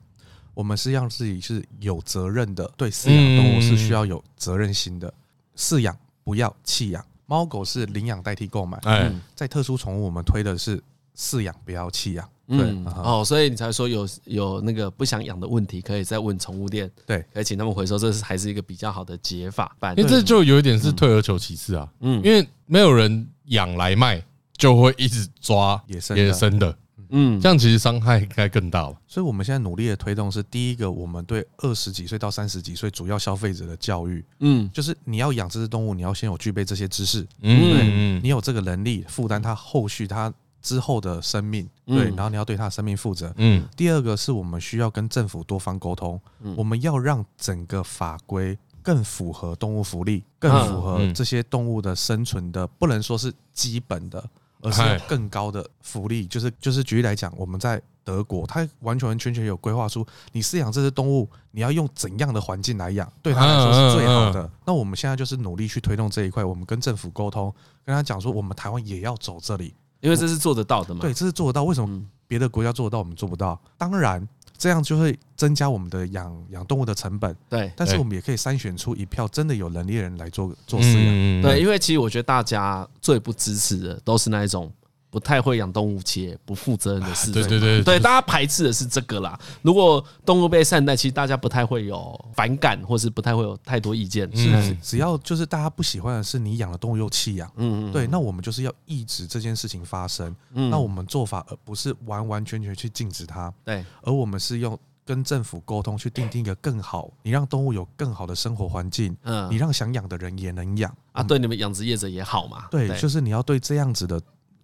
[0.54, 5.12] 我们是让自己是有责任的，对饲养动物是需要有责任心的
[5.56, 5.94] 饲养。
[6.24, 8.78] 不要弃养，猫狗是领养代替购买。
[8.84, 10.82] 嗯，在特殊宠物，我们推的是
[11.16, 12.28] 饲养，不要弃养。
[12.48, 19.74] 对哦，所以你才说有有那个不想养的问题，可以再问宠物店，对，可以请他们回收，这是还是一个比较好的解法。
[19.96, 21.88] 因为这就有一点是退而求其次啊。
[22.00, 24.22] 嗯，因为没有人养来卖，
[24.58, 26.76] 就会一直抓野生野生的。
[27.14, 28.96] 嗯，这样其实伤害应该更大了。
[29.06, 34.24] 所以我们现在努力的推动是第一个，我们对二十几岁到三十几岁主要消费者的教育。
[34.40, 37.26] 嗯，就是你要养这只动物，你要先有具备这些知识。
[37.42, 40.32] 嗯，你有这个能力负担它后续它
[40.62, 41.68] 之后的生命。
[41.84, 43.30] 对，然后你要对它的生命负责。
[43.36, 46.18] 嗯，第二个是我们需要跟政府多方沟通。
[46.56, 54.24] 我们要让整个法规更符合动物福利，更符合这些动物的生存的，不能说是基本的。
[54.62, 64.50] 而是更高的福利，就是就是举例来讲，我们在德国，它完全完全全有规划出，你饲养这只动物，你要用怎样的环境来养，对它来说是最好的。
[64.64, 67.52] 那我们现在就是努力去推动这一块，我们跟政府沟通，
[67.84, 71.00] 跟他讲说，我们台湾也要走这里，因为这是做得到的嘛。
[71.00, 71.64] 对，这是做得到。
[71.64, 73.60] 为什么别的国家做得到，我们做不到？
[73.76, 74.26] 当然。
[74.62, 77.68] 这样就会增加我们的养养动物的成本，对。
[77.74, 81.60] 但是我们也可以筛选出一票真的有能力的人来做做饲养，对。
[81.60, 84.72] 因为其实我觉得大家最不支持的都是那一种。
[85.12, 89.38] 不太会养动物且不负责任的事 情，对对对，对，大家排斥的是这个啦。
[89.60, 94.26] 如果动物被善待，其实大家不太会有反感，或是不太会有太多意见。
[94.34, 100.34] 是，只要就是大家不喜欢的是你养的动物又弃养，嗯嗯，对，那我们就是要抑制这件事情发生。
[100.54, 112.64] 嗯，那我们做法而不是完完全全去禁止它，对，而我们是用跟政府沟通去订定一个更好，你让动物有更好的生活环境，嗯，你让想养的人也能养啊，对你们养殖业者也好嘛。
[112.70, 114.18] 对，就是你要对这样子的。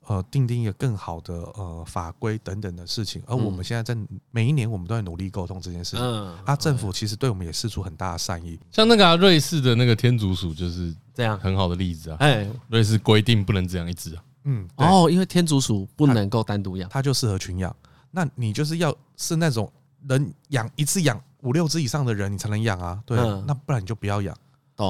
[0.09, 3.95] 呃，订定一个更好的呃法规等等的事情，而我们现在在
[4.31, 6.01] 每一年，我们都在努力沟通这件事情。
[6.03, 8.59] 嗯，啊，政府其实对我们也释出很大的善意。
[8.73, 12.17] 像那个瑞士的那个天竺鼠就是这样很好的例子啊。
[12.21, 14.25] 哎，瑞士规定不能只养一只啊。
[14.45, 17.77] 嗯，哦，因为天竺鼠不能够单独养，它就适合群养。
[18.11, 19.71] 那你就是要是那种
[20.07, 24.35] 能养一次养五六只以上的人你才能养啊，对，那不然你就不要养。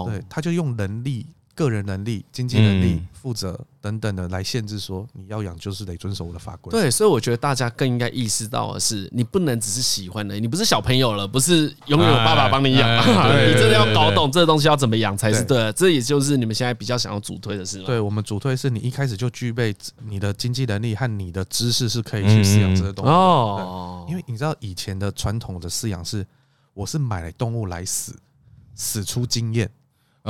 [0.06, 1.26] 对，他就用人力。
[1.58, 6.70] 个人能力、经济能力、负责等等的来限制，说你要养就是得遵守我的法规。
[6.70, 12.88] 对，所以我觉得大家更应该意识到的是，你不能只是喜欢的，你不是小朋友了，不是永远有爸爸帮你养，
[13.50, 15.72] 你真的要搞懂这个东西要怎么养才是对的。
[15.72, 17.86] 这也就是你们现在比较想要主推的是吗？
[17.86, 19.74] 对，我们主推是你一开始就具备
[20.06, 24.06] 你的经济能力和你的知识，是可以去饲养这些动物哦。
[24.08, 26.24] 因为你知道以前的传统的饲养是，
[26.72, 28.16] 我是买来动物来死，
[28.76, 29.68] 死出经验。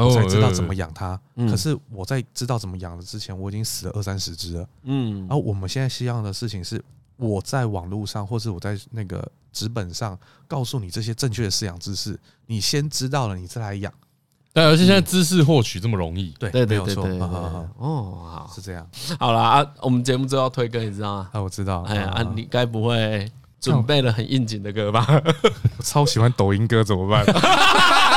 [0.07, 4.69] 我才知道怎么养它，可是我在知道怎么养的之前，我已经死了二三十只了。
[4.85, 6.83] 嗯，然后我们现在希望的事情是，
[7.17, 13.93] 我在网络上或是我在那个纸本上告诉你这些正确的饲养知识，你先知道了，你再来养。
[14.55, 17.05] 对，而且现在知识获取这么容易，对，对，没有错。
[17.77, 18.89] 哦，好，是这样。
[19.21, 21.31] 好了啊，我们节目最后推歌，你知道吗？
[21.33, 21.83] 啊，我知道。
[21.83, 23.31] 哎呀，你该不会
[23.61, 25.07] 准备了很应景的歌吧？
[25.77, 27.25] 我 超喜欢抖音歌，怎么办？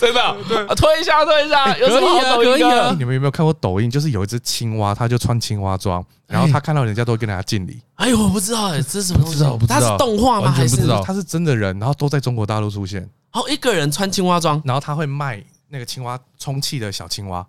[0.08, 0.22] 真的，
[0.66, 2.94] 啊，推一下，推一下，有什么好抖音的？
[2.98, 3.90] 你们有没有看过抖音？
[3.90, 7.80] 就是有一只青蛙，它就穿青蛙装，然后它看到人家都会跟人家敬礼。
[7.96, 9.66] 哎呦，我不知道哎，这是什么东西？
[9.66, 10.50] 他是动画吗？
[10.50, 11.78] 还是它是真的人？
[11.78, 13.08] 然后都在中国大陆出现。
[13.32, 17.46] 哦，一个人穿青蛙装，然后他会卖那个青蛙充气的小青蛙，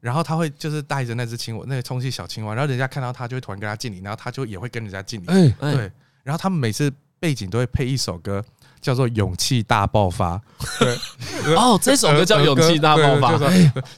[0.00, 5.26] 然后他会就是带着那只青蛙，那个充气小青蛙，然后人家看到他就会突然跟他敬礼，然后他就也会跟人家敬礼。
[5.26, 5.90] 哎，对，
[6.22, 8.44] 然后他们每次背景都会配一首歌。
[8.84, 10.38] 叫做勇气大爆发，
[10.78, 13.32] 对，哦，这首歌叫勇气大爆发，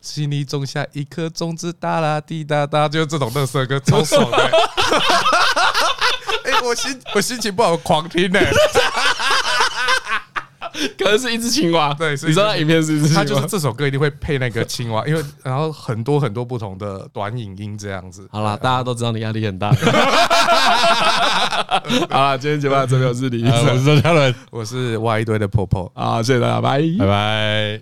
[0.01, 4.39] 心里种下一颗种子，哒啦滴哒哒，就是这种乐色歌，超爽的。
[6.45, 8.39] 哎，我心我心情不好，狂听呢。
[10.99, 18.29] 可能是一只青蛙，对，你知道影片是一只青蛙，他就是这首歌一定会配那个青蛙，因为然后很多很多不同的短影音这样子。
[18.31, 19.73] 好啦，大家都知道你压力很大。
[22.11, 25.91] 好了，今天节目到这边，我是李医生，我是周嘉伦，我是挖一堆的婆婆。
[25.95, 27.81] 好，谢谢大家，拜拜拜。